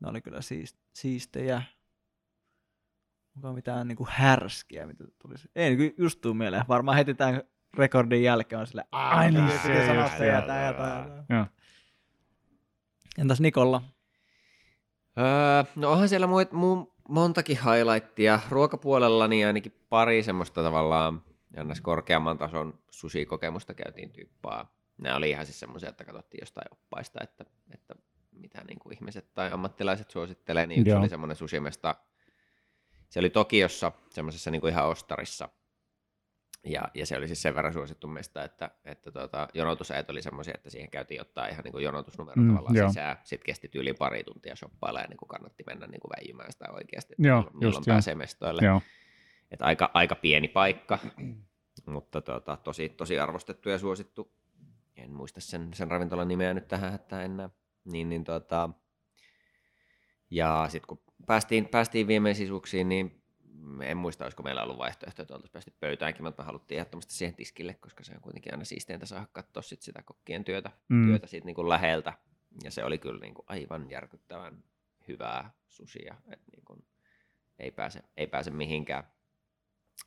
Ne 0.00 0.08
oli 0.08 0.20
kyllä 0.20 0.40
siist, 0.40 0.76
siistejä. 0.92 1.62
Onko 3.36 3.52
mitään 3.52 3.88
niinku 3.88 4.06
härskiä, 4.10 4.86
mitä 4.86 5.04
tulisi? 5.22 5.50
Ei 5.54 5.76
niin 5.76 5.94
just 5.98 6.20
tuu 6.20 6.34
mieleen. 6.34 6.64
Varmaan 6.68 6.96
heti 6.96 7.14
tämän 7.14 7.42
rekordin 7.76 8.22
jälkeen 8.22 8.60
on 8.60 8.66
sille, 8.66 8.84
ai 8.92 9.30
niin, 9.30 9.50
se, 9.50 9.86
sanoa 9.86 10.08
se 10.08 10.26
ja 10.26 10.42
tämä 10.42 10.60
ja 10.60 10.72
tämä. 10.72 11.46
Entäs 13.18 13.40
Nikolla? 13.40 13.82
Öö, 15.18 15.72
no 15.76 15.92
onhan 15.92 16.08
siellä 16.08 16.26
muut, 16.26 16.52
mu, 16.52 16.86
montakin 17.08 17.58
highlightia. 17.64 18.40
Ruokapuolella 18.48 19.28
niin 19.28 19.46
ainakin 19.46 19.74
pari 19.88 20.22
semmoista 20.22 20.62
tavallaan 20.62 21.22
ns. 21.64 21.80
korkeamman 21.80 22.38
tason 22.38 22.78
sushi-kokemusta 22.90 23.74
käytiin 23.74 24.10
tyyppaa. 24.10 24.74
Nämä 24.98 25.16
oli 25.16 25.30
ihan 25.30 25.46
siis 25.46 25.60
semmoisia, 25.60 25.88
että 25.88 26.04
katsottiin 26.04 26.42
jostain 26.42 26.66
oppaista, 26.72 27.20
että, 27.22 27.44
että 27.70 27.94
mitä 28.32 28.64
niin 28.64 28.78
kuin 28.78 28.94
ihmiset 28.94 29.34
tai 29.34 29.50
ammattilaiset 29.52 30.10
suosittelee, 30.10 30.66
niin 30.66 30.80
yksi 30.80 30.90
Joo. 30.90 31.00
oli 31.00 31.08
semmoinen 31.08 31.36
sushimesta. 31.36 31.94
Se 33.08 33.20
oli 33.20 33.30
Tokiossa 33.30 33.92
semmoisessa 34.10 34.50
niin 34.50 34.60
kuin 34.60 34.72
ihan 34.72 34.88
ostarissa. 34.88 35.48
Ja, 36.68 36.88
ja, 36.94 37.06
se 37.06 37.16
oli 37.16 37.26
siis 37.26 37.42
sen 37.42 37.54
verran 37.54 37.72
suosittu 37.72 38.08
mesta, 38.08 38.44
että, 38.44 38.70
että 38.84 39.12
tuota, 39.12 39.48
jonotusajat 39.54 40.10
oli 40.10 40.22
semmoisia, 40.22 40.54
että 40.54 40.70
siihen 40.70 40.90
käytiin 40.90 41.20
ottaa 41.20 41.46
ihan 41.46 41.64
niin 41.64 41.72
kuin 41.72 41.84
jonotusnumero 41.84 42.42
mm, 42.42 42.48
tavallaan 42.48 42.88
sisään. 42.88 43.16
Sitten 43.24 43.46
kesti 43.46 43.70
yli 43.74 43.94
pari 43.94 44.24
tuntia 44.24 44.56
shoppailla 44.56 45.00
ja 45.00 45.06
niin 45.06 45.16
kuin 45.16 45.28
kannatti 45.28 45.64
mennä 45.66 45.86
niin 45.86 46.00
kuin 46.00 46.10
väijymään 46.16 46.52
sitä 46.52 46.64
oikeasti, 46.72 47.14
että 47.14 47.28
joo, 47.28 47.40
milloin, 47.40 47.58
milloin 47.58 47.84
pääsee 47.86 48.14
mestoille. 48.14 48.62
Joo. 48.64 48.82
Että 49.50 49.64
aika, 49.64 49.90
aika 49.94 50.14
pieni 50.14 50.48
paikka, 50.48 50.98
mutta 51.86 52.20
tuota, 52.20 52.56
tosi, 52.56 52.88
tosi 52.88 53.18
arvostettu 53.18 53.68
ja 53.68 53.78
suosittu. 53.78 54.32
En 54.96 55.10
muista 55.10 55.40
sen, 55.40 55.74
sen 55.74 55.90
ravintolan 55.90 56.28
nimeä 56.28 56.54
nyt 56.54 56.68
tähän, 56.68 56.94
että 56.94 57.22
enää. 57.22 57.50
Niin, 57.84 58.08
niin 58.08 58.24
tuota, 58.24 58.70
ja 60.30 60.66
sitten 60.68 60.86
kun 60.86 61.00
päästiin, 61.26 61.68
päästiin 61.68 62.06
viimeisisuuksiin, 62.06 62.88
niin 62.88 63.17
en 63.82 63.96
muista, 63.96 64.24
olisiko 64.24 64.42
meillä 64.42 64.62
ollut 64.62 64.78
vaihtoehto, 64.78 65.22
että 65.22 65.34
oltaisiin 65.34 65.52
päästy 65.52 65.72
pöytäänkin, 65.80 66.24
mutta 66.24 66.42
me 66.42 66.46
haluttiin 66.46 66.78
ehdottomasti 66.78 67.14
siihen 67.14 67.34
tiskille, 67.34 67.74
koska 67.74 68.04
se 68.04 68.14
on 68.14 68.20
kuitenkin 68.20 68.54
aina 68.54 68.64
siisteintä 68.64 69.06
saada 69.06 69.26
katsoa 69.32 69.62
sit 69.62 69.82
sitä 69.82 70.02
kokkien 70.02 70.44
työtä, 70.44 70.70
mm. 70.88 71.06
työtä 71.06 71.26
siitä 71.26 71.46
niin 71.46 71.54
kuin 71.54 71.68
läheltä. 71.68 72.12
Ja 72.64 72.70
se 72.70 72.84
oli 72.84 72.98
kyllä 72.98 73.20
niin 73.20 73.34
kuin 73.34 73.44
aivan 73.48 73.90
järkyttävän 73.90 74.64
hyvää 75.08 75.50
susia, 75.68 76.14
että 76.30 76.50
niin 76.52 76.64
kuin 76.64 76.84
ei, 77.58 77.70
pääse, 77.70 78.02
ei 78.16 78.26
pääse 78.26 78.50
mihinkään. 78.50 79.04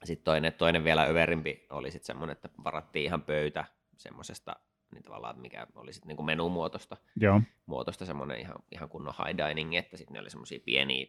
Sitten 0.04 0.24
toinen, 0.24 0.54
toinen 0.54 0.84
vielä 0.84 1.04
överimpi 1.04 1.66
oli 1.70 1.92
sitten 1.92 2.08
semmoinen, 2.08 2.32
että 2.32 2.50
varattiin 2.64 3.06
ihan 3.06 3.22
pöytä 3.22 3.66
semmoisesta 3.98 4.56
niin 4.94 5.04
tavallaan 5.04 5.40
mikä 5.40 5.68
oli 5.76 5.94
sitten 5.94 6.08
niinku 6.08 6.24
menumuotoista, 6.24 6.98
Joo. 7.16 7.42
muotoista 7.66 8.06
semmoinen 8.06 8.40
ihan, 8.40 8.56
ihan 8.72 8.90
kunnon 8.90 9.14
high 9.18 9.38
dining, 9.38 9.76
että 9.76 9.98
sitten 9.98 10.14
ne 10.14 10.20
oli 10.20 10.30
semmoisia 10.30 10.60
pieniä 10.66 11.08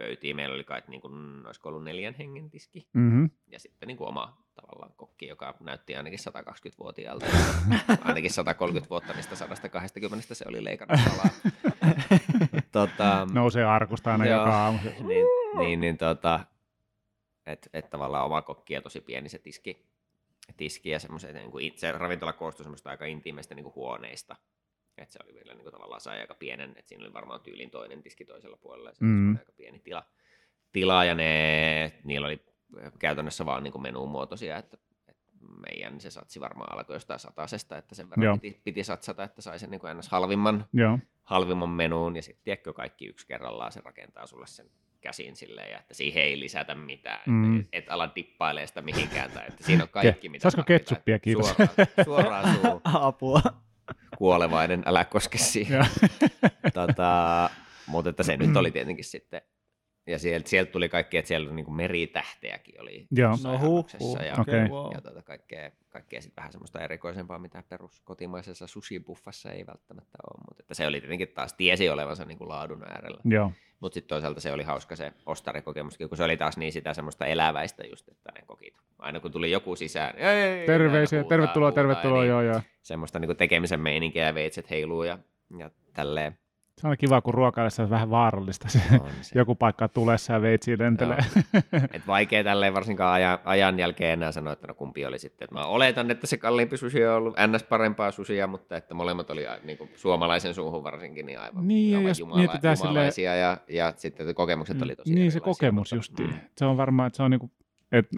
pöytiä. 0.00 0.34
Meillä 0.34 0.54
oli 0.54 0.64
kai 0.64 0.82
niin 0.88 1.00
kuin, 1.00 1.46
olisiko 1.46 1.68
ollut 1.68 1.84
neljän 1.84 2.14
hengen 2.14 2.50
tiski. 2.50 2.88
Mm-hmm. 2.92 3.30
Ja 3.46 3.60
sitten 3.60 3.86
niin 3.86 3.96
kuin 3.96 4.08
oma 4.08 4.36
tavallaan 4.54 4.92
kokki, 4.96 5.26
joka 5.26 5.56
näytti 5.60 5.96
ainakin 5.96 6.18
120-vuotiaalta. 6.18 7.26
ainakin 8.04 8.30
130 8.30 8.90
vuotta 8.90 9.12
niistä 9.12 9.36
120 9.36 10.34
se 10.34 10.44
oli 10.48 10.64
leikannut 10.64 11.00
alaa. 11.12 11.30
tota, 12.72 13.26
Nousee 13.32 13.64
arkusta 13.64 14.12
aina 14.12 14.26
joo, 14.26 14.38
joka 14.38 14.64
aamu. 14.64 14.78
Niin, 14.84 15.26
niin, 15.58 15.80
niin 15.80 15.98
tota, 15.98 16.40
että 17.46 17.70
et 17.72 17.90
tavallaan 17.90 18.26
oma 18.26 18.42
kokki 18.42 18.74
ja 18.74 18.82
tosi 18.82 19.00
pieni 19.00 19.28
se 19.28 19.38
tiski, 19.38 19.86
tiski 20.56 20.90
ja 20.90 20.98
semmoiset, 20.98 21.34
niin 21.34 21.50
kuin, 21.50 21.72
se 21.76 21.92
ravintola 21.92 22.32
koostui 22.32 22.64
semmoista 22.64 22.90
aika 22.90 23.04
intiimeistä 23.04 23.54
niin 23.54 23.64
kuin 23.64 23.74
huoneista. 23.74 24.36
Että 25.00 25.12
se 25.12 25.18
oli 25.24 25.34
vielä 25.34 25.54
niin 25.54 25.62
kuin, 25.62 25.72
tavallaan 25.72 26.00
sai 26.00 26.20
aika 26.20 26.34
pienen, 26.34 26.70
että 26.76 26.88
siinä 26.88 27.04
oli 27.04 27.12
varmaan 27.12 27.40
tyylin 27.40 27.70
toinen 27.70 28.02
tiski 28.02 28.24
toisella 28.24 28.56
puolella 28.56 28.90
ja 28.90 28.94
se 28.94 29.04
mm. 29.04 29.30
oli 29.30 29.38
aika 29.38 29.52
pieni 29.52 29.78
tila. 29.78 30.06
tila 30.72 31.04
ja 31.04 31.14
ne, 31.14 31.92
niillä 32.04 32.26
oli 32.26 32.44
käytännössä 32.98 33.46
vaan 33.46 33.62
niin 33.62 33.72
kuin 33.72 33.82
menumuotoisia, 33.82 34.56
että, 34.56 34.78
että 35.08 35.22
meidän 35.68 36.00
se 36.00 36.10
satsi 36.10 36.40
varmaan 36.40 36.78
alkoi 36.78 36.96
jostain 36.96 37.20
satasesta, 37.20 37.78
että 37.78 37.94
sen 37.94 38.10
verran 38.10 38.40
piti, 38.40 38.60
piti, 38.64 38.84
satsata, 38.84 39.24
että 39.24 39.42
sai 39.42 39.58
sen 39.58 39.70
niin 39.70 39.80
kuin 39.80 39.96
halvimman, 40.08 40.66
Joo. 40.72 40.98
halvimman 41.22 41.68
menuun 41.70 42.16
ja 42.16 42.22
sitten 42.22 42.44
tiedätkö 42.44 42.72
kaikki 42.72 43.06
yksi 43.06 43.26
kerrallaan 43.26 43.72
se 43.72 43.80
rakentaa 43.84 44.26
sulle 44.26 44.46
sen 44.46 44.66
käsin 45.00 45.36
silleen, 45.36 45.70
ja 45.70 45.78
että 45.78 45.94
siihen 45.94 46.22
ei 46.22 46.40
lisätä 46.40 46.74
mitään, 46.74 47.20
mm. 47.26 47.60
et, 47.60 47.66
et 47.72 47.88
ala 47.88 48.10
dippailee 48.16 48.66
sitä 48.66 48.82
mihinkään, 48.82 49.30
tai 49.30 49.46
että 49.48 49.64
siinä 49.64 49.82
on 49.82 49.88
kaikki, 49.88 50.28
mitä 50.28 50.42
Saisiko 50.42 50.62
ketsuppia, 50.62 51.18
kiitos? 51.18 51.46
Suoraan, 51.48 52.04
suoraan 52.04 52.54
suun. 52.54 52.80
Apua. 53.08 53.42
Kuolevainen, 54.20 54.82
älä 54.86 55.04
koske 55.04 55.38
siihen. 55.38 55.86
tota, 56.74 57.50
mutta 57.86 58.10
että 58.10 58.22
se 58.22 58.36
nyt 58.36 58.56
oli 58.56 58.70
tietenkin 58.70 59.04
sitten, 59.04 59.42
ja 60.10 60.18
sieltä, 60.18 60.48
sieltä 60.48 60.72
tuli 60.72 60.88
kaikki, 60.88 61.16
että 61.16 61.28
siellä 61.28 61.52
niin 61.52 61.74
meritähteäkin 61.74 62.80
oli 62.80 63.06
Joo. 63.10 63.36
No, 63.44 63.58
huh, 63.58 63.86
huh. 64.00 64.18
ja, 64.26 64.34
okay. 64.40 64.68
wow. 64.68 64.94
ja 64.94 65.00
tota 65.00 65.22
kaikkea, 65.22 65.70
kaikkea 65.88 66.20
sitten 66.20 66.36
vähän 66.36 66.52
semmoista 66.52 66.80
erikoisempaa, 66.80 67.38
mitä 67.38 67.62
perus 67.68 68.00
kotimaisessa 68.00 68.66
sushi-buffassa 68.66 69.52
ei 69.52 69.66
välttämättä 69.66 70.18
ole, 70.26 70.44
mutta 70.48 70.62
että 70.62 70.74
se 70.74 70.86
oli 70.86 71.00
tietenkin 71.00 71.28
taas, 71.28 71.54
tiesi 71.54 71.88
olevansa 71.88 72.24
niin 72.24 72.38
kuin 72.38 72.48
laadun 72.48 72.84
äärellä. 72.84 73.20
Joo. 73.24 73.52
Mutta 73.80 73.94
sitten 73.94 74.08
toisaalta 74.08 74.40
se 74.40 74.52
oli 74.52 74.62
hauska 74.62 74.96
se 74.96 75.12
ostarikokemuskin, 75.26 76.08
kun 76.08 76.16
se 76.16 76.24
oli 76.24 76.36
taas 76.36 76.56
niin 76.56 76.72
sitä 76.72 76.94
semmoista 76.94 77.26
eläväistä 77.26 77.86
just, 77.86 78.08
että 78.08 78.32
ne 78.34 78.42
kokit. 78.46 78.74
Aina 78.98 79.20
kun 79.20 79.32
tuli 79.32 79.50
joku 79.50 79.76
sisään, 79.76 80.18
ei, 80.18 80.66
Terveisiä, 80.66 81.18
huutaa, 81.20 81.38
tervetuloa, 81.38 81.68
huutaa, 81.68 81.82
tervetuloa, 81.82 82.20
niin 82.20 82.28
joo, 82.28 82.42
joo. 82.42 82.60
Semmoista 82.82 83.18
niin 83.18 83.36
tekemisen 83.36 83.80
meininkiä 83.80 84.26
ja 84.26 84.34
veitset 84.34 84.70
heiluu 84.70 85.02
ja, 85.02 85.18
ja 85.58 85.70
tälleen. 85.92 86.38
Se 86.80 86.88
on 86.88 86.96
kiva, 86.98 87.20
kun 87.20 87.34
ruokailessa 87.34 87.82
on 87.82 87.90
vähän 87.90 88.10
vaarallista. 88.10 88.68
Se, 88.68 88.80
se. 89.20 89.38
Joku 89.38 89.54
paikka 89.54 89.88
tulessa 89.88 90.32
ja 90.32 90.42
veitsi 90.42 90.78
lentelee. 90.78 91.18
Et 91.92 92.06
vaikea 92.06 92.44
tälleen 92.44 92.74
varsinkaan 92.74 93.12
ajan, 93.12 93.38
ajan 93.44 93.78
jälkeen 93.78 94.12
enää 94.12 94.32
sanoa, 94.32 94.52
että 94.52 94.66
no 94.66 94.74
kumpi 94.74 95.06
oli 95.06 95.18
sitten. 95.18 95.44
Et 95.44 95.50
mä 95.50 95.64
oletan, 95.64 96.10
että 96.10 96.26
se 96.26 96.36
kalliimpi 96.36 96.76
susi 96.76 97.06
on 97.06 97.16
ollut 97.16 97.34
ns. 97.56 97.62
parempaa 97.62 98.10
susia, 98.10 98.46
mutta 98.46 98.76
että 98.76 98.94
molemmat 98.94 99.30
oli 99.30 99.44
niin 99.64 99.78
kuin 99.78 99.90
suomalaisen 99.94 100.54
suuhun 100.54 100.84
varsinkin 100.84 101.26
niin 101.26 101.40
aivan, 101.40 101.68
niin, 101.68 101.96
aivan 101.96 102.08
jos 102.08 102.18
jumala, 102.18 102.42
jumalaisia 102.42 103.12
sille... 103.12 103.38
ja, 103.38 103.56
ja 103.68 103.92
sitten 103.96 104.24
että 104.24 104.34
kokemukset 104.34 104.82
oli 104.82 104.96
tosi 104.96 105.14
Niin 105.14 105.32
se 105.32 105.40
kokemus 105.40 105.92
just. 105.92 106.18
Mm. 106.18 106.32
Se 106.58 106.64
on 106.64 106.76
varmaan, 106.76 107.06
että 107.06 107.16
se 107.16 107.22
on 107.22 107.30
niin 107.30 107.40
kuin, 107.40 107.52
että 107.92 108.16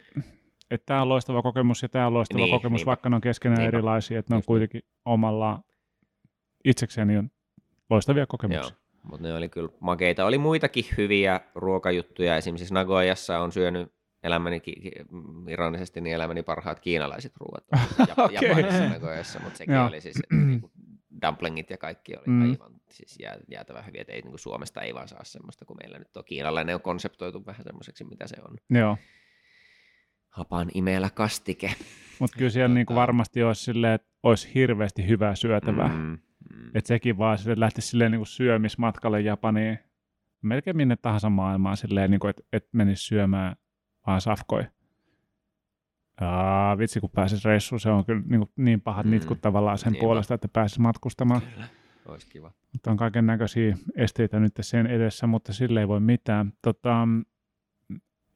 että 0.71 0.87
tämä 0.87 1.03
on 1.03 1.09
loistava 1.09 1.43
kokemus 1.43 1.83
ja 1.83 1.89
tämä 1.89 2.07
on 2.07 2.15
loistava 2.15 2.45
niin, 2.45 2.51
kokemus, 2.51 2.79
niinpä. 2.79 2.89
vaikka 2.89 3.09
ne 3.09 3.17
on 3.17 3.23
keskenään 3.23 3.59
niinpä. 3.59 3.77
erilaisia, 3.77 4.19
että 4.19 4.35
ne 4.35 4.37
on 4.37 4.43
kuitenkin 4.47 4.83
omalla 5.05 5.61
itsekseen 6.65 7.09
niin 7.09 7.33
loistavia 7.93 8.27
kokemuksia. 8.27 8.63
Joo, 8.63 9.01
mutta 9.03 9.27
ne 9.27 9.35
oli 9.35 9.49
kyllä 9.49 9.69
makeita. 9.81 10.25
Oli 10.25 10.39
muitakin 10.39 10.85
hyviä 10.97 11.41
ruokajuttuja. 11.55 12.37
Esimerkiksi 12.37 12.75
Nagoyassa 12.75 13.39
on 13.39 13.53
syönyt 13.53 13.93
elämäni, 14.23 14.63
ironisesti 15.49 16.01
niin 16.01 16.15
elämäni 16.15 16.43
parhaat 16.43 16.81
kiinalaiset 16.81 17.33
ruoat 17.37 17.65
ja, 17.99 18.15
okay. 18.25 18.49
Japanissa 18.49 18.89
Nagoyassa, 18.89 19.41
mutta 19.41 19.59
sekin 19.59 19.77
oli 19.77 20.01
siis, 20.01 20.17
että 20.17 20.35
niinku 20.35 20.71
dumplingit 21.23 21.71
ja 21.71 21.79
kaikki 21.79 22.17
oli 22.17 22.27
mm. 22.27 22.43
aivan 22.43 22.73
siis 22.91 23.19
jää, 23.21 23.37
jäätävän 23.49 23.87
hyviä, 23.87 24.01
että 24.01 24.13
ei, 24.13 24.21
niin 24.21 24.31
kuin 24.31 24.39
Suomesta 24.39 24.81
ei 24.81 24.95
vaan 24.95 25.09
saa 25.09 25.25
semmoista, 25.25 25.65
kun 25.65 25.77
meillä 25.83 25.99
nyt 25.99 26.17
on 26.17 26.25
kiinalainen 26.25 26.75
on 26.75 26.81
konseptoitu 26.81 27.47
vähän 27.47 27.65
semmoiseksi, 27.65 28.05
mitä 28.05 28.27
se 28.27 28.37
on. 28.49 28.57
Joo. 28.81 28.97
Hapan 30.29 30.71
imeellä 30.75 31.11
kastike. 31.11 31.75
Mutta 32.19 32.37
kyllä 32.39 32.51
siellä 32.51 32.75
niin 32.75 32.87
kuin 32.87 32.95
varmasti 32.95 33.43
olisi, 33.43 33.65
silleen, 33.65 33.93
että 33.93 34.09
olisi 34.23 34.51
hirveästi 34.55 35.09
hyvää 35.09 35.35
syötävää. 35.35 35.89
Mm. 35.89 36.19
Mm. 36.53 36.71
Että 36.75 36.89
sekin 36.89 37.19
vaan 37.19 37.39
sille 37.39 37.61
lähtisi 37.61 37.89
silleen 37.89 38.11
niin 38.11 38.19
kuin 38.19 38.27
syömismatkalle 38.27 39.21
Japaniin, 39.21 39.79
melkein 40.43 40.77
minne 40.77 40.97
tahansa 40.97 41.31
maailmaan 41.31 41.77
silleen, 41.77 42.11
niin 42.11 42.21
kuin, 42.21 42.31
että, 42.31 42.43
että 42.53 42.69
menisi 42.73 43.03
syömään 43.03 43.57
vaan 44.07 44.21
safkoi. 44.21 44.65
Aa, 46.21 46.79
vitsi 46.79 47.01
kun 47.01 47.11
pääsisi 47.11 47.49
reissuun, 47.49 47.81
se 47.81 47.91
on 47.91 48.05
kyllä 48.05 48.23
niin, 48.27 48.39
kuin, 48.39 48.51
niin 48.57 48.81
pahat 48.81 49.07
mm. 49.07 49.11
nitkut 49.11 49.41
tavallaan 49.41 49.79
sen 49.79 49.93
Niinpä. 49.93 50.05
puolesta, 50.05 50.35
että 50.35 50.49
pääsisi 50.49 50.81
matkustamaan. 50.81 51.41
Kyllä, 51.41 51.67
olisi 52.07 52.27
kiva. 52.27 52.53
Mutta 52.73 52.91
on 52.91 52.97
kaiken 52.97 53.27
näköisiä 53.27 53.77
esteitä 53.97 54.41
nyt 54.41 54.53
sen 54.61 54.87
edessä, 54.87 55.27
mutta 55.27 55.53
sille 55.53 55.81
ei 55.81 55.89
voi 55.89 56.01
mitään. 56.01 56.53
Tota, 56.63 57.09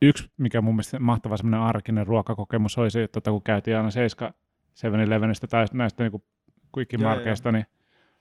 yksi, 0.03 0.31
mikä 0.37 0.61
mun 0.61 0.75
mielestä 0.75 0.99
mahtava 0.99 1.37
semmoinen 1.37 1.61
arkinen 1.61 2.07
ruokakokemus 2.07 2.79
oli 2.79 2.91
se, 2.91 3.03
että 3.03 3.21
tota, 3.21 3.31
kun 3.31 3.43
käytiin 3.43 3.77
aina 3.77 3.91
7 3.91 4.33
7-Elevenistä 4.77 5.47
tai 5.47 5.67
näistä 5.73 6.03
niin 6.03 6.23
kuikkimarkeista, 6.73 7.53
niin 7.53 7.67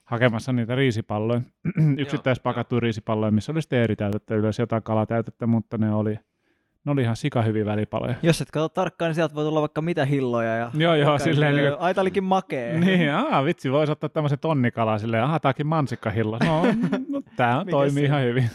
hakemassa 0.06 0.54
niitä 0.54 0.76
riisipalloja, 0.76 1.42
yksittäispakattuja 1.98 2.80
riisipalloja, 2.80 3.32
missä 3.32 3.52
oli 3.52 3.62
sitten 3.62 3.80
eri 3.80 3.96
täytettä, 3.96 4.36
yleensä 4.36 4.64
jotain 4.64 4.84
kalatäytettä, 4.84 5.48
mutta 5.48 5.78
ne 5.78 5.94
oli, 5.94 6.20
Ne 6.86 6.92
oli 6.92 7.02
ihan 7.02 7.16
sika 7.16 7.42
hyviä 7.42 7.66
välipaloja. 7.66 8.16
Jos 8.24 8.42
et 8.42 8.52
katso 8.52 8.70
tarkkaan, 8.70 9.10
niin 9.10 9.16
sieltä 9.16 9.36
voi 9.36 9.44
tulla 9.44 9.62
vaikka 9.62 9.82
mitä 9.82 10.06
hilloja. 10.06 10.56
Ja 10.56 10.72
joo, 10.74 10.96
joo, 10.96 11.20
silleen 11.20 11.56
niin 11.56 11.70
kuin... 11.70 11.80
Aita 11.80 12.02
olikin 12.02 12.24
makee. 12.24 12.78
Niin, 12.80 13.12
aa, 13.12 13.46
vitsi, 13.46 13.72
voisi 13.72 13.92
ottaa 13.92 14.10
tämmöisen 14.10 14.40
tonnikala 14.40 14.98
silleen, 14.98 15.24
aha, 15.24 15.40
tääkin 15.40 15.68
mansikkahillo. 15.68 16.38
No, 16.46 16.62
no 17.12 17.22
tää 17.36 17.66
toimii 17.72 18.04
ihan 18.04 18.24
hyvin. 18.24 18.50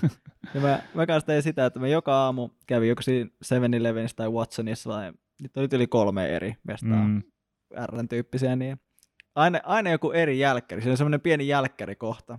Ja 0.55 0.61
mä, 0.61 0.79
mä 0.95 1.07
kanssa 1.07 1.27
tein 1.27 1.43
sitä, 1.43 1.67
että 1.67 1.81
mä 1.81 1.89
joka 1.89 2.15
aamu 2.15 2.49
kävin 2.67 2.89
joku 2.89 3.03
siinä 3.03 3.31
7-Elevenissa 3.45 4.17
tai 4.17 4.29
Watsonissa, 4.29 4.91
tai 4.91 5.13
nyt 5.43 5.57
oli 5.57 5.69
yli 5.73 5.87
kolme 5.87 6.27
eri 6.27 6.55
mestaa, 6.65 7.05
mm. 7.05 7.23
R-tyyppisiä, 7.87 8.57
niin 8.57 8.81
aina, 9.35 9.61
aina 9.65 9.91
joku 9.91 10.13
eri 10.13 10.39
jälkkäri. 10.39 10.83
Se 10.83 10.91
on 10.91 10.97
semmoinen 10.97 11.21
pieni 11.21 11.49
jälkkäri 11.49 11.97
kohta. 11.97 12.39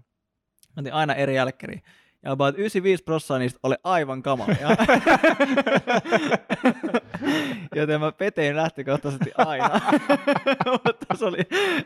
Mä 0.75 0.95
aina 0.95 1.15
eri 1.15 1.35
jälkkäri. 1.35 1.81
Ja 2.23 2.31
about 2.31 2.57
95 2.57 3.03
prosenttia 3.03 3.39
niistä 3.39 3.59
oli 3.63 3.75
aivan 3.83 4.23
kamalia. 4.23 4.67
Joten 7.75 7.99
mä 7.99 8.11
petein 8.11 8.55
lähtökohtaisesti 8.55 9.31
aina. 9.37 9.81
Mutta 10.71 11.15
se 11.15 11.25
oli, 11.25 11.37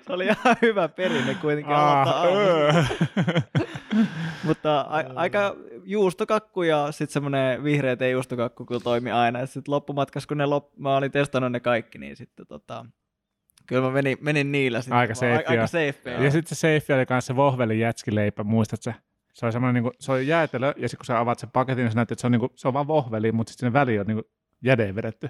se 0.01 0.13
oli 0.13 0.25
ihan 0.25 0.55
hyvä 0.61 0.87
perinne 0.87 1.35
kuitenkin 1.35 1.75
aloittaa 1.75 2.23
Mutta 4.43 4.81
a, 4.81 5.03
aika 5.15 5.55
juustokakku 5.83 6.63
ja 6.63 6.91
sitten 6.91 7.13
semmoinen 7.13 7.63
vihreä 7.63 8.09
juustokakku 8.11 8.65
kyllä 8.65 8.81
toimi 8.81 9.11
aina. 9.11 9.45
Sitten 9.45 9.71
loppumatkassa, 9.71 10.27
kun 10.27 10.37
ne 10.37 10.45
lop, 10.45 10.77
mä 10.77 10.97
olin 10.97 11.11
testannut 11.11 11.51
ne 11.51 11.59
kaikki, 11.59 11.97
niin 11.97 12.15
sitten 12.15 12.47
tota, 12.47 12.85
Kyllä 13.67 13.81
mä 13.81 13.91
menin, 13.91 14.17
menin 14.21 14.51
niillä 14.51 14.81
sitten. 14.81 14.97
Aika 14.97 15.15
safe. 15.15 15.43
Aika 15.47 15.67
safe 15.67 16.23
ja 16.23 16.31
sitten 16.31 16.55
se 16.55 16.79
safe 16.79 16.95
oli 16.95 17.05
kanssa 17.05 17.27
se 17.27 17.35
vohvelin 17.35 17.79
jätskileipä, 17.79 18.43
muistatko 18.43 18.91
se 19.35 19.45
on 19.45 19.51
semmoinen, 19.51 19.73
niin 19.73 19.83
kuin, 19.83 19.93
se 19.99 20.11
on 20.11 20.27
jäätelö, 20.27 20.73
ja 20.77 20.89
sitten 20.89 20.97
kun 20.97 21.05
sä 21.05 21.19
avaat 21.19 21.39
sen 21.39 21.49
paketin, 21.51 21.83
niin 21.83 21.91
sä 21.91 21.95
näet, 21.95 22.11
että 22.11 22.21
se 22.21 22.27
on, 22.27 22.31
niin 22.31 22.39
kuin, 22.39 22.51
se 22.55 22.67
on 22.67 22.73
vaan 22.73 22.87
vohveli, 22.87 23.31
mutta 23.31 23.51
sitten 23.51 23.67
sinne 23.67 23.79
väliin 23.79 23.99
on 23.99 24.07
niin 24.07 24.15
kuin, 24.15 24.25
jädeen 24.63 24.95
vedetty. 24.95 25.29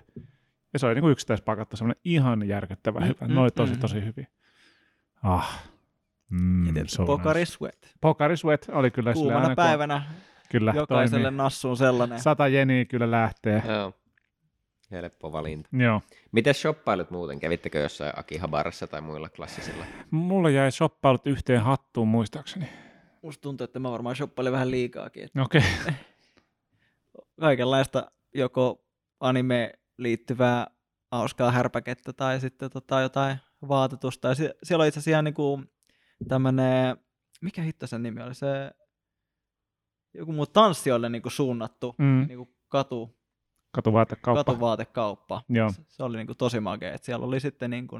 Ja 0.73 0.79
se 0.79 0.85
oli 0.85 0.95
niin 0.95 1.11
yksittäispakattu, 1.11 1.77
semmoinen 1.77 2.01
ihan 2.03 2.47
järkyttävä 2.47 2.99
mm, 2.99 3.05
hyvä. 3.05 3.27
Mm, 3.27 3.33
ne 3.33 3.39
oli 3.39 3.51
tosi, 3.51 3.73
mm. 3.73 3.79
tosi 3.79 4.05
hyviä. 4.05 4.27
Ah. 5.23 5.63
Mm, 6.29 6.73
so 6.87 7.05
Pokari 7.05 7.39
nice. 7.39 7.51
Sweat. 7.51 7.77
Pokari 8.01 8.37
Sweat 8.37 8.65
oli 8.71 8.91
kyllä 8.91 9.13
Kuumana 9.13 9.41
aina, 9.41 9.55
päivänä 9.55 10.03
kyllä, 10.49 10.73
jokaiselle 10.75 11.23
toimii. 11.23 11.37
nassuun 11.37 11.77
sellainen. 11.77 12.19
Sata 12.19 12.47
jeniä 12.47 12.85
kyllä 12.85 13.11
lähtee. 13.11 13.63
Joo. 13.67 13.93
Helppo 14.95 15.31
valinta. 15.31 15.69
Joo. 15.71 16.01
Miten 16.31 16.53
shoppailut 16.53 17.11
muuten? 17.11 17.39
Kävittekö 17.39 17.79
jossain 17.79 18.13
Akihabarassa 18.15 18.87
tai 18.87 19.01
muilla 19.01 19.29
klassisilla? 19.29 19.85
Mulla 20.11 20.49
jäi 20.49 20.71
shoppailut 20.71 21.27
yhteen 21.27 21.61
hattuun 21.61 22.07
muistaakseni 22.07 22.69
musta 23.25 23.41
tuntuu, 23.41 23.65
että 23.65 23.79
mä 23.79 23.91
varmaan 23.91 24.15
shoppailen 24.15 24.53
vähän 24.53 24.71
liikaakin. 24.71 25.29
Okei. 25.41 25.61
Okay. 25.81 25.93
Kaikenlaista 27.39 28.11
joko 28.33 28.85
anime 29.19 29.73
liittyvää 29.97 30.67
hauskaa 31.11 31.51
härpäkettä 31.51 32.13
tai 32.13 32.39
sitten 32.39 32.69
tota 32.69 33.01
jotain 33.01 33.37
vaatetusta. 33.67 34.27
Ja 34.27 34.35
sie- 34.35 34.55
siellä 34.63 34.81
on 34.81 34.87
itse 34.87 34.99
asiassa 34.99 35.21
niinku 35.21 35.63
tämmönen, 36.27 36.97
mikä 37.41 37.61
hitto 37.61 37.87
sen 37.87 38.03
nimi 38.03 38.21
oli, 38.21 38.35
se 38.35 38.71
joku 40.13 40.31
muu 40.31 40.45
tanssijoille 40.45 41.09
niinku 41.09 41.29
suunnattu 41.29 41.95
mm. 41.97 42.25
niinku 42.27 42.55
katu, 42.67 43.17
katuvaatekauppaa. 43.75 44.43
katuvaatekauppaa. 44.43 45.41
Joo. 45.49 45.71
Se, 45.87 46.03
oli 46.03 46.17
niinku 46.17 46.35
tosi 46.35 46.59
makea, 46.59 46.97
siellä 47.01 47.25
oli 47.25 47.39
sitten 47.39 47.69
niinku 47.69 47.99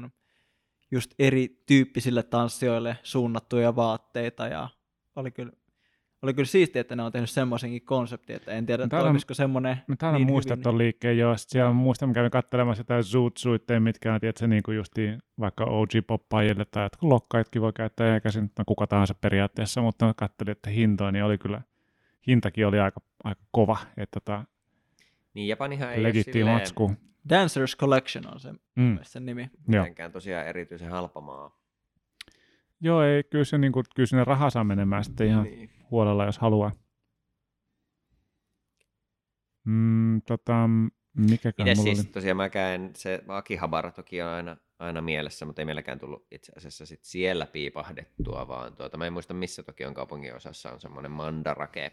just 0.90 1.14
erityyppisille 1.18 2.22
tanssijoille 2.22 2.98
suunnattuja 3.02 3.76
vaatteita 3.76 4.46
ja 4.46 4.68
oli 5.16 5.30
kyllä, 5.30 5.52
oli 6.22 6.34
kyllä 6.34 6.46
siistiä, 6.46 6.80
että 6.80 6.96
ne 6.96 7.02
on 7.02 7.12
tehnyt 7.12 7.30
semmoisenkin 7.30 7.84
konseptin, 7.84 8.36
että 8.36 8.52
en 8.52 8.66
tiedä, 8.66 8.88
täällä, 8.88 9.06
toimisiko 9.06 9.34
semmoinen 9.34 9.76
Mä 9.86 9.96
täällä 9.96 10.18
niin 10.18 10.26
muistan 10.26 10.58
tuon 10.58 10.78
liikkeen 10.78 11.18
jo, 11.18 11.36
sitten 11.36 11.52
siellä 11.52 11.72
muistan, 11.72 12.08
mä 12.08 12.14
kävin 12.14 12.30
katselemassa 12.30 12.80
jotain 12.80 13.04
zoot-suitteja, 13.04 13.80
mitkä 13.80 14.14
on, 14.14 14.20
tiedätkö, 14.20 14.46
niin 14.46 14.62
kuin 14.62 14.76
justiin 14.76 15.22
vaikka 15.40 15.64
OG-poppaajille 15.64 16.64
tai 16.70 16.84
jotkut 16.84 17.08
lokkaitkin 17.08 17.62
voi 17.62 17.72
käyttää, 17.72 18.14
eikä 18.14 18.30
se 18.30 18.40
nyt 18.40 18.52
no 18.58 18.64
kuka 18.66 18.86
tahansa 18.86 19.14
periaatteessa, 19.14 19.82
mutta 19.82 20.06
mä 20.06 20.14
katselin, 20.16 20.52
että 20.52 20.70
hintoja, 20.70 21.12
niin 21.12 21.24
oli 21.24 21.38
kyllä, 21.38 21.60
hintakin 22.26 22.66
oli 22.66 22.78
aika, 22.78 23.00
aika 23.24 23.42
kova, 23.50 23.76
että 23.96 24.20
tota, 24.20 24.44
niin 25.36 25.48
Japanihan 25.48 25.92
ei 25.92 26.00
ole 26.00 26.12
silleen... 26.12 26.46
matsku. 26.46 26.92
Dancers 27.28 27.76
Collection 27.76 28.32
on 28.32 28.40
se, 28.40 28.52
mm. 28.76 28.98
sen 29.02 29.26
nimi. 29.26 29.50
Mitenkään 29.66 30.12
tosiaan 30.12 30.46
erityisen 30.46 30.90
halpa 30.90 31.20
maa. 31.20 31.58
Joo, 32.80 33.02
ei, 33.02 33.24
kyllä, 33.24 33.44
se, 33.44 33.58
niin 33.58 33.72
kuin, 33.72 33.84
kyllä 33.94 34.06
sinne 34.06 34.24
raha 34.24 34.50
saa 34.50 34.64
menemään 34.64 35.04
sitten 35.04 35.26
ihan 35.26 35.44
niin. 35.44 35.70
huolella, 35.90 36.24
jos 36.24 36.38
haluaa. 36.38 36.72
Mm, 39.64 40.22
tota, 40.22 40.68
mikäkään 41.16 41.68
Itse 41.68 41.82
siis 41.82 41.98
oli? 41.98 42.06
tosiaan 42.06 42.36
mäkään, 42.36 42.90
se 42.94 43.24
Akihabara 43.28 43.92
toki 43.92 44.22
on 44.22 44.28
aina, 44.28 44.56
aina 44.78 45.02
mielessä, 45.02 45.46
mutta 45.46 45.62
ei 45.62 45.66
meilläkään 45.66 45.98
tullut 45.98 46.26
itse 46.30 46.52
asiassa 46.56 46.86
sit 46.86 47.04
siellä 47.04 47.46
piipahdettua, 47.46 48.48
vaan 48.48 48.76
tuota, 48.76 48.96
mä 48.96 49.06
en 49.06 49.12
muista 49.12 49.34
missä 49.34 49.62
toki 49.62 49.84
on 49.84 49.94
kaupungin 49.94 50.34
osassa 50.34 50.72
on 50.72 50.80
semmoinen 50.80 51.12
Mandarake 51.12 51.92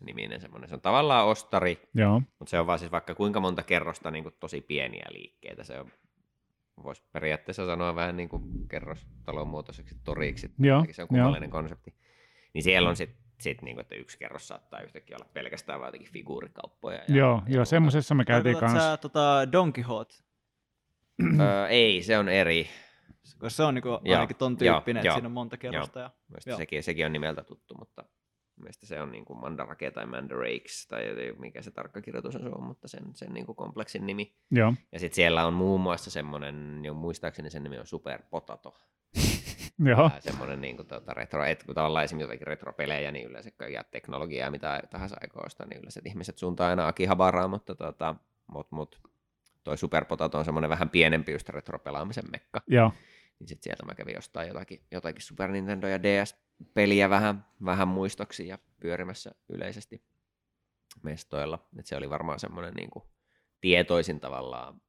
niminen 0.00 0.40
semmoinen. 0.40 0.68
Se 0.68 0.74
on 0.74 0.80
tavallaan 0.80 1.26
ostari, 1.26 1.88
Joo. 1.94 2.20
mutta 2.38 2.50
se 2.50 2.60
on 2.60 2.66
vaan 2.66 2.78
siis 2.78 2.92
vaikka 2.92 3.14
kuinka 3.14 3.40
monta 3.40 3.62
kerrosta 3.62 4.10
niin 4.10 4.24
kuin 4.24 4.34
tosi 4.40 4.60
pieniä 4.60 5.06
liikkeitä. 5.10 5.64
Se 5.64 5.80
on 5.80 5.90
voisi 6.84 7.02
periaatteessa 7.12 7.66
sanoa 7.66 7.94
vähän 7.94 8.16
niin 8.16 8.28
kuin 8.28 8.68
kerrostalon 8.68 9.48
muotoiseksi 9.48 9.96
toriksi. 10.04 10.50
Joo, 10.58 10.84
se 10.90 11.02
on 11.02 11.08
kummallinen 11.08 11.50
konsepti. 11.50 11.94
Niin 12.54 12.62
siellä 12.62 12.88
on 12.88 12.96
sitten 12.96 13.28
sit 13.40 13.62
niin 13.62 13.76
kuin, 13.76 13.82
että 13.82 13.94
yksi 13.94 14.18
kerros 14.18 14.48
saattaa 14.48 14.80
yhtäkkiä 14.80 15.16
olla 15.16 15.30
pelkästään 15.34 15.80
vaan 15.80 15.88
jotenkin 15.88 16.12
figuurikauppoja. 16.12 16.96
Ja, 17.08 17.16
joo, 17.16 17.42
ja 17.46 17.54
joo 17.54 17.64
semmoisessa 17.64 18.14
me 18.14 18.24
käytiin 18.24 18.56
kanssa. 18.56 18.80
Sä 18.80 18.96
tota 18.96 19.52
Don 19.52 19.72
Quixote? 19.78 20.14
öö, 21.40 21.66
ei, 21.68 22.02
se 22.02 22.18
on 22.18 22.28
eri. 22.28 22.68
Koska 23.20 23.50
se 23.50 23.62
on 23.62 23.74
niin 23.74 23.82
kuin 23.82 23.98
ainakin 24.14 24.36
ton 24.36 24.56
tyyppinen, 24.56 25.00
että 25.00 25.12
siinä 25.12 25.28
on 25.28 25.32
monta 25.32 25.56
kerrosta. 25.56 26.00
Joo. 26.00 26.10
Ja... 26.46 26.56
Sekin, 26.56 26.82
sekin 26.82 27.06
on 27.06 27.12
nimeltä 27.12 27.44
tuttu, 27.44 27.74
mutta 27.74 28.04
Mielestäni 28.58 28.88
se 28.88 29.00
on 29.00 29.12
niin 29.12 29.24
kuin 29.24 29.38
Mandarake 29.38 29.90
tai 29.90 30.06
Mandarakes, 30.06 30.86
tai 30.88 31.04
mikä 31.38 31.62
se 31.62 31.70
tarkka 31.70 32.02
kirjoitus 32.02 32.36
on, 32.36 32.62
mutta 32.62 32.88
sen, 32.88 33.04
sen 33.14 33.32
niin 33.32 33.46
kuin 33.46 33.56
kompleksin 33.56 34.06
nimi. 34.06 34.36
Joo. 34.50 34.74
Ja 34.92 34.98
sitten 34.98 35.14
siellä 35.14 35.46
on 35.46 35.54
muun 35.54 35.80
muassa 35.80 36.10
semmoinen, 36.10 36.80
jo 36.84 36.94
muistaakseni 36.94 37.50
sen 37.50 37.62
nimi 37.62 37.78
on 37.78 37.86
Super 37.86 38.22
Potato. 38.30 38.74
Joo. 39.88 40.10
semmoinen 40.20 40.60
niin 40.60 40.76
kuin, 40.76 40.88
tuota, 40.88 41.14
retro, 41.14 41.44
että 41.44 41.66
kun 41.66 41.74
tavallaan 41.74 42.04
esimerkiksi 42.04 42.32
jotakin 42.32 42.46
retropelejä, 42.46 43.12
niin 43.12 43.26
yleensä 43.26 43.50
kaikkia 43.50 43.84
teknologiaa, 43.84 44.50
mitä 44.50 44.82
tahansa 44.90 45.16
aikoista, 45.20 45.66
niin 45.66 45.78
yleensä 45.78 46.00
ihmiset 46.04 46.38
suuntaa 46.38 46.68
aina 46.68 46.88
Akihabaraa, 46.88 47.48
mutta 47.48 47.74
tota, 47.74 48.14
mut, 48.46 48.70
mut, 48.70 49.00
toi 49.64 49.78
Super 49.78 50.04
Potato 50.04 50.38
on 50.38 50.44
semmoinen 50.44 50.70
vähän 50.70 50.90
pienempi 50.90 51.32
just 51.32 51.48
retropelaamisen 51.48 52.24
mekka. 52.32 52.62
Joo. 52.66 52.92
Niin 53.38 53.48
sitten 53.48 53.62
sieltä 53.62 53.84
mä 53.84 53.94
kävin 53.94 54.14
jostain 54.14 54.48
jotakin, 54.48 54.80
jotakin 54.90 55.22
Super 55.22 55.50
Nintendo 55.50 55.86
ja 55.86 56.02
DS-peliä 56.64 57.10
vähän, 57.10 57.46
vähän 57.64 57.88
muistoksi 57.88 58.48
ja 58.48 58.58
pyörimässä 58.80 59.30
yleisesti 59.48 60.02
mestoilla. 61.02 61.68
Et 61.78 61.86
se 61.86 61.96
oli 61.96 62.10
varmaan 62.10 62.40
semmoinen 62.40 62.74
niin 62.74 62.90
kuin 62.90 63.04
tietoisin 63.60 64.20
tavallaan, 64.20 64.80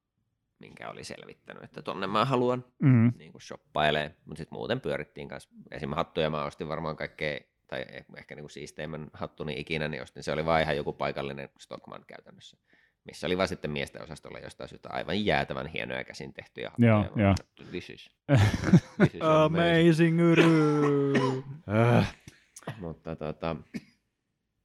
minkä 0.60 0.90
oli 0.90 1.04
selvittänyt, 1.04 1.64
että 1.64 1.82
tonne 1.82 2.08
mä 2.08 2.26
haluan 2.26 2.66
mm. 2.80 3.14
niin 3.18 3.32
kuin 3.32 3.42
shoppailee. 3.42 4.16
Mutta 4.26 4.38
sitten 4.38 4.58
muuten 4.58 4.82
pyörittiin 4.82 5.28
kanssa. 5.28 5.50
Esimerkiksi 5.72 5.98
hattuja 5.98 6.30
mä 6.30 6.46
ostin 6.46 6.68
varmaan 6.68 6.96
kaikkea, 6.96 7.40
tai 7.68 7.86
ehkä 8.18 8.36
niin 8.36 8.44
kuin 8.44 8.52
siisteimmän 8.52 9.08
hattuni 9.14 9.60
ikinä, 9.60 9.88
niin 9.88 10.04
ostin. 10.04 10.24
Se 10.24 10.32
oli 10.32 10.46
vaan 10.46 10.62
ihan 10.62 10.78
joku 10.78 10.94
paikallinen 10.94 11.50
Stockman 11.60 12.06
käytännössä 12.08 12.58
missä 13.10 13.28
oli 13.28 13.38
vaan 13.38 13.48
sitten 13.48 13.72
miesten 13.72 14.04
osastolla 14.04 14.40
jostain 14.40 14.70
syystä 14.70 14.90
aivan 14.92 15.26
jäätävän 15.26 15.68
hienoja 15.68 16.04
käsin 16.04 16.34
tehtyjä 16.34 16.70
hattuja. 16.70 16.90
Joo, 16.90 17.26
joo. 17.26 17.36
This 17.70 17.90
is, 17.90 18.10
this 18.98 19.16
is 19.16 19.22
amazing. 19.22 20.22
amazing 20.22 20.22
äh, 21.70 22.16
mutta 22.80 23.16
tota, 23.16 23.56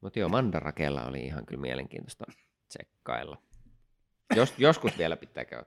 mutta 0.01 0.19
joo, 0.19 0.29
Mandarakella 0.29 1.05
oli 1.05 1.21
ihan 1.21 1.47
kyllä 1.47 1.61
mielenkiintoista 1.61 2.25
tsekkailla. 2.69 3.39
Jos, 4.37 4.55
joskus 4.59 4.99
vielä 4.99 5.17
pitää 5.17 5.45
käydä 5.45 5.65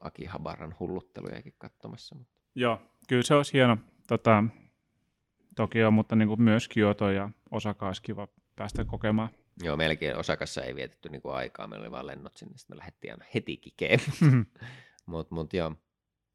Akihabaran 0.00 0.74
hulluttelujakin 0.80 1.54
katsomassa. 1.58 2.14
Mutta. 2.14 2.38
Joo, 2.54 2.80
kyllä 3.08 3.22
se 3.22 3.34
olisi 3.34 3.52
hieno. 3.52 3.76
Tota, 4.06 4.44
toki 5.56 5.84
on, 5.84 5.94
mutta 5.94 6.16
niin 6.16 6.28
kuin 6.28 6.42
myös 6.42 6.68
Kyoto 6.68 7.10
ja 7.10 7.30
Osaka 7.50 7.86
olisi 7.86 8.02
kiva 8.02 8.28
päästä 8.56 8.84
kokemaan. 8.84 9.28
Joo, 9.62 9.76
melkein 9.76 10.16
Osakassa 10.16 10.62
ei 10.62 10.74
vietetty 10.74 11.08
niin 11.08 11.22
kuin 11.22 11.34
aikaa, 11.34 11.66
meillä 11.66 11.84
oli 11.84 11.90
vaan 11.90 12.06
lennot 12.06 12.36
sinne, 12.36 12.58
sitten 12.58 12.76
me 12.76 12.78
lähdettiin 12.78 13.12
aina 13.12 13.24
heti 13.34 13.56
kikeen. 13.56 14.00
Mutta 15.06 15.34
mut, 15.34 15.52
joo, 15.52 15.74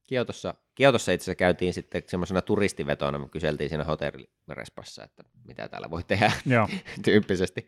Kiotossa, 0.08 0.56
Kiotossa 0.76 1.12
itse 1.12 1.24
asiassa 1.24 1.36
käytiin 1.36 1.74
sitten 1.74 2.04
semmoisena 2.08 2.42
turistivetona, 2.42 3.20
me 3.20 3.30
kyseltiin 3.30 3.70
siinä 3.70 3.84
hotellirespassa, 3.84 5.04
että 5.04 5.24
mitä 5.44 5.68
täällä 5.68 5.90
voi 5.90 6.04
tehdä 6.04 6.32
tyyppisesti. 7.06 7.68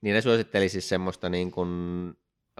Niin 0.00 0.14
ne 0.14 0.20
suositteli 0.20 0.68
siis 0.68 0.88
semmoista 0.88 1.28
niin 1.28 1.50
kuin 1.50 1.70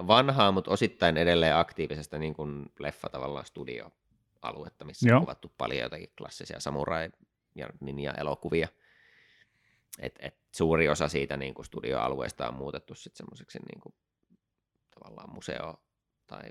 vanhaa, 0.07 0.53
mutta 0.53 0.71
osittain 0.71 1.17
edelleen 1.17 1.57
aktiivisesta 1.57 2.19
niin 2.19 2.35
kuin 2.35 2.67
leffa 2.79 3.09
tavallaan 3.09 3.47
studioaluetta, 3.47 4.85
missä 4.85 5.09
Joo. 5.09 5.17
on 5.17 5.23
kuvattu 5.23 5.53
paljon 5.59 5.81
jotakin 5.81 6.13
klassisia 6.19 6.61
samurai- 6.61 7.11
ja 7.55 7.69
ninja-elokuvia. 7.81 8.69
Et, 9.99 10.19
et 10.19 10.37
suuri 10.57 10.89
osa 10.89 11.09
siitä 11.09 11.37
niin 11.37 11.55
kuin 11.55 11.67
studioalueesta 11.67 12.49
on 12.49 12.55
muutettu 12.55 12.95
sitten 12.95 13.17
semmoiseksi 13.17 13.59
niin 13.59 13.81
kuin, 13.81 13.95
tavallaan 14.95 15.35
museo- 15.35 15.83
tai 16.27 16.43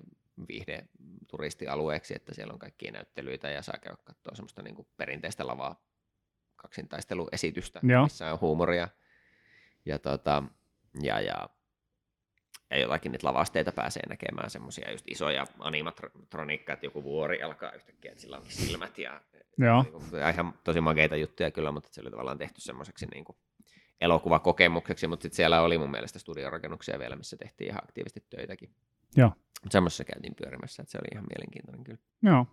viihde 0.48 0.88
turistialueeksi, 1.28 2.16
että 2.16 2.34
siellä 2.34 2.54
on 2.54 2.60
kaikkia 2.60 2.92
näyttelyitä 2.92 3.50
ja 3.50 3.62
saa 3.62 3.80
käydä 3.82 3.98
katsoa 4.04 4.36
semmoista 4.36 4.62
niin 4.62 4.76
kuin 4.76 4.88
perinteistä 4.98 5.48
lavaa 5.48 5.84
kaksintaisteluesitystä, 6.56 7.80
Joo. 7.84 8.04
missä 8.04 8.34
on 8.34 8.42
huumoria. 8.42 8.88
Ja, 9.86 10.00
tota, 10.00 10.44
ja, 11.02 11.20
ja, 11.22 11.50
ja 12.72 12.80
jotakin 12.80 13.12
niitä 13.12 13.28
lavasteita 13.28 13.72
pääsee 13.72 14.04
näkemään, 14.10 14.50
semmoisia 14.50 14.92
just 14.92 15.06
isoja 15.08 15.48
animatroniikkaa, 15.60 16.74
että 16.74 16.86
joku 16.86 17.04
vuori 17.04 17.44
alkaa 17.44 17.72
yhtäkkiä, 17.72 18.12
että 18.12 18.22
sillä 18.22 18.38
on 18.38 18.44
silmät 18.48 18.98
ja 18.98 19.22
Joo. 19.60 19.84
Niin 19.84 20.30
ihan 20.34 20.54
tosi 20.64 20.82
makeita 20.82 21.16
juttuja 21.16 21.52
kyllä, 21.52 21.72
mutta 21.72 21.90
se 21.92 22.02
oli 22.02 22.12
tavallaan 22.12 22.38
tehty 22.38 22.62
semmoiseksi 22.62 23.06
niin 23.06 23.26
kuin 23.26 23.38
elokuvakokemukseksi, 24.02 25.08
mutta 25.08 25.24
sitten 25.24 25.36
siellä 25.36 25.62
oli 25.62 25.78
mun 25.78 25.92
mielestä 25.92 26.20
studiorakennuksia 26.20 27.00
vielä, 27.00 27.16
missä 27.16 27.38
tehtiin 27.38 27.70
ihan 27.70 27.84
aktiivisesti 27.84 28.24
töitäkin. 28.30 28.70
Joo. 29.18 29.32
Semmoisessa 29.70 30.04
käytiin 30.04 30.36
pyörimässä, 30.36 30.82
että 30.84 30.92
se 30.92 30.98
oli 30.98 31.08
ihan 31.12 31.26
mielenkiintoinen 31.30 31.84
kyllä. 31.84 32.00
Joo. 32.24 32.46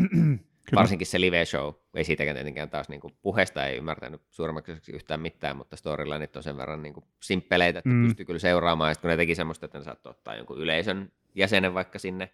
Kyllä. 0.70 0.80
Varsinkin 0.80 1.06
se 1.06 1.20
live 1.20 1.44
show, 1.44 1.74
ei 1.94 2.04
siitäkään 2.04 2.36
tietenkään 2.36 2.70
taas 2.70 2.88
niin 2.88 3.00
kuin 3.00 3.14
puheesta 3.22 3.66
ei 3.66 3.76
ymmärtänyt 3.76 4.22
suurimmaksi 4.30 4.72
yhtään 4.92 5.20
mitään, 5.20 5.56
mutta 5.56 5.76
storylineit 5.76 6.36
on 6.36 6.42
sen 6.42 6.56
verran 6.56 6.82
niin 6.82 6.94
kuin 6.94 7.04
simppeleitä, 7.22 7.78
että 7.78 7.90
mm. 7.90 8.04
pystyy 8.04 8.26
kyllä 8.26 8.38
seuraamaan. 8.38 8.90
Ja 8.90 8.94
kun 8.94 9.10
ne 9.10 9.16
teki 9.16 9.34
semmoista, 9.34 9.66
että 9.66 9.78
ne 9.78 9.84
saattoi 9.84 10.10
ottaa 10.10 10.36
jonkun 10.36 10.58
yleisön 10.58 11.12
jäsenen 11.34 11.74
vaikka 11.74 11.98
sinne. 11.98 12.30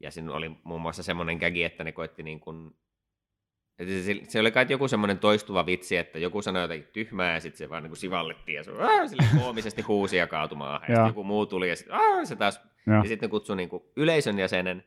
Ja 0.00 0.10
siinä 0.10 0.32
oli 0.32 0.50
muun 0.64 0.80
muassa 0.80 1.02
semmoinen 1.02 1.38
kägi, 1.38 1.64
että 1.64 1.84
ne 1.84 1.92
koitti 1.92 2.22
niin 2.22 2.40
kuin 2.40 2.76
se, 3.86 4.20
se 4.28 4.40
oli 4.40 4.50
kai 4.50 4.66
joku 4.68 4.88
semmoinen 4.88 5.18
toistuva 5.18 5.66
vitsi, 5.66 5.96
että 5.96 6.18
joku 6.18 6.42
sanoi 6.42 6.62
jotenkin 6.62 6.88
tyhmää 6.92 7.34
ja 7.34 7.40
sitten 7.40 7.58
se 7.58 7.68
vaan 7.68 7.82
niin 7.82 7.90
kuin 7.90 7.98
sivallettiin 7.98 8.56
ja 8.56 8.64
se 8.64 8.70
sille 9.06 9.24
koomisesti 9.38 9.82
huusi 9.82 10.16
ja 10.16 10.26
kaatumaan. 10.26 10.80
Ja, 10.88 10.94
ja. 10.94 11.06
joku 11.06 11.24
muu 11.24 11.46
tuli 11.46 11.68
ja 11.68 11.76
sitten 11.76 12.26
se 12.26 12.36
taas. 12.36 12.60
Ja, 12.86 12.94
ja 12.94 13.08
sitten 13.08 13.30
kutsui 13.30 13.56
niin 13.56 13.68
kuin 13.68 13.82
yleisön 13.96 14.38
jäsenen 14.38 14.84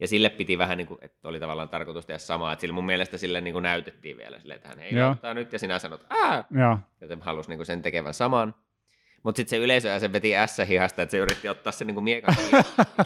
ja 0.00 0.08
sille 0.08 0.28
piti 0.28 0.58
vähän, 0.58 0.78
niin 0.78 0.86
kuin, 0.86 0.98
että 1.02 1.28
oli 1.28 1.40
tavallaan 1.40 1.68
tarkoitus 1.68 2.06
tehdä 2.06 2.18
samaa, 2.18 2.52
että 2.52 2.60
sille 2.60 2.74
mun 2.74 2.86
mielestä 2.86 3.18
sille 3.18 3.40
niin 3.40 3.52
kuin 3.52 3.62
näytettiin 3.62 4.16
vielä 4.16 4.38
silleen, 4.38 4.56
että 4.56 4.68
hän 4.68 4.80
ei 4.80 5.02
ottaa 5.02 5.34
nyt, 5.34 5.52
ja 5.52 5.58
sinä 5.58 5.78
sanot, 5.78 6.06
aah, 6.10 6.44
ja. 6.58 6.78
joten 7.00 7.22
halusi 7.22 7.48
niin 7.48 7.58
kuin 7.58 7.66
sen 7.66 7.82
tekevän 7.82 8.14
saman. 8.14 8.54
Mutta 9.22 9.36
sitten 9.36 9.50
se 9.50 9.64
yleisö 9.64 9.88
ja 9.88 10.00
se 10.00 10.12
veti 10.12 10.32
S-hihasta, 10.46 11.02
että 11.02 11.10
se 11.10 11.18
yritti 11.18 11.48
ottaa 11.48 11.72
sen 11.72 11.86
niin 11.86 11.94
kuin 11.94 12.04
miekan 12.04 12.34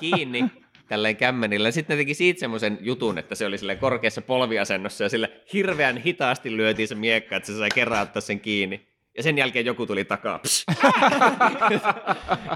kiinni, 0.01 0.51
tälleen 0.89 1.16
kämmenillä. 1.16 1.70
Sitten 1.70 1.97
ne 1.97 2.01
teki 2.01 2.14
siitä 2.14 2.41
semmoisen 2.41 2.78
jutun, 2.80 3.18
että 3.18 3.34
se 3.34 3.47
oli 3.47 3.59
sille 3.59 3.76
korkeassa 3.76 4.22
polviasennossa 4.22 5.05
ja 5.05 5.09
sille 5.09 5.30
hirveän 5.53 5.97
hitaasti 5.97 6.57
lyötiin 6.57 6.89
se 6.89 6.95
miekka, 6.95 7.36
että 7.36 7.47
se 7.47 7.59
sai 7.59 7.68
kerran 7.74 8.03
ottaa 8.03 8.20
sen 8.20 8.41
kiinni. 8.41 8.89
Ja 9.16 9.22
sen 9.22 9.39
jälkeen 9.39 9.66
joku 9.66 9.86
tuli 9.86 10.05
takaa. 10.05 10.39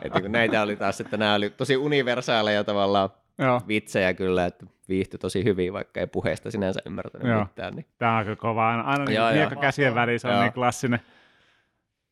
että 0.05 0.20
kun 0.20 0.33
näitä 0.33 0.62
oli 0.62 0.76
taas, 0.76 1.01
että 1.01 1.16
nämä 1.16 1.35
oli 1.35 1.51
tosi 1.51 1.76
universaaleja 1.76 2.64
tavallaan 2.64 3.11
Joo. 3.43 3.61
vitsejä 3.68 4.14
kyllä, 4.14 4.47
että 4.47 4.66
viihtyi 4.88 5.18
tosi 5.18 5.45
hyvin, 5.45 5.72
vaikka 5.72 6.01
ei 6.01 6.07
puheesta 6.07 6.51
sinänsä 6.51 6.80
ymmärtänyt 6.86 7.28
Joo. 7.28 7.45
mitään. 7.45 7.74
Niin. 7.74 7.86
Tämä 7.99 8.12
on 8.12 8.18
aika 8.18 8.36
kova. 8.36 8.68
Aina, 8.68 9.05
niin 9.05 9.20
miekka 9.32 9.57
käsien 9.57 9.95
välissä 9.95 10.28
on 10.28 10.34
Joo. 10.34 10.43
niin 10.43 10.53
klassinen. 10.53 11.01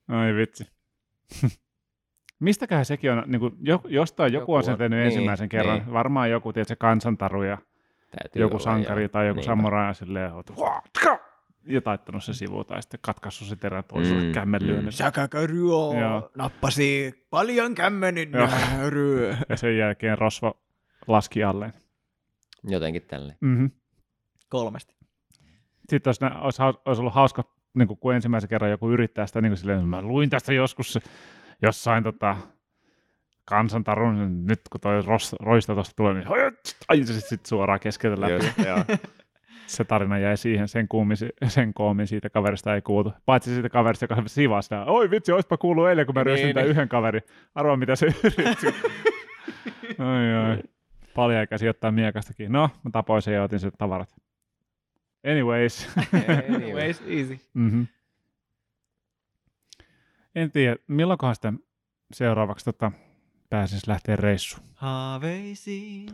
Oi 0.08 0.34
vitsi. 0.34 0.66
Mistäköhän 2.40 2.84
sekin 2.84 3.12
on, 3.12 3.22
niin 3.26 3.40
kuin, 3.40 3.54
jostain 3.88 4.32
joku, 4.32 4.42
joku 4.42 4.54
on 4.54 4.64
sen 4.64 4.78
tehnyt 4.78 4.98
niin, 4.98 5.06
ensimmäisen 5.06 5.48
kerran. 5.48 5.78
Niin. 5.78 5.92
Varmaan 5.92 6.30
joku, 6.30 6.52
tiedätkö, 6.52 6.76
kansantaru 6.78 7.42
ja 7.42 7.58
Täytyy 8.10 8.42
joku 8.42 8.58
sankari 8.58 9.02
jo. 9.02 9.08
tai 9.08 9.26
joku 9.26 9.42
samurai 9.42 9.86
ja 9.86 9.94
silleen, 9.94 10.32
ja 11.66 11.80
taittanut 11.80 12.24
se 12.24 12.34
sivu 12.34 12.64
tai 12.64 12.82
sitten 12.82 13.00
katkaissut 13.02 13.48
se 13.48 13.56
terä 13.56 13.82
toiselle 13.82 14.22
mm, 14.22 14.32
kämmenlyön. 14.32 14.84
Mm. 14.84 14.90
Nappasi 16.34 17.14
paljon 17.30 17.74
kämmenin 17.74 18.30
nääryö. 18.30 19.36
Ja 19.48 19.56
sen 19.56 19.76
jälkeen 19.76 20.18
rosvo 20.18 20.60
laski 21.06 21.44
alleen. 21.44 21.72
Jotenkin 22.64 23.02
tälleen. 23.02 23.38
Mm-hmm. 23.40 23.70
Kolmesti. 24.48 24.96
Sitten 25.88 26.10
olisi, 26.10 26.24
olisi, 26.40 26.62
olisi 26.84 27.00
ollut 27.00 27.14
hauska, 27.14 27.44
niin 27.74 27.88
kuin, 27.88 27.98
kun 27.98 28.14
ensimmäisen 28.14 28.50
kerran 28.50 28.70
joku 28.70 28.90
yrittää 28.90 29.26
sitä, 29.26 29.40
niin 29.40 29.50
kuin 29.50 29.58
silleen, 29.58 29.88
mä 29.88 30.02
luin 30.02 30.30
tästä 30.30 30.52
joskus 30.52 30.98
jossain 31.62 32.04
tota, 32.04 32.36
kansantarun, 33.44 34.18
niin 34.18 34.46
nyt 34.46 34.60
kun 34.70 34.80
toi 34.80 35.02
roista 35.40 35.74
tuosta 35.74 35.94
tulee, 35.96 36.14
niin 36.14 36.26
ai, 36.88 37.04
se 37.04 37.20
sitten 37.20 37.48
suoraan 37.48 37.80
keskeltä 37.80 38.20
läpi. 38.20 38.32
Just, 38.32 38.46
se 39.66 39.84
tarina 39.84 40.18
jäi 40.18 40.36
siihen, 40.36 40.68
sen, 40.68 40.88
kuumi, 40.88 41.14
sen 41.48 41.74
koomin 41.74 42.06
siitä 42.06 42.30
kaverista 42.30 42.74
ei 42.74 42.82
kuultu. 42.82 43.12
Paitsi 43.26 43.52
siitä 43.52 43.68
kaverista, 43.68 44.04
joka 44.04 44.22
sivaa 44.26 44.62
sitä, 44.62 44.84
oi 44.84 45.10
vitsi, 45.10 45.32
olisipa 45.32 45.56
kuullut 45.56 45.88
eilen, 45.88 46.06
kun 46.06 46.14
mä 46.14 46.24
niin, 46.24 46.56
niin. 46.56 46.66
yhden 46.66 46.88
kaverin. 46.88 47.22
Arvoa, 47.54 47.76
mitä 47.76 47.96
se 47.96 48.06
yritti. 48.06 48.66
oi, 49.98 50.50
oi. 50.50 50.62
Paljon 51.14 51.40
eikä 51.40 51.58
sijoittaa 51.58 51.90
miekastakin. 51.90 52.52
No, 52.52 52.70
mä 52.84 52.90
tapoin 52.90 53.22
sen 53.22 53.34
ja 53.34 53.42
otin 53.42 53.60
sen 53.60 53.72
tavarat. 53.78 54.14
Anyways. 55.30 55.88
Anyways, 56.54 57.02
easy. 57.18 57.40
Mm-hmm. 57.54 57.86
En 60.34 60.50
tiedä, 60.50 60.76
milloinkohan 60.86 61.34
sitten 61.34 61.58
seuraavaksi 62.12 62.64
tota, 62.64 62.92
pääsisi 63.50 63.88
lähteä 63.88 64.16
reissuun. 64.16 64.66
Haaveisiin. 64.74 66.08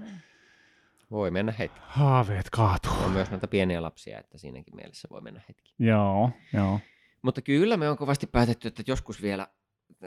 Voi 1.10 1.30
mennä 1.30 1.52
hetki. 1.58 1.80
Haaveet 1.82 2.50
kaatuu. 2.50 2.92
On 3.04 3.10
myös 3.10 3.30
näitä 3.30 3.48
pieniä 3.48 3.82
lapsia, 3.82 4.18
että 4.18 4.38
siinäkin 4.38 4.76
mielessä 4.76 5.08
voi 5.10 5.20
mennä 5.20 5.40
hetki. 5.48 5.74
Joo, 5.78 6.30
joo. 6.52 6.80
Mutta 7.22 7.42
kyllä 7.42 7.76
me 7.76 7.90
on 7.90 7.96
kovasti 7.96 8.26
päätetty, 8.26 8.68
että 8.68 8.82
joskus 8.86 9.22
vielä 9.22 9.48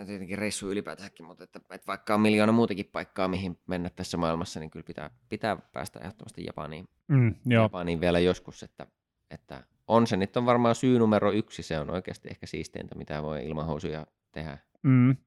tietenkin 0.06 0.38
reissu 0.38 0.72
ylipäätänsäkin, 0.72 1.26
mutta 1.26 1.43
että, 1.43 1.60
että 1.70 1.88
vaikka 1.88 2.14
on 2.14 2.22
miljoona 2.22 2.52
muutakin 2.52 2.86
paikkaa, 2.91 3.28
mihin 3.28 3.60
mennä 3.68 3.89
tässä 3.89 4.18
maailmassa, 4.18 4.60
niin 4.60 4.70
kyllä 4.70 4.84
pitää, 4.84 5.10
pitää 5.30 5.58
päästä 5.74 6.00
ehdottomasti 6.00 6.43
Japaniin, 6.45 6.88
mm, 7.08 7.36
joo. 7.45 7.64
Japaniin 7.64 8.02
vielä 8.02 8.20
joskus, 8.20 8.64
että, 8.64 8.88
että 9.32 9.64
on 9.88 10.08
se 10.08 10.18
nyt 10.18 10.38
on 10.38 10.45
varmaan 10.45 10.76
syy 10.76 11.00
numero 11.00 11.32
yksi, 11.32 11.64
se 11.64 11.80
on 11.80 11.89
oikeasti 11.89 12.30
ehkä 12.30 12.45
siisteintä, 12.45 12.95
mitä 12.95 13.24
voi 13.24 13.45
ilman 13.45 13.66
housuja 13.66 14.08
tehdä. 14.32 14.58
Mm. 14.84 15.18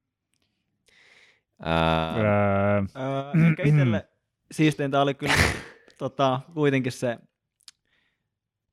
Ää... 1.59 2.09
Ää... 2.09 2.83
Ää, 2.95 3.31
ehkä 3.49 3.63
itselle 3.63 4.09
siisteintä 4.51 5.01
oli 5.01 5.13
kyllä 5.13 5.33
tota, 5.97 6.39
kuitenkin 6.53 6.91
se 6.91 7.17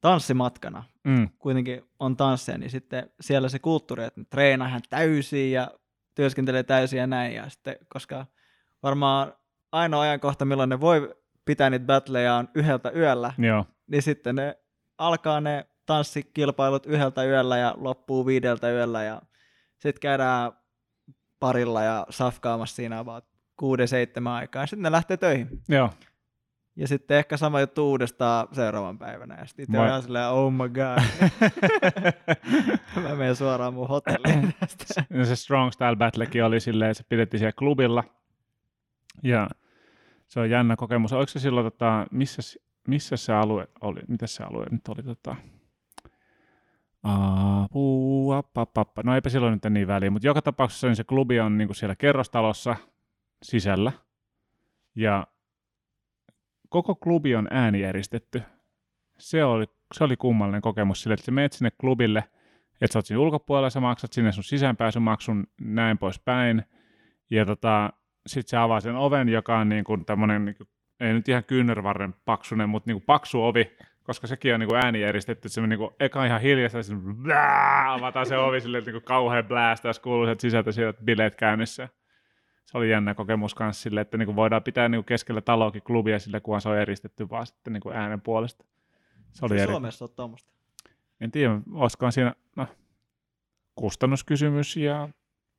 tanssimatkana. 0.00 0.84
Mm. 1.04 1.28
Kuitenkin 1.38 1.82
on 1.98 2.16
tansseja, 2.16 2.58
niin 2.58 2.70
sitten 2.70 3.10
siellä 3.20 3.48
se 3.48 3.58
kulttuuri, 3.58 4.04
että 4.04 4.20
treenaa 4.30 4.68
hän 4.68 4.80
täysin 4.90 5.52
ja 5.52 5.70
työskentelee 6.20 6.62
täysin 6.62 6.98
ja 6.98 7.06
näin. 7.06 7.34
Ja 7.34 7.48
sitten, 7.48 7.76
koska 7.88 8.26
varmaan 8.82 9.32
ainoa 9.72 10.02
ajankohta, 10.02 10.44
milloin 10.44 10.68
ne 10.68 10.80
voi 10.80 11.14
pitää 11.44 11.70
niitä 11.70 11.86
battleja 11.86 12.34
on 12.34 12.48
yhdeltä 12.54 12.90
yöllä, 12.90 13.32
Joo. 13.38 13.64
niin 13.86 14.02
sitten 14.02 14.34
ne 14.34 14.58
alkaa 14.98 15.40
ne 15.40 15.66
tanssikilpailut 15.86 16.86
yhdeltä 16.86 17.24
yöllä 17.24 17.58
ja 17.58 17.74
loppuu 17.76 18.26
viideltä 18.26 18.70
yöllä 18.70 19.02
ja 19.02 19.22
sitten 19.78 20.00
käydään 20.00 20.52
parilla 21.38 21.82
ja 21.82 22.06
safkaamassa 22.10 22.76
siinä 22.76 23.06
vaan 23.06 23.22
kuuden, 23.56 23.88
seitsemän 23.88 24.32
aikaa 24.32 24.62
ja 24.62 24.66
sitten 24.66 24.82
ne 24.82 24.92
lähtee 24.92 25.16
töihin. 25.16 25.48
Joo. 25.68 25.90
Ja 26.76 26.88
sitten 26.88 27.16
ehkä 27.16 27.36
sama 27.36 27.60
juttu 27.60 27.90
uudestaan 27.90 28.48
seuraavan 28.52 28.98
päivänä. 28.98 29.34
Ja 29.38 29.46
sitten 29.46 29.62
itse 29.62 29.76
Mä... 29.76 29.82
on 29.82 29.88
ihan 29.88 30.02
silleen, 30.02 30.28
oh 30.28 30.52
my 30.52 30.68
god. 30.68 30.98
Mä 33.02 33.14
menen 33.14 33.36
suoraan 33.36 33.74
mun 33.74 33.88
hotelliin 33.88 34.54
tästä. 34.60 35.04
Ja 35.10 35.24
se 35.24 35.36
Strong 35.36 35.72
Style 35.72 35.96
Battlekin 35.96 36.44
oli 36.44 36.60
silleen, 36.60 36.94
se 36.94 37.04
pidettiin 37.08 37.38
siellä 37.38 37.52
klubilla. 37.58 38.04
Ja 39.22 39.48
se 40.28 40.40
on 40.40 40.50
jännä 40.50 40.76
kokemus. 40.76 41.12
Oliko 41.12 41.28
se 41.28 41.40
silloin, 41.40 41.66
tota, 41.66 42.06
missä, 42.10 42.42
missä 42.88 43.16
se 43.16 43.32
alue 43.32 43.68
oli? 43.80 44.00
Mitä 44.08 44.26
se 44.26 44.44
alue 44.44 44.66
nyt 44.70 44.88
oli? 44.88 45.02
Tota, 45.02 45.36
Apua, 47.02 48.42
appa, 48.54 49.02
No 49.04 49.14
eipä 49.14 49.28
silloin 49.28 49.52
nyt 49.52 49.72
niin 49.72 49.86
väliä, 49.86 50.10
mutta 50.10 50.26
joka 50.26 50.42
tapauksessa 50.42 50.86
niin 50.86 50.96
se 50.96 51.04
klubi 51.04 51.40
on 51.40 51.58
niin 51.58 51.68
kuin 51.68 51.76
siellä 51.76 51.96
kerrostalossa 51.96 52.76
sisällä. 53.42 53.92
Ja 54.94 55.26
koko 56.70 56.94
klubi 56.94 57.36
on 57.36 57.48
äänieristetty. 57.50 58.42
Se 59.18 59.44
oli, 59.44 59.64
se 59.94 60.04
oli 60.04 60.16
kummallinen 60.16 60.62
kokemus 60.62 61.02
sille, 61.02 61.14
että 61.14 61.26
sä 61.26 61.32
menet 61.32 61.52
sinne 61.52 61.70
klubille, 61.80 62.24
että 62.80 62.92
sä 62.92 62.98
oot 62.98 63.06
siinä 63.06 63.20
ulkopuolella, 63.20 63.70
sä 63.70 63.80
maksat 63.80 64.12
sinne 64.12 64.32
sun 64.32 64.44
sisäänpääsymaksun, 64.44 65.46
näin 65.60 65.98
poispäin. 65.98 66.62
Ja 67.30 67.46
tota, 67.46 67.92
sit 68.26 68.48
se 68.48 68.56
avaa 68.56 68.80
sen 68.80 68.96
oven, 68.96 69.28
joka 69.28 69.58
on 69.58 69.68
niin 69.68 69.84
kuin 69.84 70.04
tämmönen, 70.04 70.44
niin 70.44 70.56
kuin, 70.56 70.68
ei 71.00 71.12
nyt 71.12 71.28
ihan 71.28 71.44
kyynärvarren 71.44 72.14
paksunen, 72.24 72.68
mutta 72.68 72.90
niin 72.90 72.94
kuin 72.94 73.06
paksu 73.06 73.44
ovi, 73.44 73.76
koska 74.02 74.26
sekin 74.26 74.54
on 74.54 74.60
niin 74.60 74.68
kuin 74.68 74.84
ääni 74.84 75.02
eristetty, 75.02 75.46
että 75.46 75.54
se 75.54 75.66
niin 75.66 75.78
kuin, 75.78 75.90
eka 76.00 76.24
ihan 76.24 76.40
hiljaista, 76.40 76.78
ja 76.78 76.82
sitten 76.82 77.06
avataan 77.86 78.26
se 78.26 78.38
ovi 78.38 78.60
silleen, 78.60 78.84
niin 78.84 78.94
kuin 78.94 79.04
kauhean 79.04 79.44
blast, 79.44 79.84
jos 79.84 79.98
kuuluu 79.98 80.24
sieltä 80.24 80.40
sisältä 80.40 80.72
sieltä 80.72 81.04
bileet 81.04 81.34
käynnissä. 81.34 81.88
Se 82.70 82.78
oli 82.78 82.90
jännä 82.90 83.14
kokemus 83.14 83.54
kanssa 83.54 83.82
sille, 83.82 84.00
että 84.00 84.18
niin 84.18 84.36
voidaan 84.36 84.62
pitää 84.62 84.88
niin 84.88 84.98
kuin 84.98 85.06
keskellä 85.06 85.40
taloakin 85.40 85.82
klubia 85.82 86.18
sille, 86.18 86.40
kun 86.40 86.60
se 86.60 86.68
on 86.68 86.78
eristetty 86.78 87.30
vaan 87.30 87.46
sitten 87.46 87.72
niin 87.72 87.92
äänen 87.94 88.20
puolesta. 88.20 88.64
Se 89.32 89.46
oli 89.46 89.60
eri... 89.60 89.72
Suomessa 89.72 90.04
on 90.04 90.10
tuommoista? 90.16 90.52
En 91.20 91.30
tiedä, 91.30 91.60
olisikohan 91.72 92.12
siinä, 92.12 92.34
no 92.56 92.66
kustannuskysymys 93.74 94.76
ja 94.76 95.08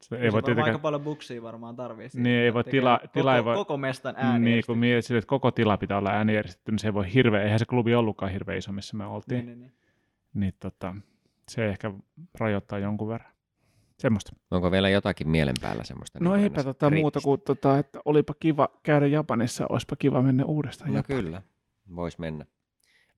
se 0.02 0.16
ei 0.16 0.32
voi 0.32 0.44
tietenkään... 0.44 0.74
aika 0.74 0.80
paljon 0.80 1.02
buksia 1.02 1.44
varmaan 1.44 1.76
tarvii. 1.76 2.10
Siitä, 2.10 2.24
niin, 2.24 2.40
ei 2.40 2.54
voi 2.54 2.64
tila, 2.64 3.00
tila 3.14 3.32
koko, 3.32 3.38
ei 3.38 3.46
voi... 3.46 3.56
koko 3.56 3.78
mestan 3.78 4.16
ääni. 4.18 4.46
Niin, 4.46 4.64
kun 4.66 4.78
mietit 4.78 5.12
että 5.12 5.28
koko 5.28 5.52
tila 5.52 5.78
pitää 5.78 5.98
olla 5.98 6.10
ääniejärjestetty, 6.10 6.72
niin 6.72 6.80
se 6.80 6.88
ei 6.88 6.94
voi 6.94 7.14
hirveä, 7.14 7.44
eihän 7.44 7.60
se 7.60 7.66
klubi 7.66 7.96
ollutkaan 7.96 8.32
hirveä 8.32 8.56
iso, 8.56 8.72
missä 8.72 8.98
me 8.98 9.06
oltiin. 9.06 9.46
Niin, 9.46 9.46
niin, 9.46 9.60
niin. 9.60 9.74
niin 10.34 10.54
tota, 10.60 10.96
se 11.50 11.70
ehkä 11.70 11.94
rajoittaa 12.40 12.80
jonkun 12.80 13.08
verran. 13.08 13.31
Semmoista. 14.02 14.36
Onko 14.52 14.72
vielä 14.72 14.90
jotakin 14.90 15.30
mielen 15.30 15.56
päällä 15.62 15.84
semmoista? 15.84 16.20
No 16.22 16.36
niin 16.36 16.44
eipä 16.44 16.64
tota 16.64 16.90
muuta 16.90 17.20
kuin, 17.22 17.42
tota, 17.42 17.80
että 17.80 18.00
olipa 18.06 18.34
kiva 18.40 18.70
käydä 18.84 19.08
Japanissa, 19.08 19.66
olisipa 19.70 19.96
kiva 19.96 20.22
mennä 20.22 20.46
uudestaan 20.46 20.92
No 20.92 20.98
Japaniin. 20.98 21.26
kyllä, 21.26 21.42
voisi 21.96 22.20
mennä. 22.20 22.46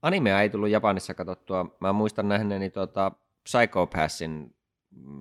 Animea 0.01 0.41
ei 0.41 0.49
tullut 0.49 0.69
Japanissa 0.69 1.13
katsottua. 1.13 1.77
Mä 1.81 1.93
muistan 1.93 2.27
nähneeni 2.27 2.69
tota 2.69 3.11
Psycho 3.43 3.87
Passin 3.87 4.55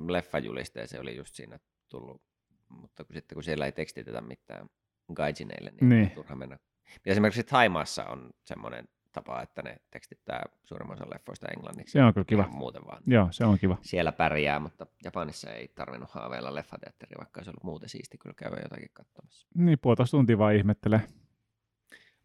leffajulisteeseen 0.09 1.03
oli 1.03 1.17
just 1.17 1.35
siinä 1.35 1.59
tullut, 1.89 2.23
mutta 2.69 3.05
kun, 3.05 3.15
sitten 3.15 3.37
kun 3.37 3.45
siellä 3.45 3.67
ei 3.67 3.73
tekstitetä 3.73 4.21
mitään 4.21 4.71
gaijineille, 5.15 5.73
niin, 5.81 5.89
niin. 5.89 6.11
turha 6.11 6.37
mennä. 6.37 6.59
Ja 7.07 7.13
esimerkiksi 7.13 7.45
Taimaassa 7.45 8.05
on 8.05 8.31
semmoinen 8.45 8.89
tapa, 9.13 9.43
että 9.43 9.63
ne 9.63 9.77
tekstittää 9.91 10.43
suurimman 10.65 10.97
osan 10.97 11.11
leffoista 11.11 11.49
englanniksi. 11.49 11.93
Se 11.93 12.03
on 12.03 12.15
kyllä 12.15 12.25
kiva. 12.25 12.49
Muuten 12.51 12.83
vaan. 12.87 13.03
Joo, 13.07 13.29
se 13.31 13.45
on 13.45 13.59
kiva. 13.59 13.77
Siellä 13.83 14.13
pärjää, 14.13 14.61
mutta 14.61 14.87
Japanissa 15.05 15.51
ei 15.51 15.69
tarvinnut 15.69 16.11
haaveilla 16.11 16.55
leffateatteria, 16.55 17.19
vaikka 17.19 17.39
olisi 17.39 17.51
ollut 17.51 17.65
muuten 17.65 17.89
siisti 17.89 18.19
kyllä 18.19 18.35
käydä 18.35 18.57
jotakin 18.63 18.91
katsomassa. 18.93 19.47
Niin, 19.55 19.79
puolitoista 19.79 20.17
tuntia 20.17 20.39
vaan 20.39 20.55
ihmettelee. 20.55 21.01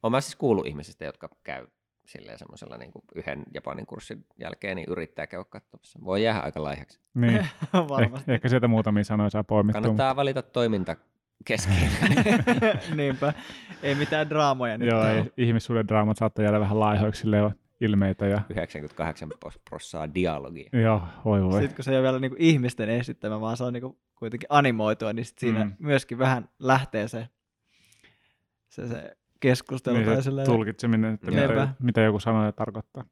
Olen 0.03 0.11
mä 0.11 0.21
siis 0.21 0.35
kuullut 0.35 0.67
ihmisistä, 0.67 1.05
jotka 1.05 1.29
käy 1.43 1.67
silleen 2.05 2.39
semmoisella 2.39 2.77
niin 2.77 2.91
yhden 3.15 3.43
Japanin 3.53 3.85
kurssin 3.85 4.25
jälkeen, 4.39 4.75
niin 4.75 4.89
yrittää 4.89 5.27
käydä 5.27 5.45
katsomassa. 5.49 5.99
Voi 6.05 6.23
jäädä 6.23 6.39
aika 6.39 6.63
laihaksi. 6.63 6.99
Niin, 7.13 7.35
eh, 7.37 8.11
ehkä 8.27 8.49
sieltä 8.49 8.67
muutamia 8.67 9.03
sanoja 9.03 9.29
saa 9.29 9.43
poimittua. 9.43 9.81
Kannattaa 9.81 10.15
valita 10.15 10.41
toiminta 10.41 10.95
kesken. 11.45 11.75
Niinpä. 12.95 13.33
Ei 13.83 13.95
mitään 13.95 14.29
draamoja 14.29 14.77
nyt. 14.77 14.89
Joo, 14.89 15.07
ei, 15.07 15.31
ihmissuuden 15.37 15.87
draamat 15.87 16.17
saattaa 16.17 16.43
jäädä 16.43 16.59
vähän 16.59 16.79
laihoiksi 16.79 17.27
ilmeitä. 17.81 18.27
Ja... 18.27 18.41
98 18.49 19.29
prossaa 19.69 20.13
dialogia. 20.13 20.69
Joo, 20.73 21.01
voi 21.25 21.43
voi. 21.43 21.61
Sitten 21.61 21.75
kun 21.75 21.83
se 21.83 21.91
ei 21.91 21.97
ole 21.97 22.03
vielä 22.03 22.19
niinku 22.19 22.37
ihmisten 22.39 22.89
esittämä, 22.89 23.41
vaan 23.41 23.57
se 23.57 23.63
on 23.63 23.73
niinku 23.73 23.99
kuitenkin 24.15 24.47
animoitua, 24.49 25.13
niin 25.13 25.25
sit 25.25 25.37
siinä 25.37 25.65
mm. 25.65 25.73
myöskin 25.79 26.17
vähän 26.17 26.49
lähtee 26.59 27.07
se, 27.07 27.27
se, 28.69 28.87
se 28.87 29.17
keskustelu. 29.39 29.97
Niin 29.97 30.23
se 30.23 30.31
tulkitseminen, 30.45 31.13
että 31.13 31.31
mitä, 31.31 31.67
mitä 31.79 32.01
joku 32.01 32.19
sanoo 32.19 32.45
ja 32.45 32.51
tarkoittaa. 32.51 33.05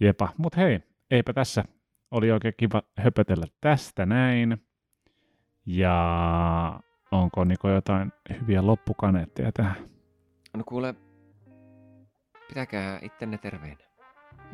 Jepa, 0.00 0.28
mutta 0.36 0.60
hei, 0.60 0.80
eipä 1.10 1.32
tässä. 1.32 1.64
Oli 2.10 2.30
oikein 2.30 2.54
kiva 2.56 2.82
höpötellä 2.98 3.46
tästä 3.60 4.06
näin. 4.06 4.66
Ja 5.66 6.80
onko 7.12 7.44
Niko 7.44 7.68
jotain 7.68 8.12
hyviä 8.40 8.66
loppukaneetteja 8.66 9.52
tähän? 9.52 9.76
No 10.56 10.62
kuule, 10.66 10.94
pitäkää 12.48 12.98
ittenne 13.02 13.38
terveenä. 13.38 13.84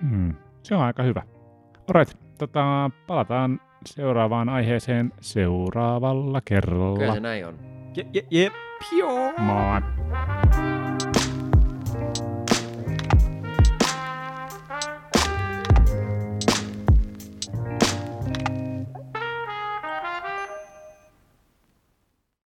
Mm, 0.03 0.35
se 0.63 0.75
on 0.75 0.83
aika 0.83 1.03
hyvä. 1.03 1.23
Alright, 1.89 2.19
tota, 2.39 2.91
palataan 3.07 3.61
seuraavaan 3.87 4.49
aiheeseen 4.49 5.13
seuraavalla 5.21 6.41
kerralla. 6.45 6.99
Kyllä 6.99 7.15
se 7.15 7.21
näin 7.21 7.47
on. 7.47 7.59
Jep, 7.97 8.09
jep, 8.15 8.27
jep. 8.31 8.53
Moi. 9.39 10.68